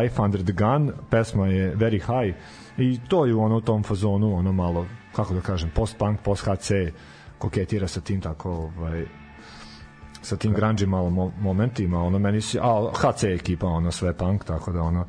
Life 0.00 0.22
Under 0.22 0.42
the 0.42 0.52
Gun, 0.52 0.92
pesma 1.10 1.46
je 1.46 1.76
Very 1.76 2.00
High 2.00 2.36
i 2.78 3.00
to 3.08 3.26
je 3.26 3.34
ono 3.34 3.56
u 3.56 3.60
tom 3.60 3.82
fazonu, 3.82 4.36
ono 4.36 4.52
malo, 4.52 4.86
kako 5.12 5.34
da 5.34 5.40
kažem, 5.40 5.70
post-punk, 5.74 6.20
post-HC, 6.24 6.70
koketira 7.38 7.88
sa 7.88 8.00
tim 8.00 8.20
tako, 8.20 8.50
ovaj, 8.50 9.04
sa 10.22 10.36
tim 10.36 10.52
grunge 10.52 10.86
malo 10.86 11.10
mo 11.10 11.32
momentima, 11.40 12.02
ono 12.02 12.18
meni 12.18 12.40
se, 12.40 12.58
a 12.62 12.90
HC 12.94 13.24
ekipa, 13.24 13.66
ono 13.66 13.90
sve 13.90 14.16
punk, 14.16 14.44
tako 14.44 14.72
da 14.72 14.82
ono, 14.82 15.06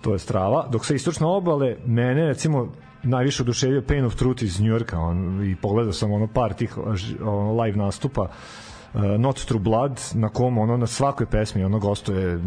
to 0.00 0.12
je 0.12 0.18
strava. 0.18 0.66
Dok 0.70 0.86
sa 0.86 0.94
istočne 0.94 1.26
obale, 1.26 1.76
mene 1.86 2.26
recimo 2.26 2.68
najviše 3.02 3.42
oduševio 3.42 3.82
Pain 3.82 4.04
of 4.04 4.14
Truth 4.14 4.42
iz 4.42 4.60
Njujorka 4.60 4.98
on, 4.98 5.44
i 5.44 5.56
pogledao 5.56 5.92
sam 5.92 6.12
ono 6.12 6.26
par 6.26 6.54
tih 6.54 6.78
ono, 7.22 7.62
live 7.62 7.76
nastupa 7.76 8.22
uh, 8.22 9.02
Not 9.18 9.44
True 9.44 9.60
Blood 9.60 10.00
na 10.14 10.28
kom 10.28 10.58
ono 10.58 10.76
na 10.76 10.86
svakoj 10.86 11.26
pesmi 11.26 11.64
ono 11.64 11.78
gostuje 11.78 12.38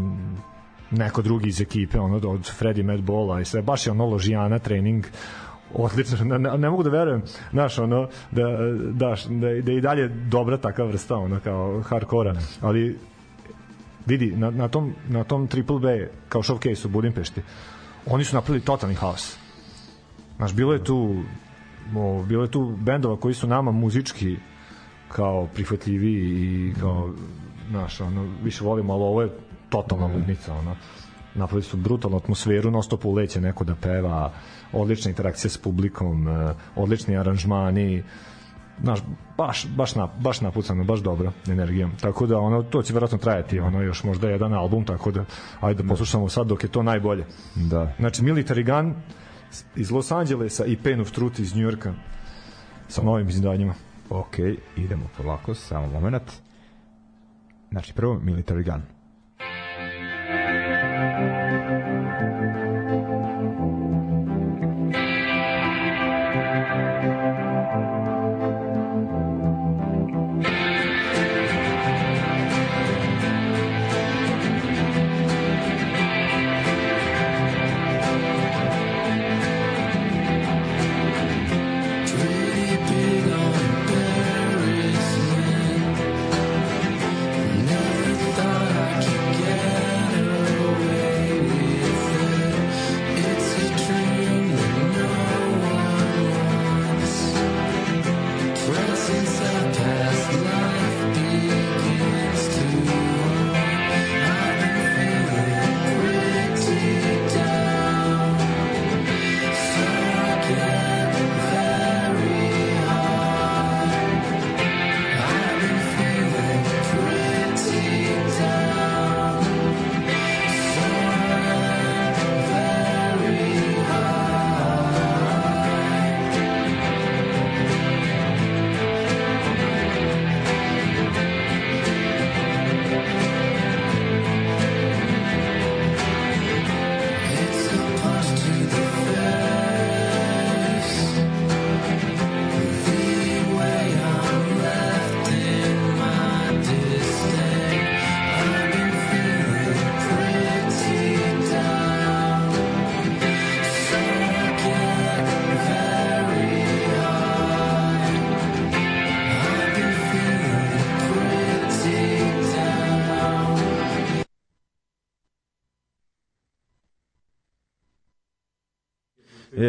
neko 0.92 1.22
drugi 1.22 1.50
iz 1.50 1.62
ekipe 1.62 2.00
ono 2.00 2.16
od 2.16 2.52
Freddy 2.60 2.84
Madballa 2.84 3.42
i 3.42 3.46
sve 3.46 3.62
baš 3.62 3.88
je 3.88 3.92
ono 3.92 4.06
ložijana 4.06 4.60
trening 4.60 5.06
odlično, 5.74 6.38
ne, 6.38 6.58
ne, 6.58 6.70
mogu 6.70 6.84
da 6.84 6.90
verujem 6.90 7.22
znaš 7.52 7.80
ono 7.80 8.08
da, 8.32 8.44
da, 8.92 9.16
da, 9.30 9.62
da 9.62 9.72
i 9.72 9.82
dalje 9.82 10.08
dobra 10.08 10.58
takva 10.58 10.86
vrsta 10.86 11.16
ono 11.16 11.40
kao 11.40 11.82
hardkora 11.82 12.36
ali 12.62 12.98
vidi, 14.06 14.32
na, 14.36 14.52
na, 14.52 14.68
tom, 14.68 14.94
na 15.10 15.24
tom 15.24 15.48
Triple 15.48 15.80
B 15.80 16.10
kao 16.30 16.42
showcase 16.44 16.86
u 16.86 16.90
Budimpešti 16.90 17.42
oni 18.06 18.24
su 18.24 18.36
napravili 18.36 18.66
totalni 18.66 18.96
haos 18.96 19.38
znaš, 20.38 20.54
bilo 20.54 20.74
je 20.74 20.84
tu 20.84 21.24
o, 21.96 22.24
bilo 22.28 22.44
je 22.44 22.52
tu 22.52 22.76
bendova 22.80 23.18
koji 23.18 23.34
su 23.34 23.48
nama 23.48 23.72
muzički 23.72 24.38
kao 25.08 25.48
prihvatljivi 25.54 26.12
i 26.12 26.74
kao 26.80 27.10
znaš, 27.70 28.02
ono, 28.02 28.28
više 28.44 28.64
volimo, 28.64 28.94
ali 28.94 29.04
ovo 29.04 29.22
je 29.22 29.30
totalna 29.70 30.06
ludnica 30.06 30.54
ono. 30.54 30.76
napravili 31.36 31.64
su 31.64 31.78
brutalnu 31.78 32.18
atmosferu 32.18 32.72
non 32.72 32.84
stop 32.84 33.06
uleće 33.06 33.42
neko 33.42 33.64
da 33.64 33.76
peva 33.76 34.34
odlična 34.74 35.10
interakcija 35.10 35.52
s 35.52 35.58
publikom 35.58 36.28
eh, 36.28 36.54
odlični 36.76 37.18
aranžmani 37.18 38.04
znaš, 38.84 39.00
baš, 39.38 39.68
baš, 39.68 39.96
na, 39.96 40.08
baš 40.20 40.42
napucano, 40.42 40.84
baš 40.84 41.00
dobro 41.00 41.32
energijom. 41.48 41.92
Tako 42.02 42.28
da 42.28 42.38
ono, 42.38 42.64
to 42.64 42.82
će 42.82 42.94
verovatno 42.94 43.18
trajati 43.18 43.60
ono, 43.60 43.82
još 43.82 44.04
možda 44.04 44.30
jedan 44.30 44.54
album, 44.54 44.86
tako 44.86 45.12
da 45.12 45.26
ajde 45.60 45.84
da 45.84 45.90
poslušamo 45.90 46.30
sad 46.30 46.48
dok 46.48 46.64
je 46.64 46.70
to 46.70 46.84
najbolje. 46.84 47.26
Da. 47.56 47.94
Znači, 48.00 48.22
Military 48.22 48.66
Gun 48.66 48.94
iz 49.76 49.92
Los 49.92 50.12
Angelesa 50.12 50.66
i 50.66 50.78
Pain 50.78 51.02
of 51.02 51.12
Truth 51.12 51.40
iz 51.40 51.56
Njujorka 51.56 51.94
sa 52.88 53.02
novim 53.02 53.30
izdanjima. 53.30 53.74
Ok, 54.10 54.40
idemo 54.76 55.10
polako, 55.18 55.54
samo 55.54 55.88
moment. 55.88 56.32
Znači, 57.72 57.94
prvo 57.94 58.20
Military 58.24 58.72
Gun. 58.72 58.82
Pretty 60.20 61.41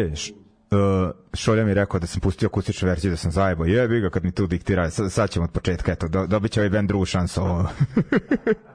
E, 0.03 0.75
uh, 0.75 1.11
Šolja 1.33 1.65
mi 1.65 1.73
rekao 1.73 1.99
da 1.99 2.07
sam 2.07 2.21
pustio 2.21 2.47
akustičnu 2.47 2.87
verziju 2.87 3.11
da 3.11 3.17
sam 3.17 3.31
zajebo. 3.31 3.65
Jebi 3.65 3.99
ga 3.99 4.09
kad 4.09 4.23
mi 4.23 4.31
tu 4.31 4.47
diktira. 4.47 4.89
Sad, 4.89 5.29
ćemo 5.29 5.45
od 5.45 5.51
početka. 5.51 5.91
Eto, 5.91 6.07
do, 6.07 6.27
dobit 6.27 6.51
će 6.51 6.59
ovaj 6.59 6.69
band 6.69 6.87
drugu 6.87 7.05
šansu. 7.05 7.41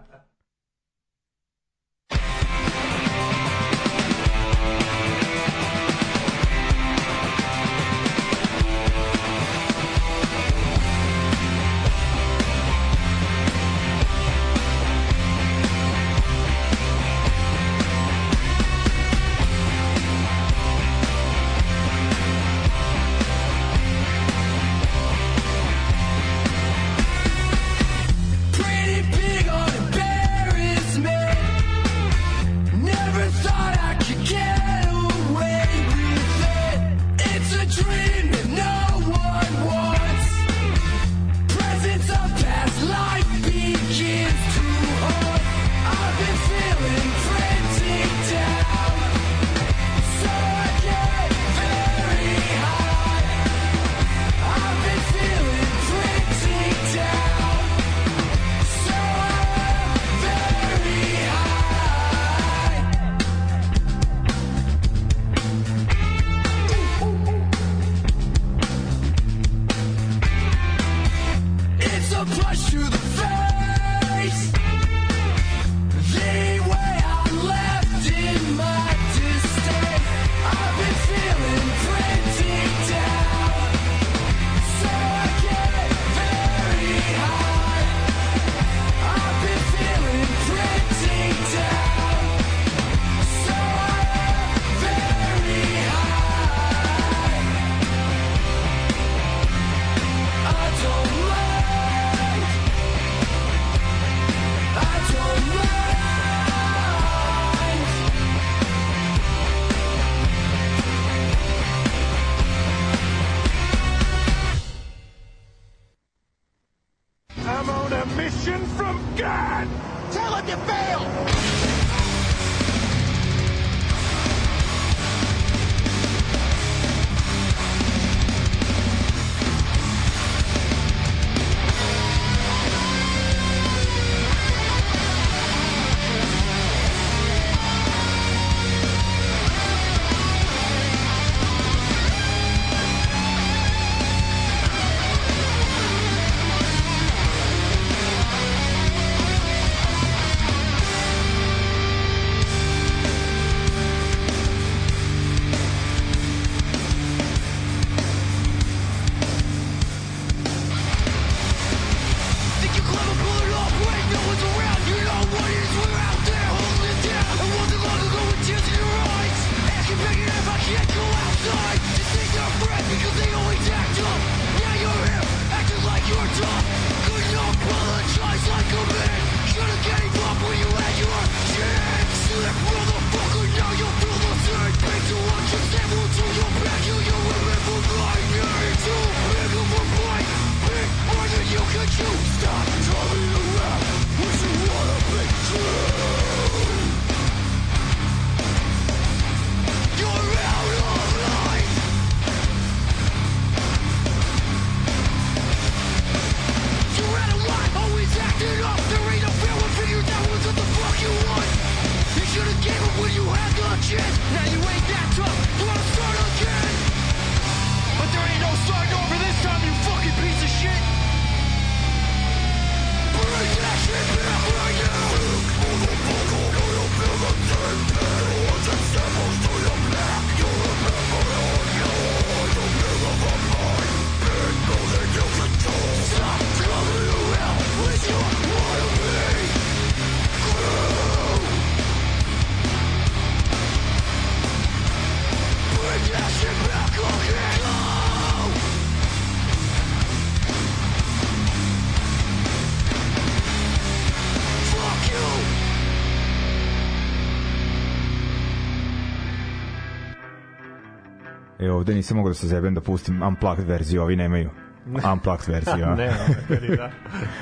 E, 261.69 261.71
ovde 261.71 261.95
nisam 261.95 262.17
mogao 262.17 262.31
da 262.31 262.35
se 262.35 262.47
zebem 262.47 262.75
da 262.75 262.81
pustim 262.81 263.23
unplugged 263.23 263.67
verziju, 263.67 264.03
ovi 264.03 264.17
nemaju 264.17 264.51
unplugged 265.13 265.49
verziju. 265.49 265.85
a? 265.85 265.95
ne, 265.95 266.15
ne, 266.49 266.77
da. 266.77 266.91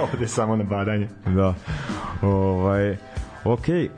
Ovde 0.03 0.25
je 0.25 0.29
samo 0.29 0.57
na 0.57 0.65
badanje. 0.65 1.09
da. 1.27 1.55
Ovaj, 2.23 2.97
okej, 3.45 3.89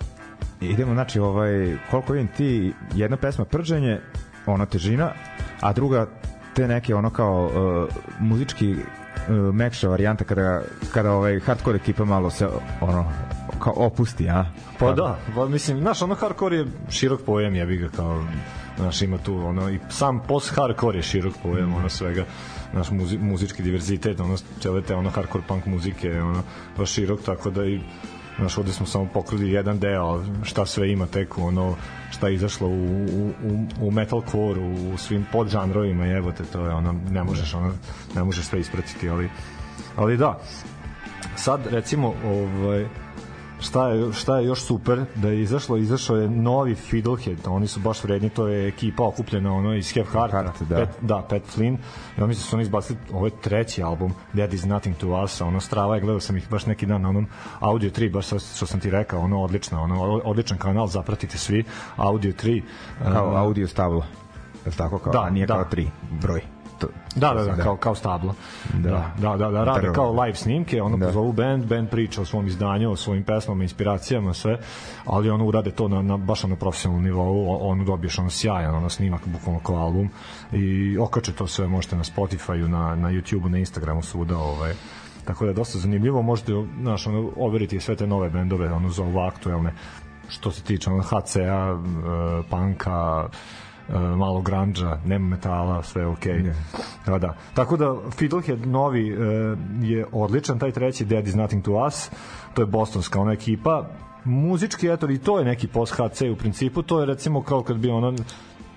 idemo, 0.61 0.95
znači, 0.95 1.21
ovaj, 1.21 1.77
koliko 1.91 2.13
vidim 2.13 2.29
ti, 2.37 2.73
jedna 2.95 3.17
pesma 3.17 3.45
prđenje, 3.45 4.01
ono 4.47 4.67
težina, 4.67 5.13
a 5.61 5.73
druga 5.73 6.07
te 6.55 6.69
neke 6.69 6.95
ono 6.95 7.11
kao 7.11 7.45
uh, 7.47 7.95
muzički 8.21 8.73
uh, 8.73 9.55
mekša 9.55 9.89
varijanta 9.89 10.25
kada, 10.25 10.63
kada 10.93 11.13
ovaj 11.13 11.41
hardcore 11.41 11.77
ekipa 11.77 12.05
malo 12.05 12.31
se 12.31 12.49
ono 12.81 13.13
kao 13.63 13.73
opusti, 13.77 14.29
a? 14.29 14.45
Pa 14.79 14.93
da, 14.93 15.19
pa 15.35 15.49
mislim, 15.49 15.81
znaš, 15.81 16.03
ono 16.03 16.15
hardcore 16.15 16.57
je 16.57 16.67
širok 16.91 17.21
pojam, 17.27 17.55
jebi 17.55 17.77
ga 17.77 17.89
kao, 17.89 18.25
znaš, 18.79 19.03
ima 19.03 19.19
tu, 19.19 19.35
ono, 19.47 19.71
i 19.71 19.79
sam 19.89 20.21
post-hardcore 20.29 20.97
je 20.97 21.03
širok 21.03 21.35
pojam, 21.43 21.75
ono 21.75 21.89
svega, 21.89 22.25
naš 22.73 22.91
muzi, 22.91 23.19
muzički 23.19 23.63
diverzitet, 23.63 24.21
ono, 24.21 24.37
cele 24.61 24.83
te, 24.83 24.95
ono, 24.95 25.11
hardcore 25.11 25.45
punk 25.49 25.67
muzike, 25.67 26.23
ono, 26.23 26.43
baš 26.77 26.91
širok, 26.91 27.23
tako 27.23 27.51
da 27.51 27.65
i, 27.65 27.81
znaš, 28.39 28.59
ovde 28.59 28.73
smo 28.73 28.87
samo 28.87 29.09
pokrili 29.15 29.51
jedan 29.51 29.79
deo, 29.79 30.25
šta 30.43 30.67
sve 30.67 30.93
ima 30.93 31.07
tek, 31.07 31.39
ono, 31.39 31.77
šta 32.11 32.29
je 32.29 32.35
izašlo 32.35 32.69
u, 32.69 33.07
u, 33.13 33.33
u, 33.45 33.67
u 33.81 33.91
metalcore, 33.91 34.61
u 34.61 34.97
svim 34.97 35.27
podžanrovima, 35.33 36.07
jebote, 36.07 36.45
to 36.45 36.61
je, 36.61 36.71
ono, 36.71 36.93
ne 37.11 37.25
možeš, 37.25 37.55
ono, 37.55 37.73
ne 38.15 38.25
možeš 38.25 38.45
sve 38.45 38.61
ispratiti, 38.61 39.09
ali, 39.09 39.31
ali 39.97 40.17
da, 40.17 40.41
sad 41.37 41.67
recimo 41.67 42.15
ovaj 42.25 42.87
šta 43.61 43.89
je, 43.89 44.13
šta 44.13 44.39
je 44.39 44.47
još 44.47 44.63
super 44.63 45.05
da 45.15 45.29
je 45.29 45.43
izašlo, 45.43 45.77
izašao 45.77 46.17
je 46.17 46.29
novi 46.29 46.75
Fiddlehead, 46.75 47.39
oni 47.47 47.67
su 47.67 47.81
baš 47.81 48.05
vredni, 48.05 48.29
to 48.31 48.49
je 48.49 48.69
ekipa 48.69 49.05
okupljena 49.05 49.55
ono 49.55 49.75
iz 49.75 49.95
Have 49.95 50.07
Heart, 50.13 50.33
Heart, 50.33 50.63
da. 50.63 50.77
Pat, 50.77 50.89
da, 51.01 51.27
Pat 51.29 51.43
Flynn, 51.57 51.77
ja 52.19 52.27
mislim 52.27 52.45
da 52.45 52.49
su 52.51 52.57
oni 52.57 52.63
izbacili 52.63 52.99
ovo 53.13 53.27
je 53.27 53.33
treći 53.43 53.83
album, 53.83 54.13
That 54.33 54.53
is 54.53 54.65
Nothing 54.65 54.97
to 54.97 55.23
Us, 55.25 55.41
ono 55.41 55.61
strava 55.61 55.95
je, 55.95 56.01
gledao 56.01 56.21
sam 56.21 56.37
ih 56.37 56.51
baš 56.51 56.67
neki 56.67 56.87
dan 56.87 57.03
na 57.03 57.09
onom 57.09 57.27
Audio 57.61 57.91
3, 57.91 58.13
baš 58.13 58.27
što 58.27 58.67
sam 58.67 58.81
ti 58.81 58.91
rekao, 58.91 59.21
ono 59.21 59.43
odlično, 59.43 59.83
ono 59.83 60.03
odličan 60.25 60.59
kanal, 60.59 60.87
zapratite 60.87 61.39
svi, 61.39 61.65
Audio 61.97 62.33
3. 62.33 62.63
Kao 63.13 63.31
uh, 63.31 63.39
audio 63.39 63.69
stablo. 63.69 64.05
Je 64.67 64.73
tako 64.73 64.99
kao? 64.99 65.13
Da, 65.13 65.23
a 65.23 65.31
nije 65.31 65.47
da. 65.47 65.55
kao 65.55 65.65
tri 65.65 65.91
broj. 66.11 66.58
To, 66.79 66.87
Da, 67.15 67.35
da, 67.35 67.45
da, 67.45 67.63
kao, 67.63 67.77
kao 67.77 67.95
stablo. 67.95 68.35
Da. 68.75 68.91
Da, 68.91 69.13
da, 69.19 69.37
da, 69.37 69.51
da 69.51 69.65
rade 69.65 69.81
Drvo. 69.81 69.95
kao 69.95 70.23
live 70.23 70.35
snimke, 70.35 70.83
ono 70.83 70.97
Da. 70.97 71.01
da. 71.01 71.07
pozovu 71.07 71.33
band, 71.33 71.65
band 71.65 71.89
priča 71.91 72.23
o 72.23 72.25
svom 72.25 72.47
izdanju, 72.47 72.91
o 72.91 72.97
svojim 72.97 73.25
pesmama, 73.25 73.63
inspiracijama, 73.63 74.35
sve, 74.35 74.59
ali 75.05 75.31
ono 75.31 75.45
urade 75.45 75.71
to 75.71 75.89
na, 75.89 76.03
na 76.03 76.17
baš 76.17 76.43
na 76.43 76.57
profesionalnom 76.57 77.05
nivou, 77.05 77.69
ono 77.71 77.85
dobiješ 77.85 78.19
ono 78.19 78.31
sjajan 78.31 78.75
ono 78.75 78.89
snimak, 78.89 79.27
bukvalno 79.27 79.61
kao 79.61 79.77
album 79.77 80.11
i 80.53 80.99
okače 80.99 81.33
to 81.33 81.47
sve, 81.47 81.67
možete 81.67 81.97
na 81.97 82.05
Spotify-u, 82.05 82.69
na, 82.69 82.95
na 82.95 83.09
YouTube-u, 83.09 83.49
na 83.49 83.59
Instagramu, 83.59 84.03
svuda, 84.03 84.39
ovaj, 84.39 84.75
tako 85.25 85.45
da 85.45 85.51
je 85.51 85.55
dosta 85.55 85.79
zanimljivo, 85.79 86.23
možete, 86.23 86.53
znaš, 86.81 87.07
ono, 87.07 87.31
overiti 87.37 87.81
sve 87.81 87.97
te 87.97 88.07
nove 88.07 88.31
bendove, 88.31 88.73
ono, 88.73 88.89
za 88.89 89.03
ovo 89.03 89.21
aktuelne, 89.27 89.73
što 90.29 90.51
se 90.51 90.63
tiče 90.63 90.91
ono, 90.91 91.03
HCA, 91.03 91.73
uh, 91.73 92.45
Panka, 92.51 93.29
e, 93.29 93.68
malo 94.17 94.41
grandža, 94.41 94.99
nema 95.05 95.29
metala, 95.29 95.83
sve 95.83 96.03
je 96.03 96.07
okej. 96.07 96.43
Okay. 96.43 96.53
Da, 97.07 97.19
da. 97.19 97.35
Tako 97.55 97.77
da 97.77 97.97
Fiddlehead 98.11 98.67
novi 98.67 99.09
e, 99.09 99.17
je 99.83 100.07
odličan, 100.13 100.59
taj 100.59 100.73
treći 100.73 101.05
Dead 101.05 101.29
is 101.29 101.35
Nothing 101.35 101.65
to 101.65 101.87
Us, 101.87 102.11
to 102.55 102.63
je 102.63 102.67
bostonska 102.67 103.21
ona 103.21 103.33
ekipa. 103.33 103.87
Muzički, 104.25 104.89
eto, 104.89 105.11
i 105.11 105.19
to 105.19 105.39
je 105.39 105.45
neki 105.45 105.69
post 105.69 105.93
HC 105.93 106.21
u 106.33 106.37
principu, 106.37 106.83
to 106.83 107.01
je 107.01 107.07
recimo 107.07 107.43
kao 107.43 107.63
kad 107.63 107.77
bi 107.77 107.91
ono 107.91 108.15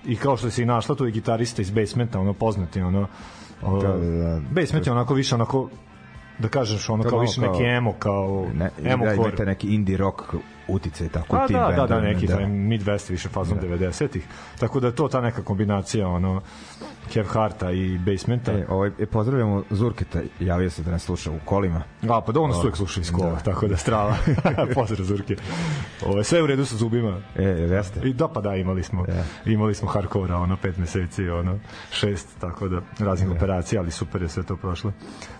i 0.04 0.16
kao 0.16 0.36
što 0.36 0.50
se 0.50 0.62
i 0.62 0.66
našla 0.66 0.94
tu 0.94 1.04
je 1.04 1.10
gitarista 1.10 1.62
iz 1.62 1.70
Basementa, 1.70 2.20
ono 2.20 2.32
poznati, 2.32 2.80
ono 2.80 3.06
o, 3.62 3.82
Da, 3.82 3.88
da, 3.88 4.10
da. 4.10 4.40
Basement 4.50 4.86
je 4.86 4.92
onako 4.92 5.14
više 5.14 5.34
onako 5.34 5.68
da 6.38 6.48
kažeš 6.48 6.88
ono 6.88 7.04
kao 7.04 7.18
više 7.18 7.40
kao- 7.40 7.52
neki 7.52 7.64
emo 7.64 7.92
kao 7.92 8.46
ne, 8.54 8.70
emo 8.84 9.04
da, 9.04 9.16
core. 9.16 9.44
neki 9.46 9.74
indie 9.74 9.96
rock 9.96 10.34
utice 10.68 11.08
tako 11.08 11.36
Pa 11.36 11.44
u 11.44 11.46
tim 11.46 11.56
da, 11.56 11.72
da, 11.76 11.86
da, 11.86 12.00
neki 12.00 12.26
taj 12.26 12.44
Midwest 12.44 13.10
više 13.10 13.28
fazon 13.28 13.58
da. 13.58 13.66
90-ih. 13.66 14.26
Tako 14.60 14.80
da 14.80 14.92
to 14.92 15.08
ta 15.08 15.20
neka 15.20 15.42
kombinacija 15.42 16.08
ono 16.08 16.42
Kev 17.12 17.24
Harta 17.24 17.70
i 17.70 17.98
Basementa. 17.98 18.52
E, 18.52 18.66
ovaj, 18.68 18.90
e, 18.98 19.06
pozdravljamo 19.06 19.62
Zurketa, 19.70 20.20
javio 20.40 20.70
se 20.70 20.82
da 20.82 20.90
nas 20.90 21.02
sluša 21.02 21.30
u 21.30 21.38
kolima. 21.44 21.82
A, 22.08 22.20
pa 22.20 22.32
da 22.32 22.40
ono 22.40 22.54
su 22.54 22.60
uvek 22.60 22.76
slušaju 22.76 23.02
iz 23.02 23.12
kola, 23.12 23.30
da. 23.30 23.38
tako 23.38 23.66
da 23.66 23.76
strava. 23.76 24.16
Pozdrav 24.74 25.04
Zurke. 25.04 25.36
Ovo, 26.06 26.24
sve 26.24 26.38
je 26.38 26.42
u 26.42 26.46
redu 26.46 26.64
sa 26.64 26.76
zubima. 26.76 27.20
E, 27.36 27.42
jeste? 27.44 28.00
I 28.00 28.12
da, 28.12 28.28
pa 28.28 28.40
da, 28.40 28.54
imali 28.56 28.82
smo, 28.82 29.04
Ja. 29.08 29.52
imali 29.52 29.74
smo 29.74 29.88
hardcore 29.88 30.34
ono, 30.34 30.56
pet 30.56 30.76
meseci, 30.76 31.28
ono, 31.28 31.58
šest, 31.90 32.28
tako 32.40 32.68
da, 32.68 32.80
raznih 32.98 33.30
operacija, 33.30 33.80
ali 33.80 33.90
super 33.90 34.22
je 34.22 34.28
sve 34.28 34.42
to 34.42 34.56
prošlo. 34.56 34.92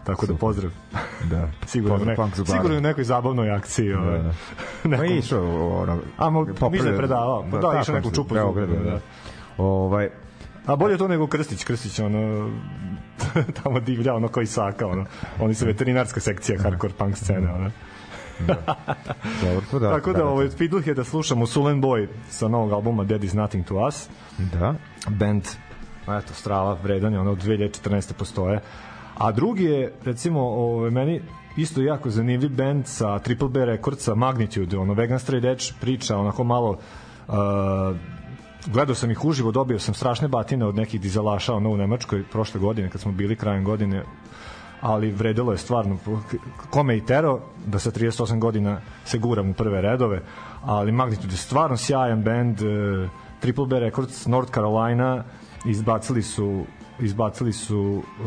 Tako 0.05 0.27
da, 0.27 0.35
pozdrav. 0.35 0.71
Da. 1.31 1.49
Sigurno, 1.67 1.97
Pozdrav 1.97 2.29
ne, 2.29 2.47
sigurno 2.47 2.77
u 2.77 2.81
nekoj 2.81 3.05
zabavnoj 3.05 3.51
akciji. 3.51 3.93
Ovaj, 3.93 4.19
Da, 4.19 4.33
da. 4.97 4.97
Je 5.13 5.19
išao 5.19 5.45
ono 5.73 5.99
A, 6.19 6.27
mo- 6.27 6.47
popravlja- 6.47 6.71
mislim 6.71 6.85
da 6.85 6.91
je 6.91 6.99
predavao. 6.99 7.45
Pa 7.51 7.57
da, 7.57 7.61
tako 7.63 7.81
išao 7.81 7.95
neku 7.95 8.11
čupu 8.11 8.35
Beogradu, 8.35 8.73
zuba, 8.73 8.85
da. 8.85 8.91
da. 8.91 9.01
Ovaj, 9.59 10.09
A 10.67 10.77
bolje 10.77 10.99
to 10.99 11.09
nego 11.09 11.27
Krstić, 11.27 11.65
Krstić 11.65 11.99
ono 11.99 12.51
tamo 13.63 13.81
divlja 13.81 14.15
ono 14.15 14.29
koji 14.29 14.47
saka 14.47 14.87
ono. 14.87 15.05
Oni 15.41 15.55
su 15.55 15.67
veterinarska 15.67 16.21
sekcija 16.21 16.59
hardcore 16.63 16.93
punk 16.99 17.17
scene 17.17 17.53
ono. 17.53 17.71
dobro, 19.43 19.63
to 19.71 19.79
da. 19.79 19.91
Tako 19.95 20.13
da 20.13 20.25
ovaj 20.25 20.49
Fiddlehead 20.49 20.97
da 20.97 21.05
slušamo 21.05 21.47
Sulen 21.47 21.83
Boy 21.83 22.09
sa 22.31 22.49
novog 22.49 22.73
albuma 22.73 23.05
Dead 23.05 23.25
is 23.25 23.33
Nothing 23.33 23.67
to 23.67 23.87
Us. 23.89 24.09
Da. 24.39 24.75
Band 25.09 25.43
eto 26.03 26.35
Strava 26.35 26.77
vredan 26.83 27.13
je 27.13 27.21
ono 27.21 27.31
od 27.31 27.45
2014. 27.45 28.13
postoje. 28.13 28.61
A 29.17 29.33
drugi 29.33 29.65
je 29.65 29.93
recimo 30.05 30.41
ovaj 30.41 30.91
meni 30.91 31.21
isto 31.57 31.83
jako 31.83 32.11
zanimljiv 32.11 32.57
band 32.57 32.87
sa 32.87 33.19
Triple 33.19 33.49
B 33.49 33.65
Recordsa 33.65 34.15
Magnitude, 34.15 34.79
ono 34.79 34.95
Vegan 34.95 35.19
Straight 35.19 35.45
Edge 35.45 35.65
priča 35.81 36.17
onako 36.17 36.45
malo 36.45 36.71
uh, 36.71 37.35
gledao 38.67 38.95
sam 38.95 39.11
ih 39.11 39.25
uživo, 39.25 39.53
dobio 39.53 39.79
sam 39.79 39.95
strašne 39.95 40.29
batine 40.29 40.67
od 40.67 40.75
nekih 40.75 41.01
dizelaša 41.01 41.55
ono 41.55 41.71
u 41.71 41.77
Nemačkoj 41.77 42.25
prošle 42.33 42.61
godine 42.61 42.91
kad 42.91 43.01
smo 43.01 43.13
bili 43.13 43.37
krajem 43.37 43.65
godine 43.65 44.05
ali 44.81 45.11
vredelo 45.11 45.53
je 45.53 45.59
stvarno 45.59 45.99
kome 46.71 46.97
i 46.97 47.07
tero 47.07 47.41
da 47.67 47.79
sa 47.79 47.91
38 47.91 48.39
godina 48.39 48.81
se 49.05 49.19
guram 49.19 49.51
u 49.51 49.55
prve 49.55 49.81
redove 49.81 50.23
ali 50.63 50.93
Magnitude 50.93 51.33
je 51.33 51.37
stvarno 51.37 51.77
sjajan 51.77 52.23
band 52.23 52.63
e, 52.63 53.09
Triple 53.41 53.67
B 53.67 53.81
Records 53.81 54.27
North 54.27 54.53
Carolina 54.53 55.25
izbacili 55.65 56.23
su 56.23 56.65
izbacili 57.03 57.53
su 57.53 58.03
e, 58.03 58.25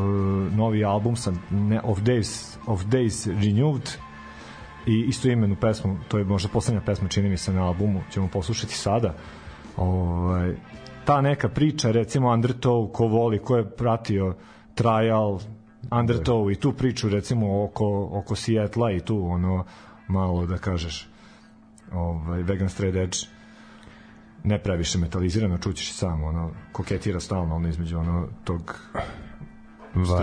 novi 0.56 0.86
album 0.86 1.16
sa 1.16 1.32
ne, 1.52 1.82
of 1.84 2.00
Days 2.00 2.58
of 2.68 2.84
Days 2.84 3.28
Renewed 3.28 3.90
i 4.86 5.06
isto 5.08 5.30
imenu 5.30 5.56
pesmu, 5.56 5.98
to 6.08 6.18
je 6.18 6.24
možda 6.24 6.50
poslednja 6.50 6.82
pesma 6.82 7.08
čini 7.08 7.30
mi 7.30 7.38
se 7.38 7.54
na 7.54 7.66
albumu, 7.66 8.02
ćemo 8.12 8.28
poslušati 8.28 8.74
sada. 8.74 9.14
Ovaj 9.78 10.56
ta 11.06 11.22
neka 11.22 11.50
priča, 11.50 11.92
recimo 11.92 12.30
Undertow, 12.30 12.92
ko 12.92 13.08
voli, 13.08 13.40
ko 13.40 13.58
je 13.58 13.70
pratio 13.70 14.36
Trial, 14.76 15.40
Undertow 15.90 16.52
i 16.52 16.56
tu 16.56 16.74
priču 16.74 17.10
recimo 17.10 17.64
oko, 17.64 18.10
oko 18.12 18.36
Seattle 18.36 18.98
i 18.98 19.00
tu 19.00 19.28
ono 19.28 19.66
malo 20.08 20.46
da 20.46 20.58
kažeš 20.58 21.10
ovaj, 21.94 22.44
Vegan 22.44 22.70
Straight 22.70 22.98
Edge 22.98 23.35
ne 24.46 24.60
previše 24.64 24.98
metalizirano, 24.98 25.58
čućeš 25.58 25.90
i 25.90 25.94
sam 25.94 26.24
ono, 26.24 26.52
koketira 26.72 27.20
stalno 27.20 27.56
ono 27.56 27.70
između 27.70 27.98
ono 27.98 28.28
tog 28.44 28.80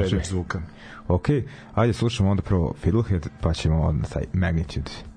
edge 0.05 0.25
zvuka. 0.25 0.61
Ok, 1.09 1.27
ajde 1.75 1.93
slušamo 1.93 2.31
onda 2.31 2.43
prvo 2.43 2.75
Fiddlehead, 2.81 3.29
pa 3.41 3.55
ćemo 3.55 3.83
onda 3.83 4.09
taj 4.09 4.25
Magnitude. 4.33 5.12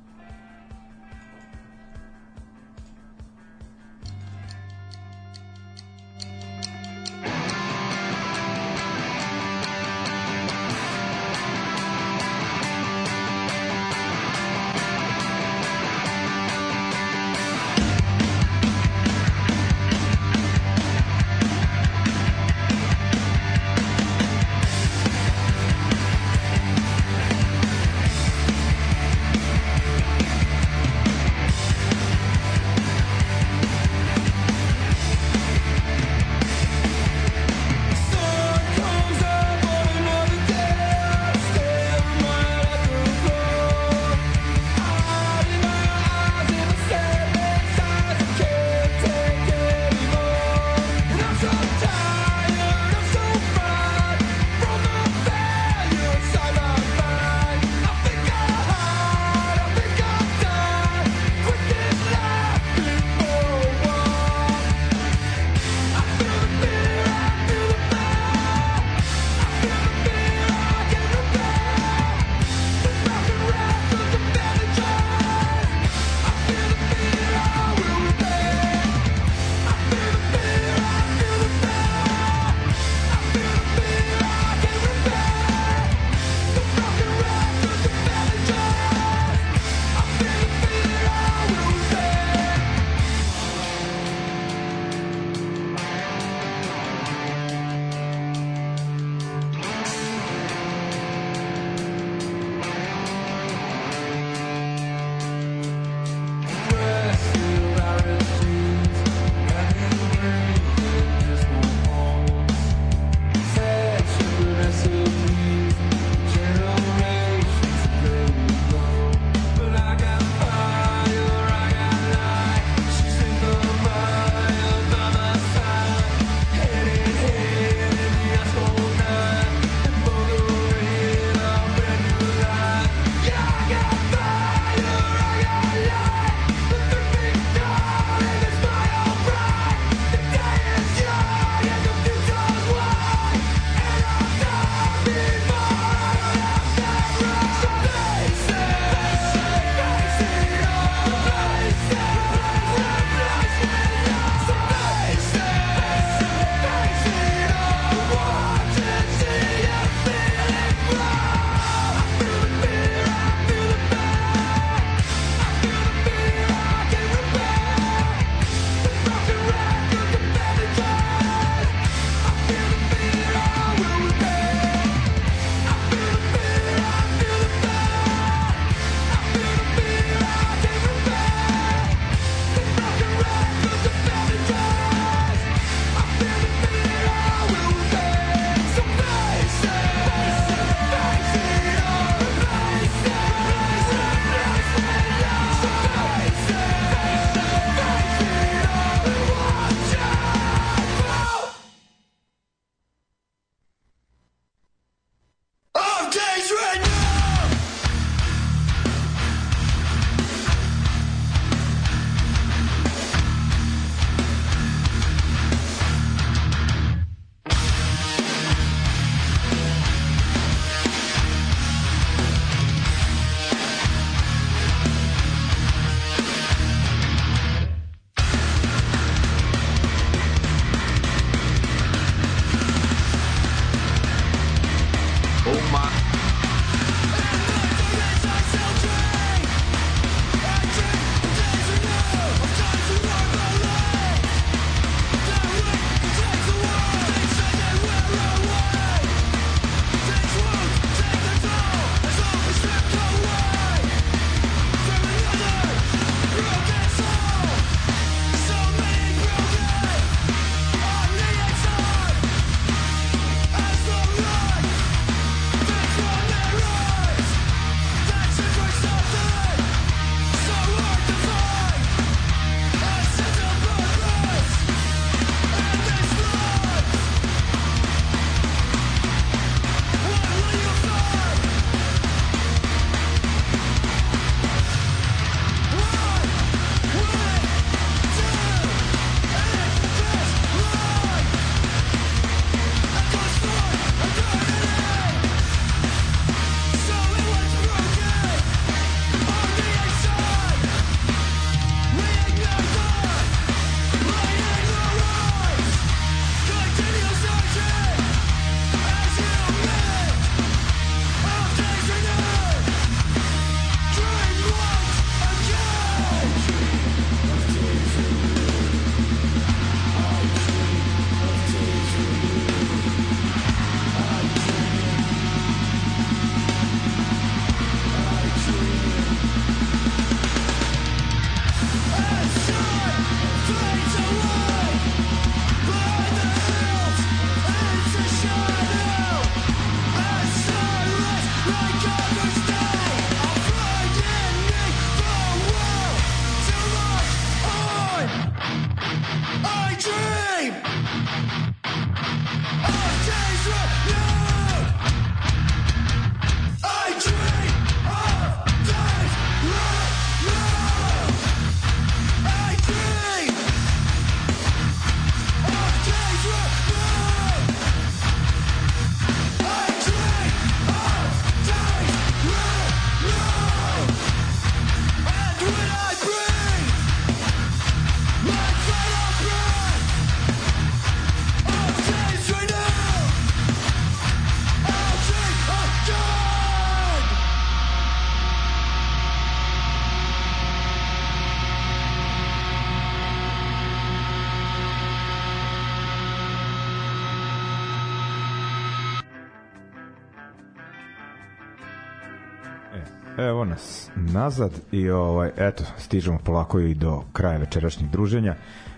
Evo 403.26 403.46
nas 403.46 403.90
nazad 403.96 404.52
i 404.72 404.90
ovaj 404.90 405.32
eto 405.38 405.64
stižemo 405.78 406.20
polako 406.20 406.60
i 406.60 406.74
do 406.74 407.04
kraja 407.14 407.38
večerašnjeg 407.38 407.90
druženja. 407.92 408.36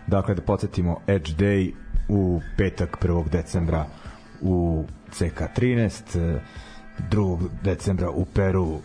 Dakle 0.07 0.35
da 0.35 0.41
podsjetimo 0.41 0.99
Edge 1.07 1.31
Day 1.31 1.73
u 2.09 2.41
petak 2.57 2.97
1. 3.01 3.29
decembra 3.29 3.85
u 4.41 4.85
CK13, 5.11 6.35
eh, 6.35 6.39
2. 7.01 7.39
decembra 7.63 8.09
u 8.09 8.25
Peru 8.25 8.79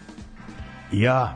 ja 0.92 1.34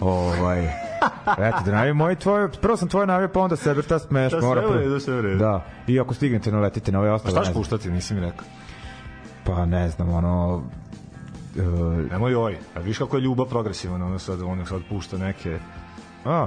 ovaj 0.00 0.64
eto 1.48 1.58
da 1.64 1.70
najavim 1.70 1.96
moj 1.96 2.14
tvoj 2.14 2.48
prvo 2.52 2.76
sam 2.76 2.88
tvoje 2.88 3.06
najavio 3.06 3.28
pa 3.28 3.40
onda 3.40 3.56
sebe 3.56 3.82
šta 3.82 3.98
smeš 3.98 4.32
Da, 4.32 4.38
sve 4.40 4.48
mora 4.48 4.62
sve 5.00 5.14
u 5.14 5.22
redu. 5.22 5.38
da 5.38 5.64
i 5.86 6.00
ako 6.00 6.14
stignete 6.14 6.52
naletite 6.52 6.92
na 6.92 6.98
ove 7.00 7.08
A 7.08 7.14
ostale 7.14 7.30
šta 7.30 7.40
ne 7.40 7.44
ćeš 7.44 7.52
znam. 7.52 7.60
puštati, 7.60 7.90
nisi 7.90 8.14
mi 8.14 8.20
rekao. 8.20 8.46
pa 9.44 9.66
ne 9.66 9.88
znam 9.88 10.08
ono 10.10 10.62
uh, 11.58 12.10
Nemoj 12.10 12.34
oj, 12.34 12.58
a 12.74 12.80
viš 12.80 12.98
kako 12.98 13.16
je 13.16 13.20
ljubav 13.20 13.46
progresivna, 13.46 14.06
ono 14.06 14.18
sad, 14.18 14.42
ono 14.42 14.66
sad 14.66 14.80
pušta 14.88 15.18
neke 15.18 15.58
a, 16.24 16.46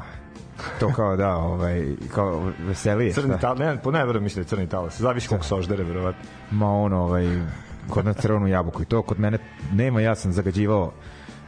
to 0.80 0.94
kao 0.94 1.16
da 1.16 1.36
ovaj 1.36 1.86
kao 2.14 2.52
veselije 2.68 3.14
crni 3.14 3.40
tal, 3.42 3.58
ne, 3.58 3.78
po 3.84 3.92
ne 3.92 4.06
verujem 4.06 4.24
mislim 4.24 4.44
je 4.44 4.48
crni 4.48 4.68
talas, 4.68 5.02
zavisi 5.02 5.28
koliko 5.28 5.46
soždere, 5.46 5.84
verovatno. 5.84 6.22
ma 6.52 6.72
on 6.72 6.94
ovaj 6.94 7.42
kod 7.90 8.06
nas 8.06 8.18
crvenu 8.18 8.48
jabuku 8.48 8.82
i 8.82 8.86
to 8.86 9.02
kod 9.02 9.20
mene 9.20 9.38
nema 9.74 10.02
ja 10.02 10.16
sam 10.16 10.32
zagađivao 10.32 10.84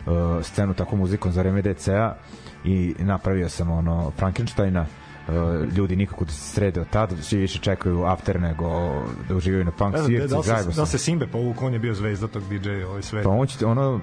uh, 0.06 0.14
scenu 0.44 0.74
tako 0.74 0.96
muzikom 0.96 1.32
za 1.32 1.42
vreme 1.42 1.62
DC-a 1.62 2.16
i 2.64 2.96
napravio 3.00 3.50
sam 3.50 3.72
ono 3.72 4.12
Frankensteina 4.18 4.86
ljudi 5.76 5.96
nikako 5.96 6.26
da 6.26 6.32
se 6.32 6.54
srede 6.54 6.82
od 6.82 6.88
tada, 6.90 7.16
svi 7.22 7.40
više 7.40 7.60
čekaju 7.60 8.04
after 8.04 8.42
nego 8.42 8.66
da 9.30 9.36
uživaju 9.36 9.66
na 9.66 9.72
punk 9.72 9.96
da, 9.96 10.04
svirci, 10.04 10.28
da, 10.28 10.42
da 10.42 10.68
li 10.68 10.74
sam. 10.74 10.86
se 10.86 10.98
Simbe 10.98 11.28
povuk, 11.28 11.62
on 11.62 11.74
je 11.74 11.80
bio 11.80 11.94
zvezda 11.94 12.28
tog 12.28 12.44
DJ 12.50 12.70
ovaj 12.70 13.02
sve. 13.02 13.24
Pa 13.24 13.30
on 13.30 13.48
će, 13.48 13.66
ono, 13.66 14.00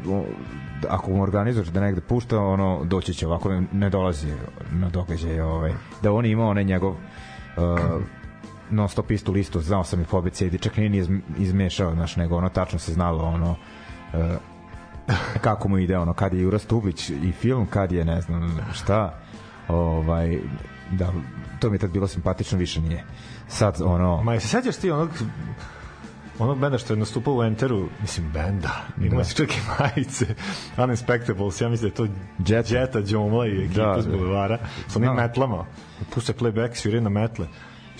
ako 0.88 1.10
mu 1.10 1.22
organizuješ 1.22 1.68
da 1.68 1.80
negde 1.80 2.00
pušta, 2.00 2.40
ono, 2.40 2.84
doći 2.84 3.14
će 3.14 3.26
ovako, 3.26 3.60
ne, 3.72 3.90
dolazi 3.90 4.26
na 4.72 4.88
događaj, 4.88 5.40
ovaj, 5.40 5.72
da 6.02 6.12
on 6.12 6.26
ima 6.26 6.46
onaj 6.46 6.64
njegov 6.64 6.90
uh, 6.90 6.96
non 8.70 8.88
stop 8.88 9.10
istu 9.10 9.32
listu, 9.32 9.60
znao 9.60 9.84
sam 9.84 10.00
i 10.00 10.04
po 10.04 10.18
abecedi, 10.18 10.58
čak 10.58 10.76
nije 10.76 10.90
ni 10.90 11.02
izm- 11.02 11.20
izmešao, 11.38 11.94
znaš, 11.94 12.16
nego 12.16 12.36
ono, 12.36 12.48
tačno 12.48 12.78
se 12.78 12.92
znalo, 12.92 13.24
ono, 13.24 13.50
uh, 13.50 14.20
kako 15.40 15.68
mu 15.68 15.78
ide, 15.78 15.98
ono, 15.98 16.12
kad 16.12 16.34
je 16.34 16.40
Jura 16.40 16.58
Stublić 16.58 17.10
i 17.10 17.32
film, 17.32 17.66
kad 17.66 17.92
je, 17.92 18.04
ne 18.04 18.20
znam, 18.20 18.58
šta, 18.72 19.18
ovaj, 19.68 20.38
da, 20.90 21.12
to 21.60 21.70
mi 21.70 21.74
je 21.74 21.80
tad 21.80 21.90
bilo 21.90 22.06
simpatično, 22.08 22.58
više 22.58 22.80
nije. 22.80 23.04
Sad, 23.48 23.82
ono, 23.84 24.22
Ma, 24.22 24.40
se 24.40 24.48
sećaš 24.48 24.76
ti 24.76 24.90
onog 24.90 25.10
onog 26.38 26.58
benda 26.58 26.78
što 26.78 26.92
je 26.92 26.96
nastupao 26.96 27.34
u 27.34 27.42
Enteru, 27.42 27.88
mislim 28.00 28.30
benda, 28.32 28.70
ima 29.00 29.16
Da. 29.16 29.24
se 29.24 29.34
čak 29.34 29.48
i 29.56 29.60
majice, 29.78 30.26
Uninspectables, 30.78 31.60
ja 31.60 31.68
mislim 31.68 31.90
da 31.90 32.02
je 32.02 32.08
to 32.08 32.14
Jetta. 32.54 32.78
Jetta, 32.78 33.02
Džomla 33.02 33.46
i 33.46 33.64
ekipa 33.64 33.82
Da, 33.86 33.92
da, 33.96 34.02
s 34.02 34.06
da. 34.06 34.16
bulevara, 34.16 34.58
s 34.88 34.96
onim 34.96 35.08
Da. 35.08 35.14
metlama, 35.22 35.64
puste 36.14 36.32
playback, 36.32 36.74
sviraju 36.74 37.02
na 37.02 37.10
metle, 37.10 37.46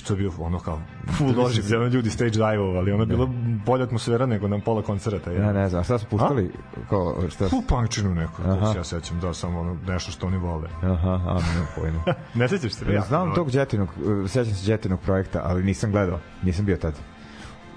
to 0.08 0.14
je 0.14 0.18
bio 0.18 0.32
ono 0.38 0.58
kao 0.58 0.80
full 1.18 1.32
doživlje, 1.32 1.76
ono 1.76 1.86
ljudi 1.86 2.10
stage 2.10 2.30
dive-ovali, 2.30 2.92
ono 2.92 3.02
je 3.02 3.06
bilo 3.06 3.30
bolja 3.66 3.84
atmosfera 3.84 4.26
nego 4.26 4.48
na 4.48 4.58
pola 4.58 4.82
koncerta. 4.82 5.32
ja 5.32 5.52
ne 5.52 5.68
znam, 5.68 5.80
a 5.80 5.84
šta 5.84 5.98
su 5.98 6.06
puštali? 6.06 6.52
Kao, 6.88 7.16
šta? 7.30 7.48
Full 7.48 7.62
punkčinu 7.68 8.14
neku, 8.14 8.42
to 8.42 8.72
se 8.72 8.78
ja 8.78 8.84
sećam, 8.84 9.20
da, 9.20 9.34
samo 9.34 9.60
ono, 9.60 9.76
nešto 9.86 10.12
što 10.12 10.26
oni 10.26 10.36
vole. 10.36 10.68
Aha, 10.82 11.10
a, 11.10 11.38
nemam 11.52 11.68
pojma. 11.76 12.02
Ne 12.34 12.48
sećaš 12.48 12.72
se? 12.72 12.92
Ja, 12.92 13.00
znam 13.00 13.34
tog 13.34 13.54
Jetinog, 13.54 13.88
uh, 13.88 14.30
sećam 14.30 14.54
se 14.54 14.70
Jetinog 14.70 15.00
projekta, 15.00 15.40
ali 15.44 15.64
nisam 15.64 15.90
gledao, 15.90 16.18
nisam 16.42 16.64
bio 16.64 16.76
tad 16.76 16.94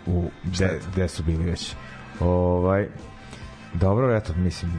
u 0.05 0.29
gde, 0.43 0.79
gde 0.93 1.07
su 1.07 1.23
bili 1.23 1.45
već. 1.45 1.75
Ovaj 2.19 2.87
dobro, 3.73 4.15
eto, 4.15 4.33
mislim 4.37 4.71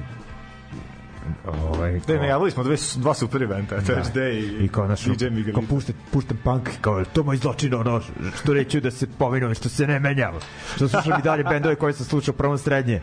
ovaj 1.64 2.00
Da, 2.06 2.16
najavili 2.16 2.50
smo 2.50 2.62
dve, 2.64 2.76
dva 2.96 3.14
super 3.14 3.42
eventa, 3.42 3.80
to 3.80 3.92
je 3.92 4.02
Day 4.14 4.60
i, 4.60 4.64
i 4.64 4.68
kao 4.68 4.86
naš 4.86 5.00
DJ 5.02 5.10
kao 5.18 5.30
Miguelito. 5.30 5.62
puštam, 5.68 5.94
puštam 6.12 6.38
punk 6.44 6.68
kao 6.80 7.04
to 7.04 7.22
moj 7.22 7.36
zločin 7.36 7.74
ono 7.74 8.00
što 8.36 8.54
neću 8.54 8.80
da 8.80 8.90
se 8.90 9.06
povinujem 9.08 9.54
što 9.54 9.68
se 9.68 9.86
ne 9.86 10.00
menjam 10.00 10.34
što 10.76 10.88
slušam 10.88 11.18
i 11.18 11.22
dalje 11.22 11.44
bendove 11.44 11.74
koje 11.74 11.92
sam 11.92 12.06
slušao 12.06 12.34
prvom 12.34 12.58
srednje 12.58 13.00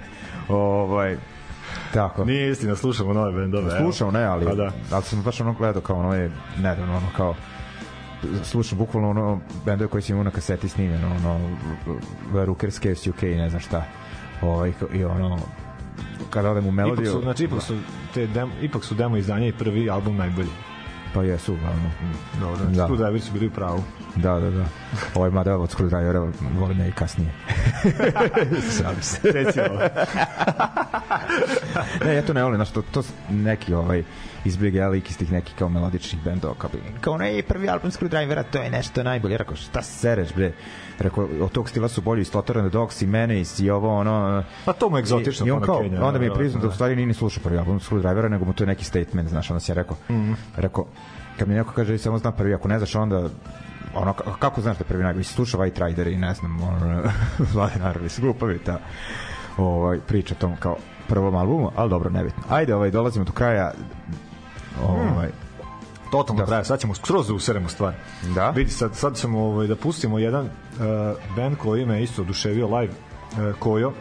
ovaj 0.50 1.18
tako 1.94 2.26
Nije 2.26 2.52
istina, 2.52 2.76
slušamo 2.76 3.14
nove 3.14 3.32
bendove. 3.32 3.72
evo. 3.72 3.80
slušao 3.82 4.12
ne 4.12 4.24
ali 4.24 4.46
Pa 4.46 4.56
da. 4.56 4.72
ali 4.92 5.04
sam 5.04 5.22
baš 5.22 5.42
ono 5.42 5.54
gledao 5.54 5.82
kao 5.82 6.00
ono 6.00 6.16
je 6.16 6.32
nedavno 6.58 6.98
ono 6.98 7.08
kao 7.18 7.36
slušam 8.44 8.78
bukvalno 8.78 9.10
ono 9.10 9.40
bendove 9.66 9.90
koji 9.90 10.02
sam 10.04 10.14
imao 10.14 10.24
na 10.24 10.32
kaseti 10.32 10.70
snimljeno 10.70 11.08
ono 11.16 11.58
Rookers 12.46 12.80
Caves 12.80 13.08
UK 13.08 13.22
ne 13.22 13.50
znam 13.50 13.62
šta 13.62 13.86
ovaj, 14.42 14.72
i 14.94 15.04
ono 15.04 15.40
kada 16.30 16.52
odem 16.52 16.64
u 16.64 16.68
Ipak 16.68 16.76
melodiju 16.76 17.12
su, 17.12 17.22
znači, 17.22 17.44
ipak 17.44 17.62
su, 17.62 17.76
te 18.14 18.28
dem, 18.28 18.52
ipak 18.62 18.84
su 18.84 18.96
demo 18.96 19.18
izdanja 19.18 19.48
i 19.48 19.52
prvi 19.52 19.90
album 19.90 20.18
najbolji. 20.18 20.50
pa 21.14 21.24
jesu 21.24 21.54
uglavnom 21.54 21.92
Dobro, 22.40 22.56
znači, 22.56 22.72
Da. 22.72 22.88
da. 22.88 22.88
Screwdriver 22.88 23.20
su 23.20 23.34
bili 23.34 23.48
u 23.48 23.52
pravu. 23.52 23.84
da 24.16 24.40
da 24.40 24.50
da 24.50 24.66
ovaj 25.16 25.30
mada 25.30 25.58
od 25.58 25.76
Screwdrivera 25.76 26.32
volim 26.60 26.82
i 26.82 26.92
kasnije 26.92 27.32
šalim 28.78 29.02
se 29.02 29.20
Reci 29.24 29.60
ovo. 29.60 29.80
ne, 32.06 32.16
ja 32.16 32.22
to 32.22 32.34
ne 32.34 32.44
volim, 32.44 32.58
znaš, 32.58 32.72
to, 32.72 32.82
to 32.92 33.04
neki 33.30 33.74
ovaj 33.74 34.04
izbjeg 34.46 34.74
lik 34.92 35.10
iz 35.10 35.18
tih 35.18 35.32
nekih 35.32 35.56
kao 35.56 35.70
melodičnih 35.70 36.24
bendova 36.24 36.54
kao, 36.58 36.70
bi- 36.74 37.00
kao 37.02 37.18
ne, 37.18 37.42
prvi 37.48 37.70
album 37.70 37.92
Screwdrivera, 37.92 38.44
to 38.52 38.58
je 38.58 38.70
nešto 38.70 39.04
najbolje. 39.04 39.34
Ja 39.34 39.38
Rekao, 39.38 39.56
šta 39.56 39.82
sereš, 39.82 40.34
bre? 40.34 40.52
Rekao, 41.00 41.28
od 41.42 41.52
tog 41.52 41.70
stila 41.70 41.88
su 41.88 42.02
bolji 42.02 42.22
i 42.22 42.26
Slaughter 42.26 42.56
the 42.56 42.70
Dogs 42.70 43.02
i 43.02 43.08
Menace 43.08 43.64
i 43.64 43.70
ovo, 43.70 43.98
ono... 43.98 44.44
Pa 44.66 44.74
to 44.74 44.90
mu 44.90 44.98
je 44.98 45.00
egzotično, 45.00 45.46
I, 45.46 45.48
i 45.48 45.52
on 45.52 45.60
pa 45.60 45.66
kao, 45.66 45.82
Kenja, 45.82 46.06
onda 46.06 46.20
mi 46.20 46.26
je 46.26 46.34
priznao 46.34 46.62
da 46.62 46.68
u 46.68 46.70
da. 46.70 46.74
stvari 46.76 46.96
nije 46.96 47.06
ni 47.06 47.14
slušao 47.14 47.44
prvi 47.44 47.58
album 47.58 47.80
Screwdrivera, 47.80 48.30
nego 48.30 48.46
mu 48.46 48.54
to 48.54 48.64
je 48.64 48.68
neki 48.68 48.86
statement, 48.86 49.30
znaš, 49.30 49.52
onda 49.52 49.60
si 49.60 49.72
ja 49.72 49.76
rekao, 49.76 49.98
mm. 50.10 50.14
-hmm. 50.14 50.36
rekao, 50.56 50.86
kad 51.40 51.48
mi 51.48 51.54
neko 51.54 51.74
kaže, 51.74 51.98
samo 51.98 52.18
znam 52.18 52.34
prvi, 52.34 52.54
ako 52.54 52.68
ne 52.68 52.78
znaš, 52.80 52.96
onda 52.96 53.30
ono, 53.94 54.14
ka- 54.14 54.40
kako 54.40 54.62
znaš 54.62 54.78
da 54.78 54.82
je 54.82 54.88
prvi 54.88 55.04
najbolji? 55.04 55.24
Slušao 55.24 55.62
White 55.62 55.86
Rider 55.86 56.08
i 56.08 56.18
ne 56.18 56.34
znam, 56.34 56.64
ono, 56.64 57.02
Vlade 57.54 57.80
Narodi, 57.80 58.10
su 58.10 58.22
glupavi 58.22 58.60
ta 58.60 58.80
ovaj, 59.58 60.00
priča 60.00 60.36
tom 60.36 60.56
kao 60.56 60.78
prvom 61.10 61.36
albumu, 61.36 61.72
ali 61.76 61.90
dobro, 61.90 62.10
nebitno. 62.10 62.44
Ajde, 62.50 62.76
ovaj, 62.76 62.92
dolazimo 62.92 63.26
do 63.26 63.32
kraja 63.32 63.72
ovaj, 64.84 65.30
Totalno 66.12 66.42
Da. 66.42 66.46
traje, 66.46 66.66
sad 66.66 66.80
ćemo 66.80 66.96
skroz 66.96 67.28
da 67.28 67.34
useremo 67.34 67.70
stvar. 67.70 67.94
Da. 68.36 68.50
Vidi, 68.50 68.72
sad, 68.72 68.96
sad 68.96 69.18
ćemo 69.18 69.40
ovaj, 69.40 69.68
da 69.68 69.76
pustimo 69.76 70.20
jedan 70.20 70.46
uh, 70.46 70.52
band 71.36 71.58
koji 71.58 71.86
me 71.86 72.04
isto 72.04 72.22
oduševio 72.22 72.78
live, 72.78 72.94
uh, 72.94 73.56
Kojo, 73.60 73.94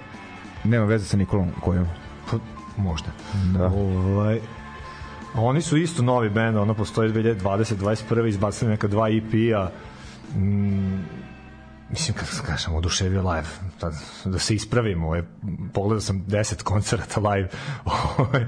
nema 0.65 0.85
veze 0.85 1.05
sa 1.05 1.17
Nikolom 1.17 1.51
kojom. 1.61 1.87
pa, 2.31 2.37
možda. 2.77 3.09
Da. 3.59 3.67
Ovaj, 3.67 4.41
oni 5.35 5.63
su 5.63 5.77
isto 5.77 6.03
novi 6.03 6.31
band, 6.31 6.57
ono 6.57 6.75
postoji 6.75 7.13
2020 7.13 7.77
21 8.11 8.29
izbacili 8.29 8.71
neka 8.71 8.87
dva 8.89 9.09
EP-a. 9.09 9.71
Mm, 10.39 10.99
mislim 11.91 12.17
kako 12.17 12.31
se 12.31 12.43
kažem, 12.47 12.75
oduševio 12.75 13.31
live. 13.31 13.47
Da, 13.81 13.91
da 14.25 14.39
se 14.39 14.55
ispravimo 14.55 15.07
ovaj, 15.07 15.23
pogledao 15.75 16.01
sam 16.01 16.25
10 16.27 16.63
koncerata 16.63 17.21
live. 17.21 17.49
Ovaj, 18.19 18.47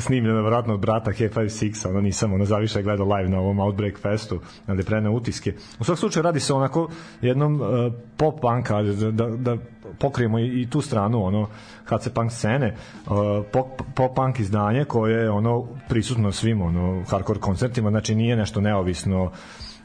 snimljeno 0.00 0.42
vratno 0.42 0.74
od 0.74 0.80
brata 0.80 1.10
K56 1.10 1.88
ono 1.88 2.00
nisam 2.00 2.32
ono 2.32 2.44
zaviše 2.44 2.82
gledao 2.82 3.06
live 3.06 3.28
na 3.28 3.38
ovom 3.38 3.60
Outbreak 3.60 3.98
Festu 3.98 4.40
gde 4.66 4.82
prene 4.82 5.10
utiske. 5.10 5.54
U 5.78 5.84
svakom 5.84 5.96
slučaju 5.96 6.22
radi 6.22 6.40
se 6.40 6.54
onako 6.54 6.90
jednom 7.20 7.60
uh, 7.60 7.68
pop 8.16 8.40
punka 8.40 8.82
da, 8.82 9.10
da, 9.10 9.26
da 9.26 9.56
pokrijemo 9.98 10.38
i, 10.38 10.62
i 10.62 10.70
tu 10.70 10.80
stranu 10.80 11.24
ono 11.24 11.48
HC 11.84 12.08
punk 12.14 12.32
scene 12.32 12.76
uh, 13.06 13.12
pop, 13.52 13.66
pop 13.94 14.14
punk 14.14 14.40
izdanje 14.40 14.84
koje 14.84 15.22
je 15.22 15.30
ono 15.30 15.66
prisutno 15.88 16.32
svim 16.32 16.62
ono 16.62 17.04
hardcore 17.08 17.40
koncertima 17.40 17.90
znači 17.90 18.14
nije 18.14 18.36
nešto 18.36 18.60
neovisno 18.60 19.30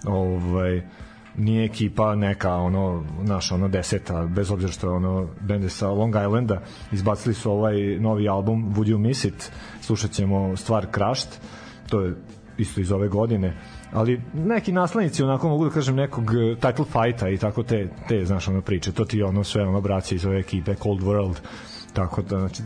ovaj 0.08 0.82
nije 1.38 1.66
ekipa 1.66 2.16
neka 2.16 2.56
ono 2.56 3.04
naša 3.24 3.56
ono 3.56 3.68
deseta 3.68 4.26
bez 4.26 4.52
obzira 4.52 4.72
što 4.72 4.88
je 4.88 4.94
ono 4.94 5.28
bende 5.42 5.70
sa 5.70 5.90
Long 5.90 6.16
Islanda 6.16 6.62
izbacili 6.92 7.36
su 7.36 7.52
ovaj 7.52 8.00
novi 8.00 8.30
album 8.30 8.74
Would 8.76 8.88
You 8.88 8.98
Miss 8.98 9.26
It? 9.26 9.52
Slušat 9.82 10.12
ćemo 10.12 10.58
stvar 10.58 10.88
Crushed 10.94 11.30
to 11.90 12.02
je 12.02 12.16
isto 12.58 12.82
iz 12.82 12.92
ove 12.92 13.08
godine. 13.08 13.58
Ali 13.92 14.22
neki 14.34 14.72
naslednici 14.72 15.24
onako 15.24 15.50
mogu 15.50 15.66
da 15.66 15.72
kažem 15.72 15.96
nekog 15.96 16.24
eh, 16.24 16.56
title 16.56 16.86
fighta 16.86 17.30
i 17.30 17.38
tako 17.38 17.64
te, 17.64 17.90
te 18.08 18.26
znaš 18.26 18.48
ono 18.48 18.62
priče. 18.62 18.92
To 18.92 19.06
ti 19.06 19.24
ono 19.24 19.44
sve 19.44 19.68
ono 19.68 19.82
braće 19.82 20.16
iz 20.16 20.26
ove 20.26 20.40
ekipe 20.40 20.76
Cold 20.76 21.02
World. 21.02 21.36
Tako 21.94 22.22
da 22.22 22.40
znači 22.40 22.64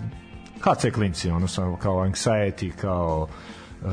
HC 0.62 0.94
klinci 0.94 1.30
ono 1.30 1.48
samo 1.48 1.78
kao 1.78 1.96
Anxiety 1.96 2.72
kao 2.72 3.28
uh, 3.82 3.88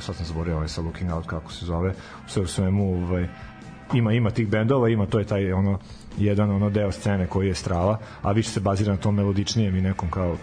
sad 0.00 0.16
sam 0.16 0.26
zaboravio 0.26 0.56
ovaj 0.56 0.68
sa 0.68 0.80
Looking 0.80 1.12
Out 1.12 1.26
kako 1.26 1.52
se 1.52 1.66
zove. 1.66 1.94
Sve 2.26 2.42
u 2.42 2.46
svemu 2.46 3.04
ovaj, 3.04 3.28
ima 3.94 4.12
ima 4.12 4.30
tih 4.30 4.48
bendova 4.48 4.88
ima 4.88 5.06
to 5.06 5.18
je 5.18 5.24
taj 5.24 5.52
ono 5.52 5.78
jedan 6.18 6.50
ono 6.50 6.70
deo 6.70 6.92
scene 6.92 7.26
koji 7.26 7.48
je 7.48 7.54
strava 7.54 7.98
a 8.22 8.32
više 8.32 8.50
se 8.50 8.60
bazira 8.60 8.92
na 8.92 8.98
tom 8.98 9.14
melodičnijem 9.14 9.76
i 9.76 9.80
nekom 9.80 10.10
kao 10.10 10.36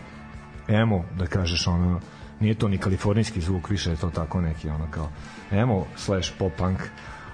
emo 0.67 1.05
da 1.17 1.27
kažeš 1.27 1.67
ono 1.67 1.99
nije 2.39 2.53
to 2.53 2.67
ni 2.67 2.77
kalifornijski 2.77 3.41
zvuk 3.41 3.69
više 3.69 3.89
je 3.89 3.95
to 3.95 4.09
tako 4.09 4.41
neki 4.41 4.69
ono 4.69 4.87
kao 4.91 5.09
emo 5.51 5.85
slash 5.95 6.31
pop 6.39 6.53
punk 6.57 6.79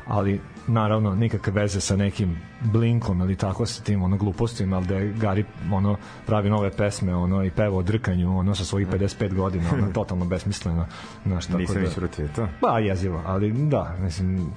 ali 0.07 0.41
naravno 0.67 1.15
nikakve 1.15 1.53
veze 1.53 1.81
sa 1.81 1.95
nekim 1.95 2.37
Blinkom 2.61 3.21
ili 3.21 3.35
tako 3.35 3.65
sa 3.65 3.83
tim 3.83 4.03
ono 4.03 4.17
glupostima, 4.17 4.75
ali 4.75 4.87
da 4.87 4.95
je 4.95 5.13
Gari 5.13 5.45
ono 5.71 5.97
pravi 6.25 6.49
nove 6.49 6.71
pesme 6.71 7.15
ono 7.15 7.43
i 7.43 7.49
peva 7.51 7.77
o 7.77 7.81
drkanju 7.81 8.37
ono 8.37 8.55
sa 8.55 8.65
svojih 8.65 8.87
55 8.87 9.33
godina, 9.33 9.69
ono 9.73 9.91
totalno 9.99 10.25
besmisleno, 10.25 10.85
znaš 11.25 11.45
tako 11.45 11.59
Nisam 11.59 11.75
da. 11.75 11.81
da... 11.81 11.87
isprotio 11.87 12.27
to. 12.35 12.47
Pa 12.61 12.79
jezivo, 12.79 13.21
ali 13.25 13.51
da, 13.51 13.95
mislim 13.99 14.51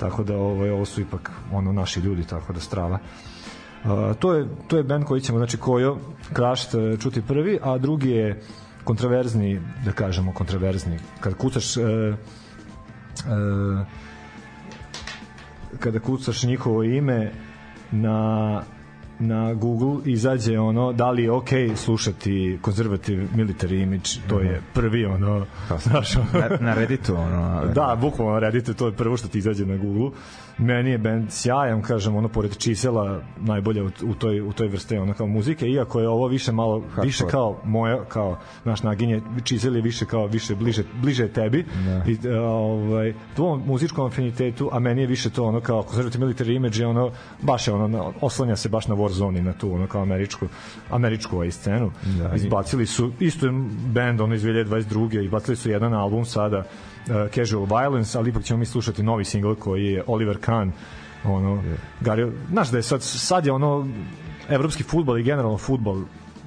tako 0.00 0.24
da 0.24 0.36
ovo, 0.36 0.74
ovo 0.74 0.84
su 0.84 1.00
ipak 1.00 1.30
ono 1.52 1.72
naši 1.72 2.00
ljudi, 2.00 2.26
tako 2.26 2.52
da 2.52 2.60
strava. 2.60 2.98
Uh, 3.84 4.16
to 4.18 4.34
je 4.34 4.48
to 4.68 4.76
je 4.76 4.82
bend 4.82 5.04
koji 5.04 5.20
ćemo 5.20 5.38
znači 5.38 5.56
Kojo 5.56 5.98
Krašt 6.32 6.74
e, 6.74 6.96
čuti 7.00 7.22
prvi, 7.22 7.58
a 7.62 7.78
drugi 7.78 8.10
je 8.10 8.42
kontraverzni, 8.84 9.60
da 9.84 9.92
kažemo 9.92 10.32
kontraverzni. 10.32 10.98
Kad 11.20 11.34
kucaš 11.34 11.76
uh, 11.76 11.84
uh, 11.84 11.88
kada 15.78 16.00
kucaš 16.00 16.42
njihovo 16.42 16.82
ime 16.82 17.32
na 17.90 18.62
na 19.20 19.54
Google 19.54 19.96
izađe 20.04 20.58
ono 20.58 20.92
da 20.92 21.10
li 21.10 21.22
je 21.22 21.32
okej 21.32 21.76
slušati 21.76 22.58
conservative 22.64 23.26
military 23.36 23.82
image 23.82 24.28
to 24.28 24.40
je 24.40 24.62
prvi 24.74 25.04
ono 25.04 25.46
znaš 25.78 26.14
Na, 26.32 26.56
na 26.60 26.74
Redditu, 26.74 27.14
ono... 27.14 27.66
Da, 27.74 27.98
bukvalno 28.00 28.40
redite, 28.40 28.74
to 28.74 28.86
je 28.86 28.92
prvo 28.92 29.16
što 29.16 29.28
ti 29.28 29.38
izađe 29.38 29.66
na 29.66 29.76
Google. 29.76 30.10
Meni 30.60 30.90
je 30.90 30.98
bend 30.98 31.32
sjajan, 31.32 31.82
kažem, 31.82 32.16
ono 32.16 32.28
pored 32.28 32.56
čisela 32.56 33.20
najbolje 33.36 33.82
u, 33.82 33.90
u 34.02 34.14
toj 34.14 34.40
u 34.40 34.52
toj 34.52 34.68
vrsti 34.68 34.96
ono 34.96 35.14
kao 35.14 35.26
muzike, 35.26 35.66
iako 35.66 36.00
je 36.00 36.08
ovo 36.08 36.26
više 36.28 36.52
malo 36.52 36.80
Hardcore. 36.80 37.06
više 37.06 37.24
kao 37.30 37.60
moja 37.64 38.04
kao 38.04 38.38
naš 38.64 38.82
naginje 38.82 39.22
čisel 39.44 39.76
je 39.76 39.82
više 39.82 40.04
kao 40.06 40.26
više 40.26 40.54
bliže 40.54 40.82
bliže 41.02 41.28
tebi 41.28 41.66
Da. 41.84 42.04
i 42.10 42.18
e, 42.28 42.38
ovaj 42.40 43.14
tvom 43.36 43.62
muzičkom 43.66 44.06
afinitetu, 44.06 44.68
a 44.72 44.78
meni 44.78 45.00
je 45.00 45.06
više 45.06 45.30
to 45.30 45.44
ono 45.44 45.60
kao 45.60 45.82
conservative 45.82 46.26
military 46.26 46.56
image 46.56 46.78
je 46.78 46.86
ono 46.86 47.10
baš 47.42 47.68
je 47.68 47.74
ono 47.74 48.12
oslanja 48.20 48.56
se 48.56 48.68
baš 48.68 48.86
na 48.88 48.94
Warzone 48.94 49.38
i 49.38 49.42
na 49.42 49.52
tu 49.52 49.72
ono 49.72 49.86
kao 49.86 50.02
američku 50.02 50.46
američku 50.90 51.36
ovaj 51.36 51.50
scenu. 51.50 51.90
Da, 52.18 52.34
Izbacili 52.34 52.86
su 52.86 53.12
isto 53.20 53.46
bend 53.86 54.20
ono 54.20 54.34
iz 54.34 54.42
2022. 54.42 55.24
izbacili 55.24 55.56
su 55.56 55.70
jedan 55.70 55.94
album 55.94 56.24
sada 56.24 56.64
uh, 57.10 57.30
Casual 57.34 57.64
Violence, 57.64 58.18
ali 58.18 58.30
ipak 58.30 58.42
ćemo 58.42 58.58
mi 58.58 58.66
slušati 58.66 59.02
novi 59.02 59.24
single 59.24 59.54
koji 59.54 59.84
je 59.84 60.04
Oliver 60.06 60.38
Kahn 60.40 60.70
ono, 61.24 61.62
Gary, 62.00 62.32
znaš 62.50 62.70
da 62.70 62.76
je 62.76 62.82
sad, 62.82 63.02
sad 63.02 63.46
je 63.46 63.52
ono 63.52 63.88
evropski 64.48 64.82
futbol 64.82 65.18
i 65.18 65.22
generalno 65.22 65.58
futbol 65.58 66.02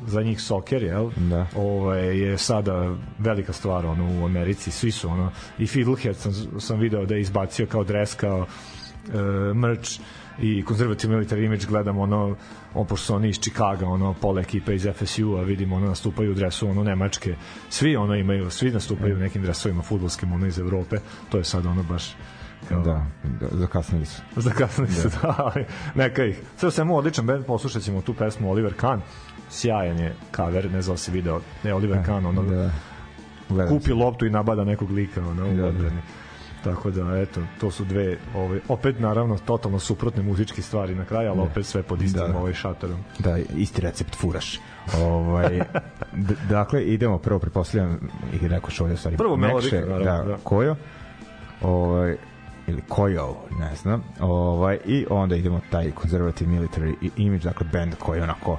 za 0.08 0.22
njih 0.22 0.42
soker, 0.42 0.84
jel? 0.84 1.10
Da. 1.16 1.48
Ovaj 1.56 2.20
je 2.20 2.38
sada 2.38 2.96
velika 3.20 3.54
stvar 3.54 3.86
ono 3.86 4.22
u 4.22 4.26
Americi, 4.26 4.72
svi 4.72 4.92
su 4.92 5.10
ono 5.10 5.32
i 5.60 5.68
Fiddlehead 5.68 6.16
sam, 6.16 6.34
sam 6.60 6.80
video 6.80 7.06
da 7.06 7.16
je 7.16 7.22
izbacio 7.22 7.66
kao 7.66 7.84
dres 7.84 8.16
kao 8.16 8.40
uh, 8.40 8.46
merch 9.56 10.00
i 10.40 10.64
conservative 10.68 11.16
military 11.16 11.46
image 11.46 11.66
gledam 11.68 11.98
ono 11.98 12.36
on 12.74 12.88
pošto 12.88 13.06
su 13.06 13.16
oni 13.16 13.30
iz 13.30 13.40
Chicaga 13.40 13.88
ono 13.88 14.14
pola 14.14 14.42
ekipe 14.42 14.76
iz 14.76 14.88
FSU-a 14.96 15.42
vidimo 15.42 15.76
ono 15.76 15.88
nastupaju 15.88 16.32
u 16.32 16.36
dresu 16.36 16.70
ono 16.70 16.84
Nemačke 16.84 17.36
svi 17.70 17.96
ono 17.96 18.16
imaju 18.16 18.50
svi 18.50 18.72
nastupaju 18.72 19.16
u 19.16 19.20
nekim 19.20 19.42
dresovima 19.42 19.82
fudbalskim 19.82 20.34
ono 20.34 20.48
iz 20.48 20.60
Evrope 20.60 20.98
to 21.30 21.38
je 21.38 21.44
sad 21.44 21.66
ono 21.66 21.84
baš 21.84 22.16
kao, 22.70 22.82
Da, 22.82 23.06
da, 23.24 23.48
zakasnili 23.52 24.06
su. 24.06 24.22
Zakasnili 24.48 24.92
su, 24.92 25.10
da, 25.22 25.36
ali 25.38 25.66
neka 25.96 26.26
ih. 26.26 26.42
Sve 26.58 26.68
u 26.68 26.72
svemu 26.72 26.98
odličan 26.98 27.26
band, 27.26 27.46
poslušat 27.46 27.82
ćemo 27.82 28.02
tu 28.02 28.14
pesmu 28.14 28.52
Oliver 28.52 28.74
Kahn. 28.74 29.02
Sjajan 29.50 30.00
je 30.00 30.16
cover, 30.36 30.72
ne 30.72 30.82
znam 30.82 30.94
da 30.94 30.98
si 30.98 31.12
video, 31.12 31.42
ne 31.64 31.74
Oliver 31.74 32.06
Kahn, 32.06 32.26
ono, 32.26 32.44
Da. 32.44 32.72
Gledam 33.50 33.78
kupi 33.78 33.94
loptu 33.94 34.26
i 34.26 34.30
nabada 34.30 34.64
nekog 34.64 34.92
lika, 34.92 35.22
ono, 35.22 35.46
u 35.48 35.56
Da, 35.56 35.62
da. 35.62 35.68
odbrani. 35.68 36.02
Tako 36.64 36.92
da, 36.92 37.18
eto, 37.22 37.42
to 37.60 37.72
su 37.72 37.86
dve, 37.86 38.18
ovaj, 38.36 38.60
opet 38.68 39.00
naravno 39.00 39.38
totalno 39.38 39.80
suprotne 39.80 40.24
muzičke 40.24 40.62
stvari 40.62 40.96
na 40.96 41.06
kraju, 41.06 41.30
ali 41.32 41.40
opet 41.40 41.66
sve 41.66 41.84
pod 41.84 42.02
istim 42.02 42.22
Da. 42.32 42.38
ovaj 42.38 42.54
šatorom. 42.54 43.00
Da, 43.20 43.38
isti 43.38 43.82
recept 43.82 44.16
furaš. 44.16 44.60
Ovaj, 45.02 45.62
dakle, 46.50 46.84
idemo 46.84 47.18
prvo, 47.18 47.40
prepostavljam, 47.40 48.10
i 48.42 48.48
rekao 48.48 48.70
što 48.70 48.84
ovdje 48.84 48.98
stvari. 48.98 49.18
Prvo 49.18 49.38
Mekše, 49.38 49.82
naravno, 49.82 50.04
da, 50.04 50.24
da. 50.24 50.38
Kojo, 50.44 50.76
ovaj, 51.62 52.18
ili 52.68 52.82
Kojo, 52.90 53.36
ne 53.60 53.76
znam, 53.76 54.04
ovaj, 54.20 54.78
i 54.86 55.06
onda 55.10 55.36
idemo 55.36 55.62
taj 55.70 55.92
conservative 56.02 56.52
military 56.52 57.10
image, 57.18 57.44
dakle, 57.44 57.68
band 57.72 57.96
koji 57.96 58.22
onako 58.22 58.58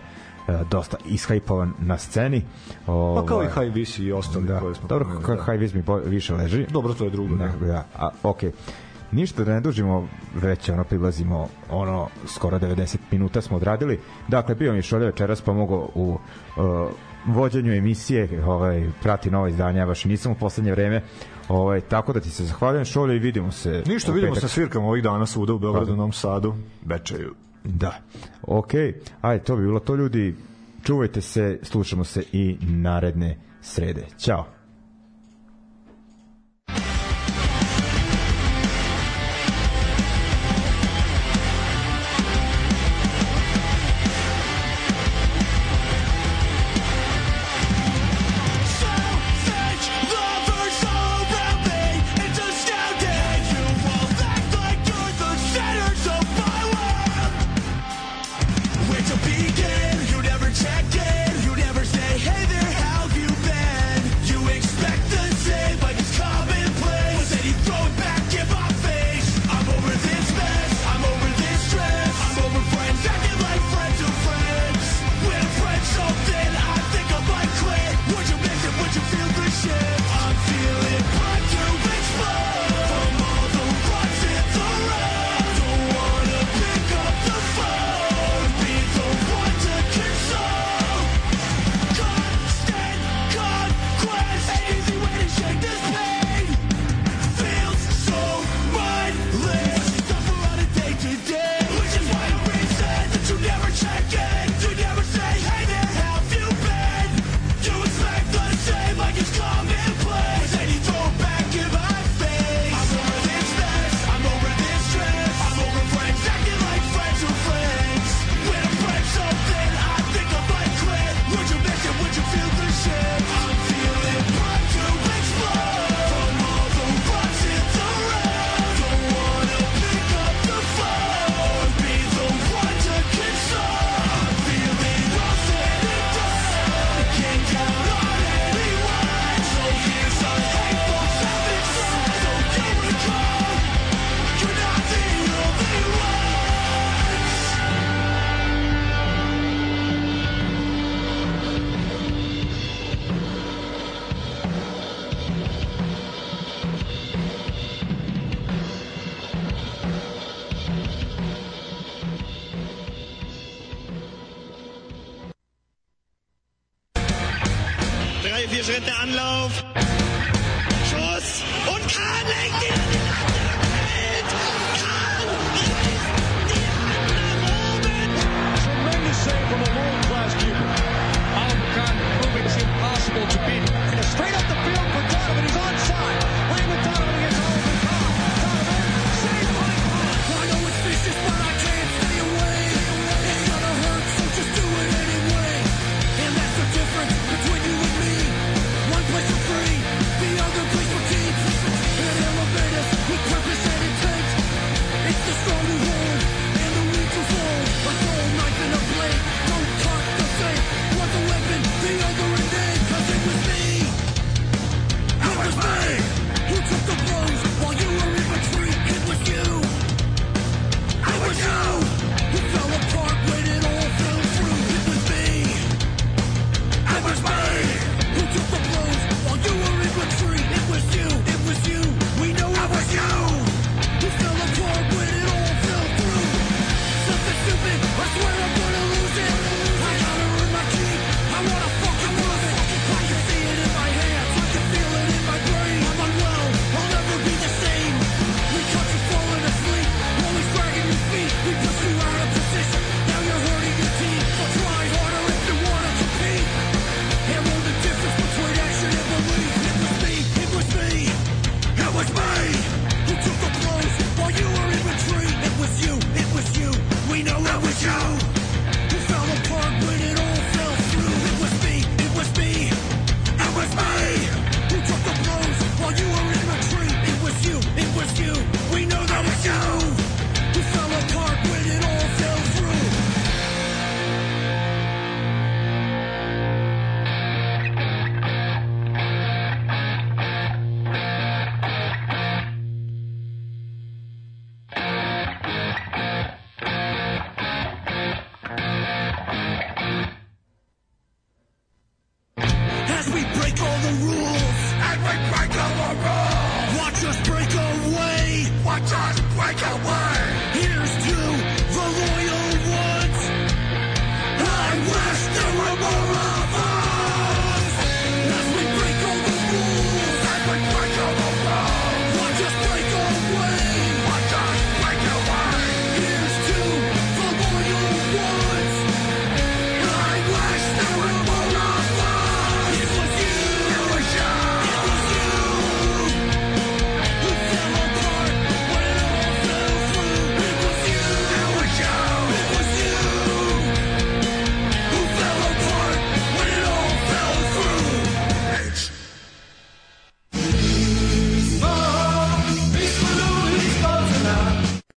dosta 0.71 0.97
ishajpovan 1.07 1.73
na 1.79 1.99
sceni. 1.99 2.43
Ovaj, 2.87 3.23
Pa 3.23 3.29
kao 3.29 3.43
i 3.43 3.47
High 3.47 3.75
Vis 3.75 3.99
i 3.99 4.13
ostali 4.13 4.47
da. 4.47 4.61
koje 4.61 4.75
smo 4.75 4.89
Dobro, 4.89 5.09
kako 5.21 5.35
da. 5.35 5.45
High 5.45 5.61
Vis 5.61 5.75
mi 5.75 5.83
više 6.05 6.35
leži. 6.35 6.67
Dobro, 6.71 6.95
to 6.95 7.05
je 7.05 7.11
drugo. 7.11 7.37
Da. 7.37 7.53
Da. 7.67 7.87
A, 7.97 8.11
okej. 8.23 8.53
Ništa 9.13 9.45
da 9.45 9.55
ne 9.55 9.61
dužimo, 9.61 10.09
već 10.35 10.69
ono 10.69 10.85
prilazimo 10.85 11.49
ono 11.71 12.09
skoro 12.27 12.59
90 12.59 12.97
minuta 13.11 13.41
smo 13.41 13.57
odradili. 13.57 14.01
Dakle 14.29 14.55
bio 14.55 14.73
mi 14.73 14.83
Šolja 14.83 15.07
večeras 15.07 15.41
pomogao 15.41 15.89
u 15.95 16.19
uh, 16.57 16.91
vođenju 17.27 17.73
emisije, 17.73 18.45
ovaj 18.47 18.91
prati 19.03 19.31
nova 19.31 19.49
izdanja, 19.49 19.81
ja 19.81 19.87
baš 19.87 20.05
nisam 20.05 20.33
u 20.33 20.35
poslednje 20.35 20.73
vreme. 20.73 21.03
Ovaj 21.49 21.81
tako 21.81 22.13
da 22.13 22.21
ti 22.21 22.31
se 22.31 22.45
zahvaljujem 22.45 22.85
Šolja 22.85 23.15
i 23.15 23.19
vidimo 23.19 23.51
se. 23.51 23.83
Ništa, 23.87 24.13
vidimo 24.13 24.35
se 24.35 24.49
svirkamo 24.49 24.89
ovih 24.89 25.03
dana 25.03 25.27
svuda 25.27 25.53
u 25.53 25.59
Beogradu. 25.59 25.97
Novom 25.97 26.13
Sadu, 26.13 26.55
Bečeju. 26.83 27.35
Da. 27.65 27.95
Okej. 28.43 28.95
Ajde, 29.21 29.45
to 29.45 29.57
bi 29.57 29.63
bilo 29.63 29.81
to 29.81 29.95
ljudi. 29.95 30.35
Čuvajte 30.85 31.21
se, 31.21 31.59
slušamo 31.63 32.05
se 32.05 32.25
i 32.33 32.57
naredne 32.61 33.39
srede. 33.61 34.07
Ćao. 34.19 34.47